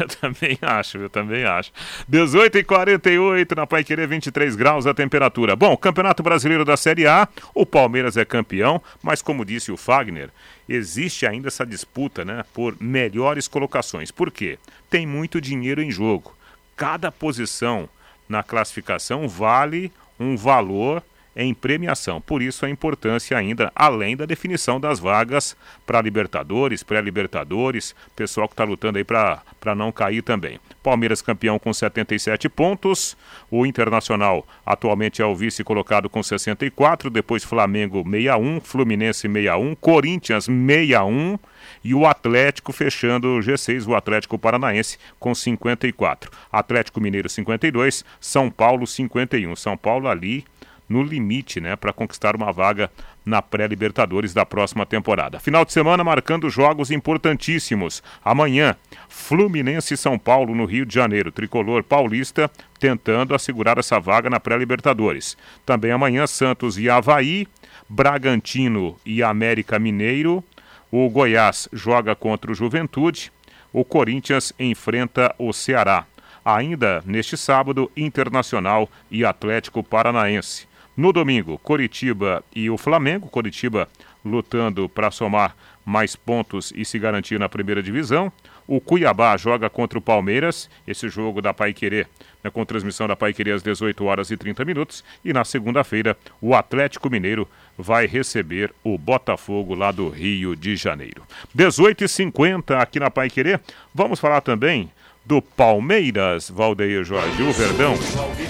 eu 0.01 0.09
também 0.21 0.59
acho, 0.61 0.99
eu 0.99 1.09
também 1.09 1.45
acho. 1.45 1.71
18 2.09 2.59
e 2.59 2.65
48 2.65 3.55
na 3.55 3.67
Pai 3.67 3.85
Querer, 3.85 4.09
23 4.09 4.57
graus 4.57 4.87
a 4.87 4.95
temperatura. 4.95 5.55
Bom, 5.55 5.77
Campeonato 5.77 6.23
Brasileiro 6.23 6.65
da 6.65 6.77
Série 6.77 7.07
A, 7.07 7.29
o 7.55 7.65
Palmeiras 7.65 8.17
é 8.17 8.25
campeão, 8.25 8.83
mas 9.01 9.23
como 9.23 9.45
disse 9.45 9.71
o 9.71 9.77
Fagner, 9.77 10.31
existe 10.69 11.27
ainda 11.27 11.49
essa 11.49 11.65
disputa, 11.65 12.25
né, 12.25 12.45
por 12.53 12.77
melhores 12.81 13.47
colocações. 13.47 14.11
Por 14.11 14.33
quê? 14.33 14.59
Tem 14.91 15.07
muito 15.07 15.41
dinheiro 15.41 15.81
em 15.81 15.93
jogo. 15.93 16.35
Cada 16.77 17.13
posição 17.13 17.89
na 18.29 18.43
classificação 18.43 19.29
vale 19.29 19.93
um 20.19 20.37
valor 20.37 21.03
em 21.37 21.53
premiação. 21.53 22.21
Por 22.21 22.43
isso 22.43 22.65
a 22.65 22.71
importância 22.71 23.37
ainda, 23.37 23.73
além 23.75 24.17
da 24.17 24.25
definição 24.25 24.79
das 24.79 24.99
vagas 24.99 25.57
para 25.87 26.01
Libertadores, 26.01 26.83
pré-Libertadores, 26.83 27.95
pessoal 28.15 28.49
que 28.49 28.55
está 28.55 28.65
lutando 28.65 28.99
aí 28.99 29.05
para 29.05 29.75
não 29.75 29.91
cair 29.91 30.23
também. 30.23 30.61
Palmeiras 30.83 31.23
campeão 31.23 31.59
com 31.59 31.73
77 31.73 32.49
pontos, 32.49 33.17
o 33.51 33.65
Internacional 33.65 34.47
atualmente 34.65 35.23
é 35.23 35.27
o 35.27 35.35
vice 35.35 35.65
colocado 35.65 36.11
com 36.11 36.23
64, 36.23 37.11
depois 37.11 37.43
Flamengo 37.43 38.05
61, 38.05 38.61
Fluminense 38.61 39.23
61, 39.23 39.75
Corinthians 39.75 40.45
61 40.45 41.39
e 41.83 41.95
o 41.95 42.07
Atlético 42.07 42.73
fechando 42.73 43.29
o 43.29 43.41
G6, 43.41 43.87
o 43.87 43.95
Atlético 43.95 44.39
Paranaense 44.39 44.99
com 45.19 45.35
54. 45.35 46.31
Atlético 46.51 47.01
Mineiro 47.01 47.29
52, 47.29 48.05
São 48.21 48.51
Paulo 48.51 48.87
51. 48.87 49.55
São 49.57 49.77
Paulo 49.77 50.09
ali 50.09 50.45
no 50.89 51.03
limite, 51.03 51.61
né, 51.61 51.77
para 51.77 51.93
conquistar 51.93 52.37
uma 52.37 52.53
vaga 52.53 52.91
na 53.25 53.41
pré-Libertadores 53.41 54.35
da 54.35 54.45
próxima 54.45 54.85
temporada. 54.85 55.41
Final 55.41 55.65
de 55.65 55.73
semana 55.73 56.05
marcando 56.05 56.51
jogos 56.51 56.91
importantíssimos. 56.91 58.03
Amanhã, 58.25 58.77
Fluminense 59.09 59.95
e 59.95 59.97
São 59.97 60.19
Paulo 60.19 60.55
no 60.55 60.67
Rio 60.67 60.85
de 60.85 60.95
Janeiro, 60.95 61.33
tricolor 61.33 61.83
paulista 61.83 62.51
tentando 62.79 63.35
assegurar 63.35 63.79
essa 63.79 63.99
vaga 63.99 64.29
na 64.29 64.39
pré-Libertadores. 64.39 65.37
Também 65.65 65.91
amanhã 65.91 66.27
Santos 66.27 66.79
e 66.79 66.91
Havaí, 66.91 67.49
Bragantino 67.89 68.97
e 69.07 69.23
América 69.23 69.79
Mineiro. 69.79 70.45
O 70.91 71.09
Goiás 71.09 71.69
joga 71.73 72.15
contra 72.15 72.53
o 72.53 72.55
Juventude. 72.55 73.33
O 73.73 73.85
Corinthians 73.85 74.53
enfrenta 74.59 75.35
o 75.39 75.53
Ceará. 75.53 76.07
Ainda 76.45 77.03
neste 77.07 77.37
sábado, 77.37 77.91
Internacional 77.97 78.89
e 79.11 79.25
Atlético 79.25 79.83
Paranaense. 79.83 80.69
No 80.97 81.13
domingo, 81.13 81.59
Coritiba 81.59 82.45
e 82.55 82.71
o 82.71 82.79
Flamengo. 82.79 83.29
Coritiba 83.29 83.89
lutando 84.25 84.89
para 84.89 85.11
somar 85.11 85.57
mais 85.85 86.17
pontos 86.17 86.73
e 86.75 86.85
se 86.85 86.99
garantir 86.99 87.39
na 87.39 87.49
primeira 87.49 87.83
divisão. 87.83 88.33
O 88.67 88.81
Cuiabá 88.81 89.37
joga 89.37 89.69
contra 89.69 89.99
o 89.99 90.03
Palmeiras, 90.03 90.71
esse 90.87 91.09
jogo 91.09 91.43
da 91.43 91.53
Pai 91.53 91.75
Querer, 91.75 92.09
né, 92.43 92.51
com 92.51 92.65
transmissão 92.65 93.07
da 93.07 93.15
Pai 93.15 93.35
Querer 93.35 93.53
às 93.53 93.63
18 93.63 94.03
horas 94.05 94.31
e 94.31 94.37
30 94.37 94.65
minutos. 94.65 95.05
E 95.23 95.35
na 95.35 95.45
segunda-feira, 95.45 96.17
o 96.41 96.55
Atlético 96.55 97.11
Mineiro 97.11 97.47
vai 97.77 98.07
receber 98.07 98.73
o 98.83 98.97
Botafogo 98.97 99.75
lá 99.75 99.93
do 99.93 100.09
Rio 100.09 100.57
de 100.57 100.77
Janeiro. 100.77 101.23
18 101.55 102.05
e 102.05 102.09
50 102.09 102.79
aqui 102.79 102.99
na 102.99 103.11
Pai 103.11 103.29
Querer. 103.29 103.61
Vamos 103.95 104.19
falar 104.19 104.41
também 104.41 104.91
do 105.27 105.43
Palmeiras, 105.43 106.49
Valdeir 106.49 107.05
Jorge, 107.05 107.43
o 107.43 107.53
Verdão, 107.53 107.95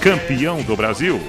campeão 0.00 0.62
do 0.62 0.76
Brasil. 0.76 1.20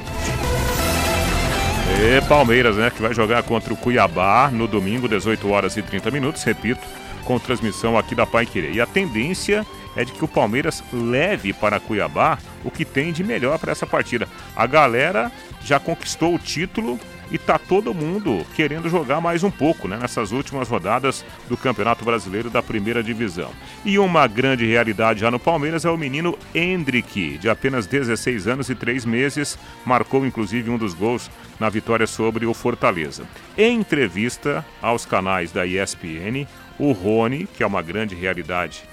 E 1.88 2.21
Palmeiras, 2.27 2.75
né, 2.75 2.89
que 2.89 3.01
vai 3.01 3.13
jogar 3.13 3.43
contra 3.43 3.73
o 3.73 3.77
Cuiabá 3.77 4.49
no 4.51 4.67
domingo, 4.67 5.07
18 5.07 5.49
horas 5.49 5.77
e 5.77 5.81
30 5.81 6.11
minutos, 6.11 6.43
repito, 6.43 6.81
com 7.23 7.39
transmissão 7.39 7.97
aqui 7.97 8.13
da 8.13 8.25
Pai 8.25 8.45
Querer. 8.45 8.73
E 8.73 8.81
a 8.81 8.86
tendência 8.86 9.65
é 9.95 10.03
de 10.03 10.11
que 10.11 10.23
o 10.23 10.27
Palmeiras 10.27 10.83
leve 10.91 11.53
para 11.53 11.79
Cuiabá 11.79 12.38
o 12.63 12.71
que 12.71 12.83
tem 12.83 13.11
de 13.11 13.23
melhor 13.23 13.57
para 13.57 13.71
essa 13.71 13.88
partida. 13.88 14.27
A 14.55 14.65
galera 14.67 15.31
já 15.63 15.79
conquistou 15.79 16.36
o 16.36 16.39
título 16.39 16.99
e 17.32 17.38
tá 17.38 17.57
todo 17.57 17.93
mundo 17.93 18.45
querendo 18.55 18.89
jogar 18.89 19.19
mais 19.19 19.43
um 19.43 19.51
pouco 19.51 19.88
né, 19.88 19.97
nessas 19.97 20.32
últimas 20.32 20.69
rodadas 20.69 21.26
do 21.49 21.57
Campeonato 21.57 22.05
Brasileiro 22.05 22.49
da 22.49 22.61
Primeira 22.61 23.03
Divisão. 23.03 23.51
E 23.84 23.97
uma 23.97 24.28
grande 24.28 24.65
realidade 24.65 25.21
já 25.21 25.32
no 25.32 25.39
Palmeiras 25.39 25.86
é 25.86 25.89
o 25.89 25.97
menino 25.97 26.38
Hendrick, 26.53 27.38
de 27.38 27.49
apenas 27.49 27.88
16 27.88 28.47
anos 28.47 28.69
e 28.69 28.76
3 28.76 29.05
meses, 29.05 29.57
marcou 29.86 30.26
inclusive 30.26 30.69
um 30.69 30.78
dos 30.78 30.93
gols 30.93 31.30
na 31.59 31.69
vitória 31.69 32.07
sobre 32.07 32.45
o 32.45 32.53
Fortaleza. 32.53 33.23
Em 33.57 33.80
entrevista 33.80 34.65
aos 34.82 35.05
canais 35.05 35.51
da 35.51 35.65
ESPN, 35.65 36.47
o 36.78 36.91
Rony, 36.91 37.47
que 37.47 37.63
é 37.63 37.67
uma 37.67 37.82
grande 37.82 38.15
realidade 38.15 38.84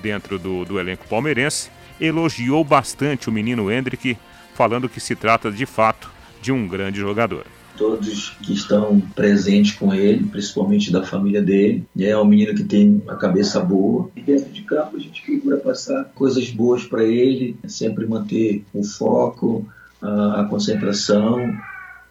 dentro 0.00 0.38
do, 0.38 0.64
do 0.64 0.78
elenco 0.78 1.06
palmeirense, 1.08 1.70
elogiou 2.00 2.64
bastante 2.64 3.28
o 3.28 3.32
menino 3.32 3.70
Hendrick, 3.70 4.16
falando 4.54 4.88
que 4.88 5.00
se 5.00 5.14
trata 5.14 5.50
de 5.50 5.66
fato 5.66 6.10
de 6.40 6.52
um 6.52 6.68
grande 6.68 7.00
jogador. 7.00 7.46
Todos 7.76 8.30
que 8.42 8.52
estão 8.52 9.00
presentes 9.14 9.74
com 9.74 9.92
ele, 9.94 10.24
principalmente 10.24 10.92
da 10.92 11.02
família 11.02 11.42
dele. 11.42 11.84
É 11.98 12.16
um 12.16 12.24
menino 12.24 12.54
que 12.54 12.64
tem 12.64 13.02
uma 13.04 13.16
cabeça 13.16 13.60
boa. 13.60 14.10
E 14.16 14.20
dentro 14.20 14.50
de 14.50 14.62
campo 14.62 14.96
a 14.96 15.00
gente 15.00 15.22
procura 15.22 15.56
passar 15.58 16.04
coisas 16.14 16.50
boas 16.50 16.84
para 16.84 17.04
ele, 17.04 17.56
sempre 17.66 18.06
manter 18.06 18.64
o 18.72 18.82
foco, 18.82 19.66
a, 20.00 20.42
a 20.42 20.44
concentração. 20.44 21.54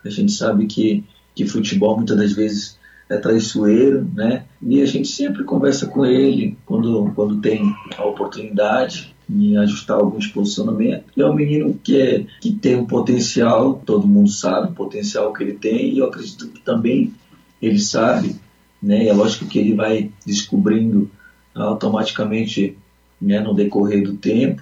A 0.03 0.09
gente 0.09 0.31
sabe 0.31 0.65
que, 0.65 1.03
que 1.35 1.47
futebol 1.47 1.95
muitas 1.95 2.17
das 2.17 2.33
vezes 2.33 2.77
é 3.09 3.17
traiçoeiro, 3.17 4.09
né? 4.13 4.45
E 4.61 4.81
a 4.81 4.85
gente 4.85 5.07
sempre 5.07 5.43
conversa 5.43 5.87
com 5.87 6.05
ele 6.05 6.57
quando, 6.65 7.11
quando 7.15 7.41
tem 7.41 7.73
a 7.97 8.05
oportunidade 8.05 9.12
em 9.29 9.57
ajustar 9.57 9.97
alguns 9.97 10.27
posicionamentos. 10.27 11.05
E 11.15 11.21
é 11.21 11.25
um 11.25 11.33
menino 11.33 11.79
que, 11.83 11.99
é, 11.99 12.25
que 12.41 12.51
tem 12.51 12.75
um 12.75 12.85
potencial, 12.85 13.81
todo 13.85 14.07
mundo 14.07 14.29
sabe 14.29 14.71
o 14.71 14.75
potencial 14.75 15.33
que 15.33 15.43
ele 15.43 15.53
tem, 15.53 15.93
e 15.93 15.99
eu 15.99 16.07
acredito 16.07 16.47
que 16.49 16.61
também 16.61 17.13
ele 17.61 17.79
sabe, 17.79 18.35
né? 18.81 19.07
É 19.07 19.13
lógico 19.13 19.45
que 19.45 19.57
ele 19.57 19.73
vai 19.73 20.11
descobrindo 20.25 21.09
automaticamente 21.55 22.77
né, 23.21 23.39
no 23.39 23.53
decorrer 23.53 24.03
do 24.03 24.13
tempo, 24.13 24.61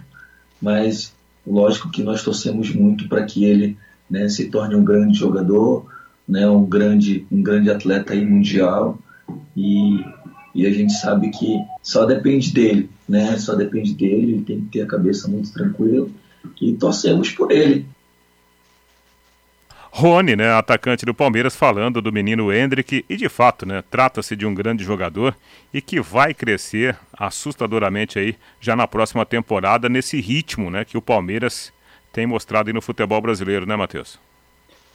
mas 0.61 1.13
lógico 1.45 1.89
que 1.89 2.03
nós 2.03 2.23
torcemos 2.23 2.73
muito 2.73 3.07
para 3.07 3.23
que 3.23 3.43
ele 3.43 3.77
né, 4.09 4.29
se 4.29 4.49
torne 4.49 4.75
um 4.75 4.83
grande 4.83 5.17
jogador, 5.17 5.85
né, 6.27 6.47
um 6.47 6.63
grande 6.63 7.25
um 7.31 7.41
grande 7.41 7.71
atleta 7.71 8.13
aí 8.13 8.23
mundial 8.23 8.99
e, 9.55 10.03
e 10.53 10.65
a 10.65 10.71
gente 10.71 10.93
sabe 10.93 11.29
que 11.29 11.59
só 11.81 12.05
depende 12.05 12.53
dele, 12.53 12.89
né? 13.07 13.37
Só 13.37 13.55
depende 13.55 13.93
dele, 13.93 14.33
ele 14.33 14.41
tem 14.43 14.61
que 14.61 14.67
ter 14.67 14.81
a 14.81 14.87
cabeça 14.87 15.27
muito 15.27 15.51
tranquila 15.51 16.07
e 16.61 16.73
torcemos 16.73 17.31
por 17.31 17.51
ele. 17.51 17.85
Rony, 19.93 20.37
né, 20.37 20.53
atacante 20.53 21.05
do 21.05 21.13
Palmeiras, 21.13 21.53
falando 21.53 22.01
do 22.01 22.13
menino 22.13 22.51
Hendrick, 22.51 23.03
e 23.09 23.17
de 23.17 23.27
fato, 23.27 23.65
né, 23.65 23.83
trata-se 23.91 24.37
de 24.37 24.45
um 24.45 24.55
grande 24.55 24.85
jogador 24.85 25.35
e 25.73 25.81
que 25.81 25.99
vai 25.99 26.33
crescer 26.33 26.97
assustadoramente 27.11 28.17
aí 28.17 28.37
já 28.61 28.73
na 28.73 28.87
próxima 28.87 29.25
temporada 29.25 29.89
nesse 29.89 30.21
ritmo, 30.21 30.71
né, 30.71 30.85
que 30.85 30.97
o 30.97 31.01
Palmeiras 31.01 31.73
tem 32.13 32.25
mostrado 32.25 32.69
aí 32.69 32.73
no 32.73 32.81
futebol 32.81 33.19
brasileiro, 33.19 33.65
né, 33.65 33.75
Matheus? 33.75 34.17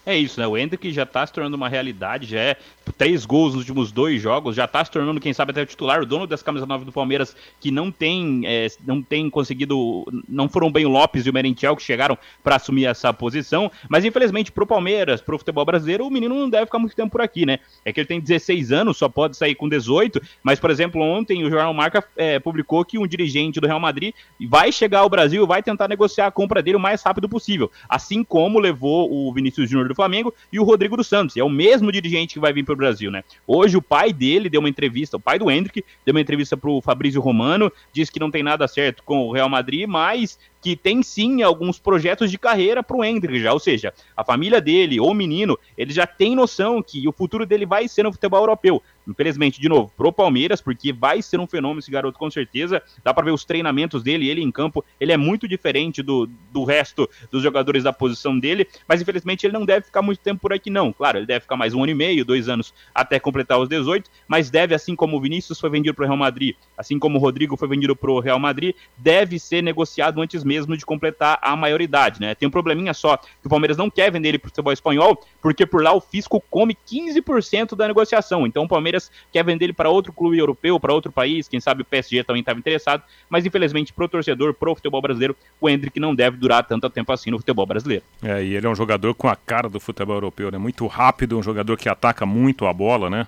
É 0.06 0.16
isso, 0.16 0.38
né? 0.38 0.46
O 0.46 0.56
Hendrick 0.56 0.92
já 0.92 1.04
tá 1.04 1.26
se 1.26 1.32
tornando 1.32 1.56
uma 1.56 1.68
realidade, 1.68 2.28
já 2.28 2.38
é 2.38 2.56
três 2.96 3.26
gols 3.26 3.54
nos 3.54 3.62
últimos 3.62 3.90
dois 3.90 4.22
jogos, 4.22 4.54
já 4.54 4.64
tá 4.68 4.84
se 4.84 4.88
tornando, 4.88 5.20
quem 5.20 5.32
sabe, 5.32 5.50
até 5.50 5.62
o 5.62 5.66
titular, 5.66 6.00
o 6.00 6.06
dono 6.06 6.28
das 6.28 6.44
camisas 6.44 6.68
9 6.68 6.84
do 6.84 6.92
Palmeiras, 6.92 7.34
que 7.58 7.72
não 7.72 7.90
tem, 7.90 8.42
é, 8.44 8.68
não 8.86 9.02
tem 9.02 9.28
conseguido, 9.28 10.06
não 10.28 10.48
foram 10.48 10.70
bem 10.70 10.86
o 10.86 10.88
Lopes 10.88 11.26
e 11.26 11.30
o 11.30 11.32
Merentiel 11.32 11.74
que 11.74 11.82
chegaram 11.82 12.16
para 12.44 12.54
assumir 12.54 12.84
essa 12.84 13.12
posição, 13.12 13.68
mas 13.88 14.04
infelizmente 14.04 14.52
pro 14.52 14.64
Palmeiras, 14.64 15.20
pro 15.20 15.38
futebol 15.38 15.64
brasileiro, 15.64 16.06
o 16.06 16.10
menino 16.10 16.36
não 16.36 16.48
deve 16.48 16.66
ficar 16.66 16.78
muito 16.78 16.94
tempo 16.94 17.10
por 17.10 17.20
aqui, 17.20 17.44
né? 17.44 17.58
É 17.84 17.92
que 17.92 17.98
ele 17.98 18.06
tem 18.06 18.20
16 18.20 18.70
anos, 18.70 18.96
só 18.96 19.08
pode 19.08 19.36
sair 19.36 19.56
com 19.56 19.68
18, 19.68 20.22
mas, 20.40 20.60
por 20.60 20.70
exemplo, 20.70 21.02
ontem 21.02 21.42
o 21.42 21.50
Jornal 21.50 21.74
Marca 21.74 22.04
é, 22.16 22.38
publicou 22.38 22.84
que 22.84 22.96
um 22.96 23.08
dirigente 23.08 23.58
do 23.58 23.66
Real 23.66 23.80
Madrid 23.80 24.14
vai 24.48 24.70
chegar 24.70 25.00
ao 25.00 25.10
Brasil 25.10 25.42
e 25.42 25.46
vai 25.48 25.64
tentar 25.64 25.88
negociar 25.88 26.28
a 26.28 26.30
compra 26.30 26.62
dele 26.62 26.76
o 26.76 26.80
mais 26.80 27.02
rápido 27.02 27.28
possível, 27.28 27.72
assim 27.88 28.22
como 28.22 28.60
levou 28.60 29.12
o 29.12 29.32
Vinícius 29.32 29.68
Júnior 29.68 29.88
do 29.88 29.95
Flamengo 29.96 30.32
e 30.52 30.60
o 30.60 30.64
Rodrigo 30.64 30.96
dos 30.96 31.08
Santos. 31.08 31.36
É 31.36 31.42
o 31.42 31.48
mesmo 31.48 31.90
dirigente 31.90 32.34
que 32.34 32.40
vai 32.40 32.52
vir 32.52 32.64
para 32.64 32.74
o 32.74 32.76
Brasil, 32.76 33.10
né? 33.10 33.24
Hoje 33.46 33.76
o 33.76 33.82
pai 33.82 34.12
dele 34.12 34.48
deu 34.48 34.60
uma 34.60 34.68
entrevista, 34.68 35.16
o 35.16 35.20
pai 35.20 35.38
do 35.38 35.50
Hendrick 35.50 35.84
deu 36.04 36.14
uma 36.14 36.20
entrevista 36.20 36.56
para 36.56 36.70
o 36.70 36.80
Fabrício 36.80 37.20
Romano, 37.20 37.72
disse 37.92 38.12
que 38.12 38.20
não 38.20 38.30
tem 38.30 38.42
nada 38.42 38.68
certo 38.68 39.02
com 39.02 39.26
o 39.26 39.32
Real 39.32 39.48
Madrid, 39.48 39.88
mas 39.88 40.38
que 40.66 40.74
tem 40.74 41.00
sim 41.00 41.42
alguns 41.42 41.78
projetos 41.78 42.28
de 42.28 42.36
carreira 42.36 42.82
para 42.82 42.96
o 42.96 43.04
Hendrick 43.04 43.38
já, 43.38 43.52
ou 43.52 43.60
seja, 43.60 43.94
a 44.16 44.24
família 44.24 44.60
dele, 44.60 44.98
o 44.98 45.14
menino, 45.14 45.56
ele 45.78 45.92
já 45.92 46.08
tem 46.08 46.34
noção 46.34 46.82
que 46.82 47.06
o 47.06 47.12
futuro 47.12 47.46
dele 47.46 47.64
vai 47.64 47.86
ser 47.86 48.02
no 48.02 48.10
futebol 48.10 48.40
europeu. 48.40 48.82
Infelizmente, 49.08 49.60
de 49.60 49.68
novo, 49.68 49.92
pro 49.96 50.12
Palmeiras, 50.12 50.60
porque 50.60 50.92
vai 50.92 51.22
ser 51.22 51.38
um 51.38 51.46
fenômeno 51.46 51.78
esse 51.78 51.90
garoto 51.90 52.18
com 52.18 52.28
certeza. 52.28 52.82
Dá 53.04 53.14
para 53.14 53.26
ver 53.26 53.30
os 53.30 53.44
treinamentos 53.44 54.02
dele, 54.02 54.28
ele 54.28 54.42
em 54.42 54.50
campo, 54.50 54.84
ele 54.98 55.12
é 55.12 55.16
muito 55.16 55.46
diferente 55.46 56.02
do, 56.02 56.28
do 56.52 56.64
resto 56.64 57.08
dos 57.30 57.40
jogadores 57.40 57.84
da 57.84 57.92
posição 57.92 58.36
dele, 58.36 58.66
mas 58.88 59.00
infelizmente 59.00 59.46
ele 59.46 59.52
não 59.52 59.64
deve 59.64 59.86
ficar 59.86 60.02
muito 60.02 60.18
tempo 60.18 60.40
por 60.40 60.52
aqui 60.52 60.70
não. 60.70 60.92
Claro, 60.92 61.18
ele 61.18 61.26
deve 61.26 61.40
ficar 61.42 61.56
mais 61.56 61.72
um 61.72 61.84
ano 61.84 61.92
e 61.92 61.94
meio, 61.94 62.24
dois 62.24 62.48
anos 62.48 62.74
até 62.92 63.20
completar 63.20 63.60
os 63.60 63.68
18, 63.68 64.10
mas 64.26 64.50
deve, 64.50 64.74
assim 64.74 64.96
como 64.96 65.16
o 65.16 65.20
Vinícius 65.20 65.60
foi 65.60 65.70
vendido 65.70 65.94
pro 65.94 66.04
Real 66.04 66.16
Madrid, 66.16 66.56
assim 66.76 66.98
como 66.98 67.18
o 67.18 67.20
Rodrigo 67.20 67.56
foi 67.56 67.68
vendido 67.68 67.94
pro 67.94 68.18
Real 68.18 68.40
Madrid, 68.40 68.74
deve 68.98 69.38
ser 69.38 69.62
negociado 69.62 70.20
antes 70.20 70.42
mesmo 70.42 70.55
de 70.64 70.86
completar 70.86 71.38
a 71.42 71.54
maioridade, 71.54 72.20
né? 72.20 72.34
Tem 72.34 72.48
um 72.48 72.50
probleminha 72.50 72.94
só, 72.94 73.16
que 73.16 73.46
o 73.46 73.50
Palmeiras 73.50 73.76
não 73.76 73.90
quer 73.90 74.10
vender 74.10 74.30
ele 74.30 74.38
pro 74.38 74.48
futebol 74.48 74.72
espanhol, 74.72 75.22
porque 75.42 75.66
por 75.66 75.82
lá 75.82 75.92
o 75.92 76.00
fisco 76.00 76.42
come 76.50 76.76
15% 76.88 77.76
da 77.76 77.86
negociação. 77.86 78.46
Então 78.46 78.64
o 78.64 78.68
Palmeiras 78.68 78.86
Palmeiras 78.86 79.10
quer 79.32 79.44
vender 79.44 79.66
ele 79.66 79.72
para 79.72 79.90
outro 79.90 80.12
clube 80.12 80.38
europeu, 80.38 80.78
para 80.78 80.92
outro 80.92 81.10
país, 81.10 81.48
quem 81.48 81.60
sabe 81.60 81.82
o 81.82 81.84
PSG 81.84 82.22
também 82.22 82.40
estava 82.40 82.58
interessado, 82.58 83.02
mas 83.28 83.44
infelizmente 83.44 83.92
pro 83.92 84.08
torcedor, 84.08 84.54
pro 84.54 84.74
futebol 84.74 85.02
brasileiro, 85.02 85.36
o 85.60 85.68
Hendrick 85.68 85.98
não 85.98 86.14
deve 86.14 86.36
durar 86.36 86.64
tanto 86.64 86.88
tempo 86.88 87.12
assim 87.12 87.30
no 87.30 87.38
futebol 87.38 87.66
brasileiro. 87.66 88.04
É, 88.22 88.44
e 88.44 88.54
ele 88.54 88.66
é 88.66 88.70
um 88.70 88.74
jogador 88.74 89.14
com 89.14 89.28
a 89.28 89.34
cara 89.34 89.68
do 89.68 89.80
futebol 89.80 90.16
europeu, 90.16 90.50
né? 90.50 90.58
Muito 90.58 90.86
rápido, 90.86 91.38
um 91.38 91.42
jogador 91.42 91.76
que 91.76 91.88
ataca 91.88 92.24
muito 92.24 92.66
a 92.66 92.72
bola, 92.72 93.10
né? 93.10 93.26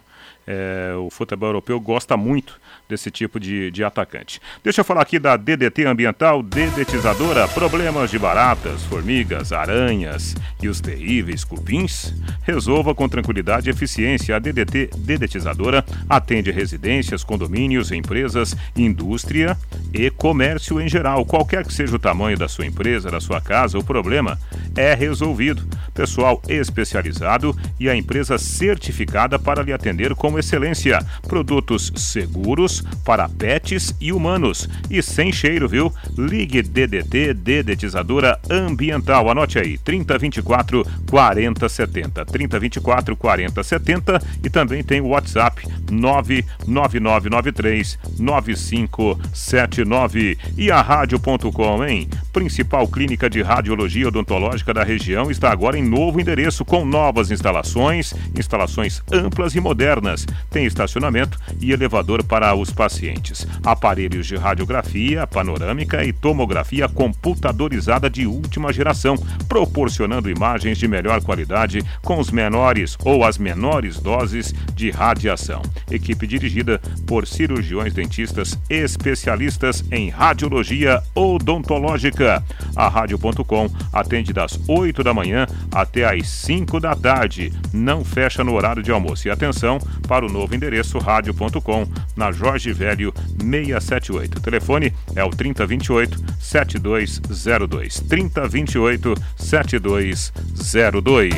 É, 0.51 0.94
o 0.96 1.11
futebol 1.11 1.51
europeu 1.51 1.78
gosta 1.78 2.16
muito 2.16 2.59
desse 2.88 3.11
tipo 3.11 3.38
de, 3.38 3.70
de 3.70 3.84
atacante. 3.84 4.40
Deixa 4.64 4.80
eu 4.80 4.84
falar 4.84 5.03
aqui 5.03 5.18
da 5.18 5.36
DDT 5.36 5.84
Ambiental 5.84 6.42
Dedetizadora. 6.42 7.46
Problemas 7.49 8.11
de 8.11 8.18
baratas, 8.18 8.82
formigas, 8.84 9.53
aranhas 9.53 10.34
e 10.62 10.68
os 10.68 10.80
terríveis 10.80 11.44
cupins? 11.44 12.14
Resolva 12.44 12.94
com 12.94 13.07
tranquilidade 13.07 13.68
e 13.68 13.72
eficiência. 13.72 14.36
A 14.36 14.38
DDT 14.38 14.88
Dedetizadora 14.96 15.84
atende 16.09 16.51
residências, 16.51 17.22
condomínios, 17.22 17.92
empresas, 17.92 18.57
indústria 18.74 19.55
e 19.92 20.09
comércio 20.09 20.80
em 20.80 20.88
geral. 20.88 21.26
Qualquer 21.26 21.62
que 21.62 21.74
seja 21.74 21.94
o 21.94 21.99
tamanho 21.99 22.38
da 22.38 22.49
sua 22.49 22.64
empresa, 22.64 23.11
da 23.11 23.20
sua 23.20 23.38
casa, 23.38 23.78
o 23.78 23.84
problema 23.84 24.38
é 24.74 24.94
resolvido. 24.94 25.68
Pessoal 25.92 26.40
especializado 26.49 27.55
e 27.78 27.86
a 27.90 27.94
empresa 27.94 28.38
certificada 28.38 29.38
para 29.38 29.62
lhe 29.62 29.74
atender 29.74 30.14
excelência. 30.39 31.05
Produtos 31.26 31.93
seguros 31.97 32.84
para 33.05 33.28
pets 33.28 33.95
e 34.01 34.12
humanos 34.12 34.68
e 34.91 35.03
sem 35.03 35.32
cheiro, 35.32 35.68
viu? 35.68 35.93
Ligue 36.16 36.62
DDT 36.62 37.34
Dedetizadora 37.34 38.39
Ambiental. 38.51 39.28
Anote 39.30 39.59
aí: 39.59 39.76
3024 39.78 40.86
4070. 41.11 42.24
3024 42.26 43.16
4070 43.16 44.22
e 44.43 44.51
também 44.51 44.82
tem 44.82 45.01
o 45.01 45.07
WhatsApp 45.09 45.62
99993 45.91 47.99
9579 48.18 50.39
e 50.57 50.70
a 50.70 50.80
rádio.com, 50.80 51.84
hein? 51.84 52.09
Principal 52.32 52.89
clínica 52.89 53.28
de 53.28 53.43
radiologia 53.43 54.09
odontológica 54.09 54.72
da 54.72 54.84
região 54.84 55.30
está 55.30 55.51
agora 55.51 55.78
em 55.78 55.82
novo 55.82 56.18
endereço 56.20 56.64
com 56.64 56.84
novas 56.84 57.30
instalações, 57.30 58.14
instalações 58.36 59.03
amplas 59.12 59.55
e 59.55 59.61
modernas. 59.61 60.26
Tem 60.51 60.66
estacionamento 60.66 61.39
e 61.61 61.72
elevador 61.72 62.22
para 62.24 62.55
os 62.55 62.70
pacientes. 62.70 63.47
Aparelhos 63.64 64.26
de 64.26 64.37
radiografia, 64.37 65.26
panorâmica 65.26 66.05
e 66.05 66.12
tomografia 66.12 66.89
computadorizada 66.89 68.09
de 68.09 68.26
última 68.26 68.72
geração, 68.72 69.16
proporcionando 69.49 70.31
imagens 70.31 70.79
de 70.79 70.89
melhor 70.89 71.22
qualidade 71.22 71.85
com 72.03 72.18
os 72.18 72.31
menores 72.31 72.97
ou 73.05 73.24
as 73.24 73.39
menores 73.39 73.99
doses 73.99 74.55
de 74.74 74.91
radiação. 74.91 75.62
Equipe 75.91 76.26
dirigida 76.26 76.81
por 77.07 77.26
cirurgiões 77.26 77.93
dentistas 77.93 78.59
especialistas 78.68 79.85
em 79.91 80.09
radiologia 80.09 81.03
odontológica. 81.14 82.43
A 82.76 82.89
Rádio.com 82.89 83.70
atende 83.93 84.33
das 84.33 84.59
8 84.68 85.03
da 85.03 85.14
manhã 85.14 85.47
até 85.72 86.05
às 86.05 86.29
5 86.29 86.81
da 86.81 86.95
tarde. 86.95 87.53
Não 87.72 88.05
fecha 88.05 88.45
no 88.45 88.55
horário 88.55 88.83
de 88.83 88.91
almoço. 88.91 89.26
E 89.26 89.31
atenção 89.31 89.79
para 90.09 90.25
o 90.25 90.29
novo 90.29 90.55
endereço 90.55 90.99
rádio.com 90.99 91.87
na 92.17 92.33
Jorge 92.33 92.73
Velho 92.73 93.13
678. 93.39 94.39
O 94.39 94.41
telefone 94.41 94.93
é 95.15 95.23
o 95.23 95.29
3028 95.29 96.19
7202. 96.41 98.01
3028 98.01 99.15
7202. 99.37 101.35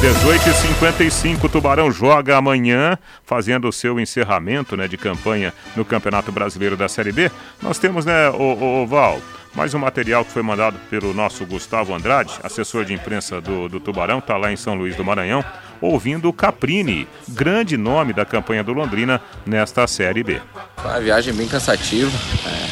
18h55, 0.00 1.50
Tubarão 1.50 1.90
joga 1.90 2.36
amanhã, 2.36 2.98
fazendo 3.24 3.68
o 3.68 3.72
seu 3.72 3.98
encerramento 3.98 4.76
né, 4.76 4.86
de 4.86 4.96
campanha 4.96 5.52
no 5.74 5.84
Campeonato 5.84 6.30
Brasileiro 6.30 6.76
da 6.76 6.88
Série 6.88 7.12
B. 7.12 7.30
Nós 7.62 7.78
temos, 7.78 8.04
né, 8.04 8.30
o, 8.30 8.82
o, 8.82 8.86
Val, 8.86 9.20
mais 9.54 9.74
um 9.74 9.78
material 9.78 10.24
que 10.24 10.32
foi 10.32 10.42
mandado 10.42 10.78
pelo 10.88 11.12
nosso 11.12 11.44
Gustavo 11.46 11.94
Andrade, 11.94 12.32
assessor 12.42 12.84
de 12.84 12.94
imprensa 12.94 13.40
do, 13.40 13.68
do 13.68 13.80
Tubarão, 13.80 14.18
está 14.18 14.36
lá 14.36 14.52
em 14.52 14.56
São 14.56 14.74
Luís 14.74 14.96
do 14.96 15.04
Maranhão, 15.04 15.44
ouvindo 15.80 16.28
o 16.28 16.32
Caprini, 16.32 17.08
grande 17.28 17.76
nome 17.76 18.12
da 18.12 18.24
campanha 18.24 18.62
do 18.62 18.72
Londrina 18.72 19.20
nesta 19.46 19.86
Série 19.86 20.22
B. 20.22 20.40
A 20.84 20.98
viagem 20.98 21.32
bem 21.34 21.48
cansativa, 21.48 22.10
é, 22.46 22.66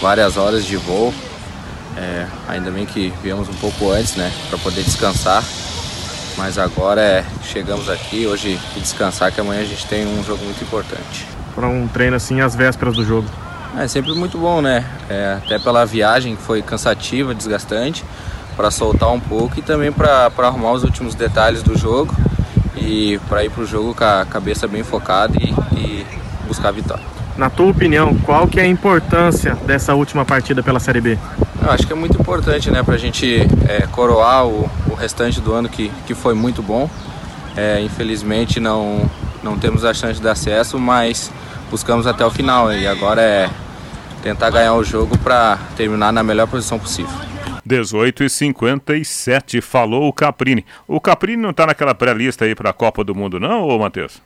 várias 0.00 0.36
horas 0.36 0.64
de 0.64 0.76
voo. 0.76 1.12
É, 1.96 2.26
ainda 2.46 2.70
bem 2.70 2.84
que 2.84 3.12
viemos 3.22 3.48
um 3.48 3.54
pouco 3.54 3.90
antes, 3.90 4.16
né, 4.16 4.30
para 4.48 4.58
poder 4.58 4.82
descansar. 4.82 5.42
Mas 6.36 6.58
agora 6.58 7.00
é, 7.00 7.24
chegamos 7.42 7.88
aqui 7.88 8.26
hoje 8.26 8.58
e 8.76 8.80
descansar 8.80 9.32
que 9.32 9.40
amanhã 9.40 9.62
a 9.62 9.64
gente 9.64 9.86
tem 9.86 10.06
um 10.06 10.22
jogo 10.22 10.44
muito 10.44 10.62
importante. 10.62 11.26
Para 11.54 11.66
um 11.66 11.88
treino 11.88 12.14
assim 12.14 12.42
às 12.42 12.54
vésperas 12.54 12.94
do 12.94 13.04
jogo. 13.04 13.26
É 13.78 13.88
sempre 13.88 14.12
muito 14.12 14.36
bom, 14.36 14.60
né? 14.60 14.84
É, 15.08 15.38
até 15.42 15.58
pela 15.58 15.84
viagem 15.86 16.36
que 16.36 16.42
foi 16.42 16.60
cansativa, 16.60 17.34
desgastante, 17.34 18.04
para 18.56 18.70
soltar 18.70 19.12
um 19.12 19.20
pouco 19.20 19.58
e 19.58 19.62
também 19.62 19.92
para 19.92 20.30
arrumar 20.38 20.72
os 20.72 20.82
últimos 20.82 21.14
detalhes 21.14 21.62
do 21.62 21.76
jogo 21.76 22.14
e 22.76 23.20
para 23.28 23.44
ir 23.44 23.50
para 23.50 23.62
o 23.62 23.66
jogo 23.66 23.94
com 23.94 24.04
a 24.04 24.24
cabeça 24.24 24.66
bem 24.66 24.82
focada 24.82 25.34
e, 25.38 25.50
e 25.78 26.06
buscar 26.46 26.68
a 26.68 26.72
vitória. 26.72 27.04
Na 27.36 27.50
tua 27.50 27.66
opinião, 27.66 28.14
qual 28.24 28.46
que 28.48 28.58
é 28.58 28.62
a 28.62 28.66
importância 28.66 29.54
dessa 29.66 29.94
última 29.94 30.24
partida 30.24 30.62
pela 30.62 30.80
Série 30.80 31.02
B? 31.02 31.18
Eu 31.62 31.70
acho 31.70 31.86
que 31.86 31.92
é 31.92 31.96
muito 31.96 32.18
importante, 32.18 32.70
né, 32.70 32.82
para 32.82 32.94
a 32.94 32.98
gente 32.98 33.40
é, 33.68 33.86
coroar 33.88 34.46
o, 34.46 34.70
o, 34.90 34.94
restante 34.94 35.40
do 35.40 35.52
ano 35.52 35.68
que, 35.68 35.90
que 36.06 36.14
foi 36.14 36.32
muito 36.32 36.62
bom. 36.62 36.88
É, 37.54 37.80
infelizmente 37.82 38.58
não, 38.58 39.10
não 39.42 39.58
temos 39.58 39.84
a 39.84 39.92
chance 39.92 40.20
de 40.20 40.28
acesso, 40.28 40.78
mas 40.78 41.30
buscamos 41.70 42.06
até 42.06 42.24
o 42.24 42.30
final 42.30 42.72
e 42.72 42.86
agora 42.86 43.20
é 43.20 43.50
tentar 44.22 44.50
ganhar 44.50 44.74
o 44.74 44.84
jogo 44.84 45.16
para 45.18 45.58
terminar 45.76 46.12
na 46.12 46.22
melhor 46.22 46.46
posição 46.46 46.78
possível. 46.78 47.35
18 47.66 48.22
e 48.22 48.30
57 48.30 49.60
falou 49.60 50.08
o 50.08 50.12
Caprini. 50.12 50.64
O 50.86 51.00
Caprini 51.00 51.42
não 51.42 51.50
está 51.50 51.66
naquela 51.66 51.94
pré-lista 51.94 52.44
aí 52.44 52.54
para 52.54 52.70
a 52.70 52.72
Copa 52.72 53.02
do 53.02 53.14
Mundo, 53.14 53.40
não, 53.40 53.66
ô 53.66 53.78
Matheus? 53.78 54.22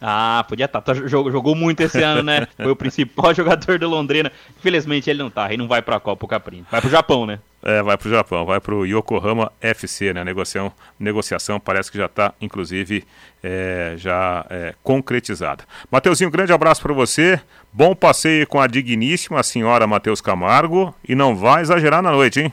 Ah, 0.00 0.44
podia 0.48 0.66
estar. 0.66 0.80
Tá, 0.80 0.94
jogou, 0.94 1.30
jogou 1.30 1.54
muito 1.54 1.80
esse 1.80 2.02
ano, 2.02 2.22
né? 2.22 2.46
Foi 2.56 2.70
o 2.70 2.76
principal 2.76 3.32
jogador 3.34 3.78
do 3.78 3.88
Londrina. 3.88 4.30
Infelizmente 4.58 5.08
ele 5.08 5.22
não 5.22 5.30
tá, 5.30 5.48
ele 5.48 5.56
não 5.56 5.68
vai 5.68 5.80
pra 5.80 6.00
Copa 6.00 6.24
o 6.24 6.28
Caprini. 6.28 6.64
Vai 6.70 6.80
pro 6.80 6.90
Japão, 6.90 7.26
né? 7.26 7.38
É, 7.62 7.82
vai 7.82 7.96
pro 7.96 8.10
Japão, 8.10 8.44
vai 8.44 8.60
pro 8.60 8.84
Yokohama 8.84 9.50
FC, 9.60 10.12
né? 10.12 10.22
Negociação, 10.22 10.70
negociação 11.00 11.58
parece 11.58 11.90
que 11.90 11.96
já 11.96 12.08
tá, 12.08 12.34
inclusive, 12.38 13.04
é, 13.42 13.94
já 13.96 14.44
é, 14.50 14.74
concretizada. 14.82 15.64
Mateuzinho, 15.90 16.30
grande 16.30 16.52
abraço 16.52 16.82
para 16.82 16.92
você. 16.92 17.40
Bom 17.72 17.94
passeio 17.94 18.46
com 18.46 18.60
a 18.60 18.66
digníssima 18.66 19.42
senhora 19.42 19.86
Matheus 19.86 20.20
Camargo. 20.20 20.94
E 21.08 21.14
não 21.14 21.34
vai 21.34 21.62
exagerar 21.62 22.02
na 22.02 22.10
noite, 22.10 22.40
hein? 22.40 22.52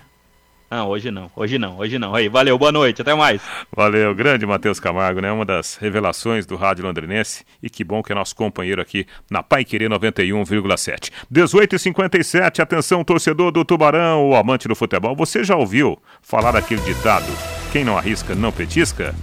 Não, 0.72 0.88
hoje 0.88 1.12
não, 1.12 1.30
hoje 1.36 1.60
não, 1.60 1.78
hoje 1.78 2.00
não. 2.00 2.16
Aí, 2.16 2.30
valeu, 2.30 2.58
boa 2.58 2.72
noite, 2.72 3.02
até 3.02 3.14
mais. 3.14 3.42
Valeu, 3.76 4.16
grande 4.16 4.46
Matheus 4.46 4.80
Camargo, 4.80 5.20
né? 5.20 5.30
Uma 5.30 5.44
das 5.44 5.76
revelações 5.76 6.46
do 6.46 6.56
rádio 6.56 6.86
londrinense 6.86 7.44
e 7.62 7.70
que 7.70 7.84
bom 7.84 8.02
que 8.02 8.14
é 8.14 8.16
nosso 8.16 8.34
companheiro 8.34 8.82
aqui 8.82 9.06
na 9.30 9.44
Pai 9.44 9.66
Querer 9.66 9.90
91,7. 9.90 11.12
18 11.30 11.76
e 11.76 11.80
57 11.80 12.62
atenção, 12.62 13.04
torcedor 13.04 13.52
do 13.52 13.66
Tubarão, 13.66 14.30
o 14.30 14.34
amante 14.34 14.66
do 14.66 14.74
futebol. 14.74 15.14
Você 15.14 15.44
já 15.44 15.58
ouviu 15.58 16.02
falar 16.22 16.54
daquele 16.54 16.82
ditado: 16.84 17.28
quem 17.74 17.84
não 17.84 17.98
arrisca, 17.98 18.34
não 18.34 18.50
petisca? 18.50 19.14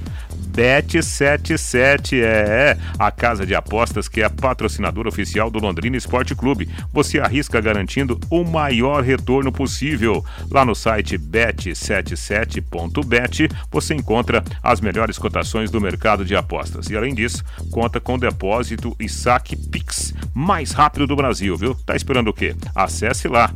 Bet77 0.52 2.14
é, 2.14 2.24
é 2.24 2.76
a 2.98 3.10
casa 3.10 3.46
de 3.46 3.54
apostas 3.54 4.08
que 4.08 4.22
é 4.22 4.28
patrocinadora 4.28 5.08
oficial 5.08 5.50
do 5.50 5.58
Londrina 5.58 5.96
Esporte 5.96 6.34
Clube. 6.34 6.68
Você 6.92 7.18
arrisca 7.18 7.58
garantindo 7.60 8.20
o 8.30 8.44
maior 8.44 9.02
retorno 9.02 9.50
possível. 9.52 10.24
Lá 10.50 10.64
no 10.64 10.74
site 10.74 11.18
bet77.bet 11.18 13.50
você 13.70 13.94
encontra 13.94 14.42
as 14.62 14.80
melhores 14.80 15.18
cotações 15.18 15.70
do 15.70 15.78
mercado 15.80 16.24
de 16.24 16.34
apostas. 16.34 16.90
E 16.90 16.96
além 16.96 17.14
disso, 17.14 17.44
conta 17.70 18.00
com 18.00 18.18
depósito 18.18 18.96
e 18.98 19.08
saque 19.08 19.54
Pix 19.56 20.12
mais 20.34 20.72
rápido 20.72 21.06
do 21.06 21.14
Brasil, 21.16 21.56
viu? 21.56 21.74
Tá 21.74 21.96
esperando 21.96 22.28
o 22.28 22.32
quê? 22.32 22.56
Acesse 22.74 23.28
lá 23.28 23.52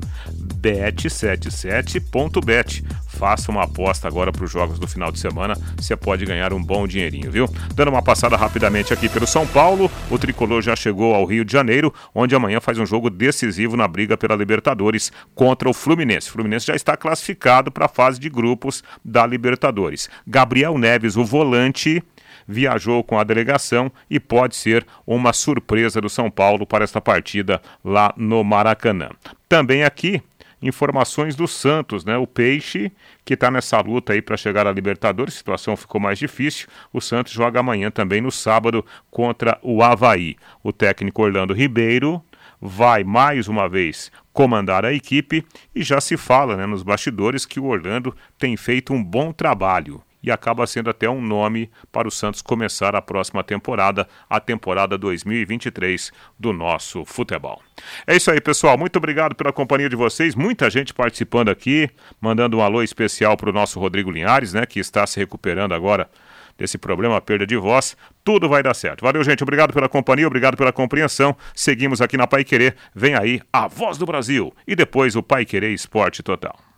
bet77.bet. 0.60 2.84
Faça 3.22 3.52
uma 3.52 3.62
aposta 3.62 4.08
agora 4.08 4.32
para 4.32 4.44
os 4.44 4.50
jogos 4.50 4.80
do 4.80 4.88
final 4.88 5.12
de 5.12 5.20
semana, 5.20 5.54
você 5.76 5.94
pode 5.94 6.24
ganhar 6.24 6.52
um 6.52 6.60
bom 6.60 6.88
dinheirinho, 6.88 7.30
viu? 7.30 7.48
Dando 7.72 7.92
uma 7.92 8.02
passada 8.02 8.36
rapidamente 8.36 8.92
aqui 8.92 9.08
pelo 9.08 9.28
São 9.28 9.46
Paulo, 9.46 9.88
o 10.10 10.18
tricolor 10.18 10.60
já 10.60 10.74
chegou 10.74 11.14
ao 11.14 11.24
Rio 11.24 11.44
de 11.44 11.52
Janeiro, 11.52 11.94
onde 12.12 12.34
amanhã 12.34 12.60
faz 12.60 12.78
um 12.78 12.84
jogo 12.84 13.08
decisivo 13.08 13.76
na 13.76 13.86
briga 13.86 14.16
pela 14.16 14.34
Libertadores 14.34 15.12
contra 15.36 15.70
o 15.70 15.72
Fluminense. 15.72 16.30
O 16.30 16.32
Fluminense 16.32 16.66
já 16.66 16.74
está 16.74 16.96
classificado 16.96 17.70
para 17.70 17.84
a 17.84 17.88
fase 17.88 18.18
de 18.18 18.28
grupos 18.28 18.82
da 19.04 19.24
Libertadores. 19.24 20.10
Gabriel 20.26 20.76
Neves, 20.76 21.16
o 21.16 21.24
volante, 21.24 22.02
viajou 22.44 23.04
com 23.04 23.20
a 23.20 23.22
delegação 23.22 23.90
e 24.10 24.18
pode 24.18 24.56
ser 24.56 24.84
uma 25.06 25.32
surpresa 25.32 26.00
do 26.00 26.10
São 26.10 26.28
Paulo 26.28 26.66
para 26.66 26.82
esta 26.82 27.00
partida 27.00 27.62
lá 27.84 28.12
no 28.16 28.42
Maracanã. 28.42 29.10
Também 29.48 29.84
aqui 29.84 30.20
informações 30.62 31.34
do 31.34 31.48
Santos, 31.48 32.04
né? 32.04 32.16
O 32.16 32.26
Peixe, 32.26 32.92
que 33.24 33.34
está 33.34 33.50
nessa 33.50 33.80
luta 33.80 34.12
aí 34.12 34.22
para 34.22 34.36
chegar 34.36 34.66
à 34.66 34.72
Libertadores, 34.72 35.34
a 35.34 35.38
situação 35.38 35.76
ficou 35.76 36.00
mais 36.00 36.18
difícil. 36.18 36.68
O 36.92 37.00
Santos 37.00 37.32
joga 37.32 37.60
amanhã 37.60 37.90
também 37.90 38.20
no 38.20 38.30
sábado 38.30 38.84
contra 39.10 39.58
o 39.62 39.82
Havaí. 39.82 40.36
O 40.62 40.72
técnico 40.72 41.22
Orlando 41.22 41.52
Ribeiro 41.52 42.22
vai 42.60 43.02
mais 43.02 43.48
uma 43.48 43.68
vez 43.68 44.12
comandar 44.32 44.84
a 44.84 44.92
equipe 44.92 45.44
e 45.74 45.82
já 45.82 46.00
se 46.00 46.16
fala 46.16 46.56
né, 46.56 46.64
nos 46.64 46.82
bastidores 46.82 47.44
que 47.44 47.58
o 47.58 47.64
Orlando 47.64 48.14
tem 48.38 48.56
feito 48.56 48.92
um 48.92 49.02
bom 49.02 49.32
trabalho 49.32 50.00
e 50.22 50.30
acaba 50.30 50.66
sendo 50.66 50.88
até 50.88 51.08
um 51.08 51.20
nome 51.20 51.70
para 51.90 52.06
o 52.06 52.10
Santos 52.10 52.40
começar 52.40 52.94
a 52.94 53.02
próxima 53.02 53.42
temporada, 53.42 54.06
a 54.28 54.38
temporada 54.38 54.96
2023 54.96 56.12
do 56.38 56.52
nosso 56.52 57.04
futebol. 57.04 57.60
É 58.06 58.16
isso 58.16 58.30
aí, 58.30 58.40
pessoal. 58.40 58.78
Muito 58.78 58.96
obrigado 58.96 59.34
pela 59.34 59.52
companhia 59.52 59.88
de 59.88 59.96
vocês. 59.96 60.34
Muita 60.34 60.70
gente 60.70 60.94
participando 60.94 61.48
aqui, 61.48 61.90
mandando 62.20 62.58
um 62.58 62.62
alô 62.62 62.82
especial 62.82 63.36
para 63.36 63.50
o 63.50 63.52
nosso 63.52 63.80
Rodrigo 63.80 64.10
Linhares, 64.10 64.52
né, 64.52 64.64
que 64.66 64.78
está 64.78 65.06
se 65.06 65.18
recuperando 65.18 65.72
agora 65.72 66.08
desse 66.56 66.78
problema, 66.78 67.20
perda 67.20 67.46
de 67.46 67.56
voz. 67.56 67.96
Tudo 68.22 68.48
vai 68.48 68.62
dar 68.62 68.74
certo. 68.74 69.02
Valeu, 69.02 69.24
gente. 69.24 69.42
Obrigado 69.42 69.72
pela 69.72 69.88
companhia, 69.88 70.26
obrigado 70.26 70.56
pela 70.56 70.72
compreensão. 70.72 71.36
Seguimos 71.54 72.00
aqui 72.00 72.16
na 72.16 72.26
Pai 72.26 72.44
Querer. 72.44 72.76
Vem 72.94 73.14
aí 73.14 73.40
a 73.52 73.66
voz 73.66 73.98
do 73.98 74.06
Brasil 74.06 74.54
e 74.66 74.76
depois 74.76 75.16
o 75.16 75.22
Pai 75.22 75.44
Querer 75.44 75.72
Esporte 75.72 76.22
Total 76.22 76.71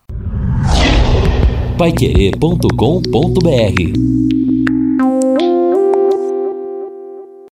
paiquerê.com.br 1.78 4.43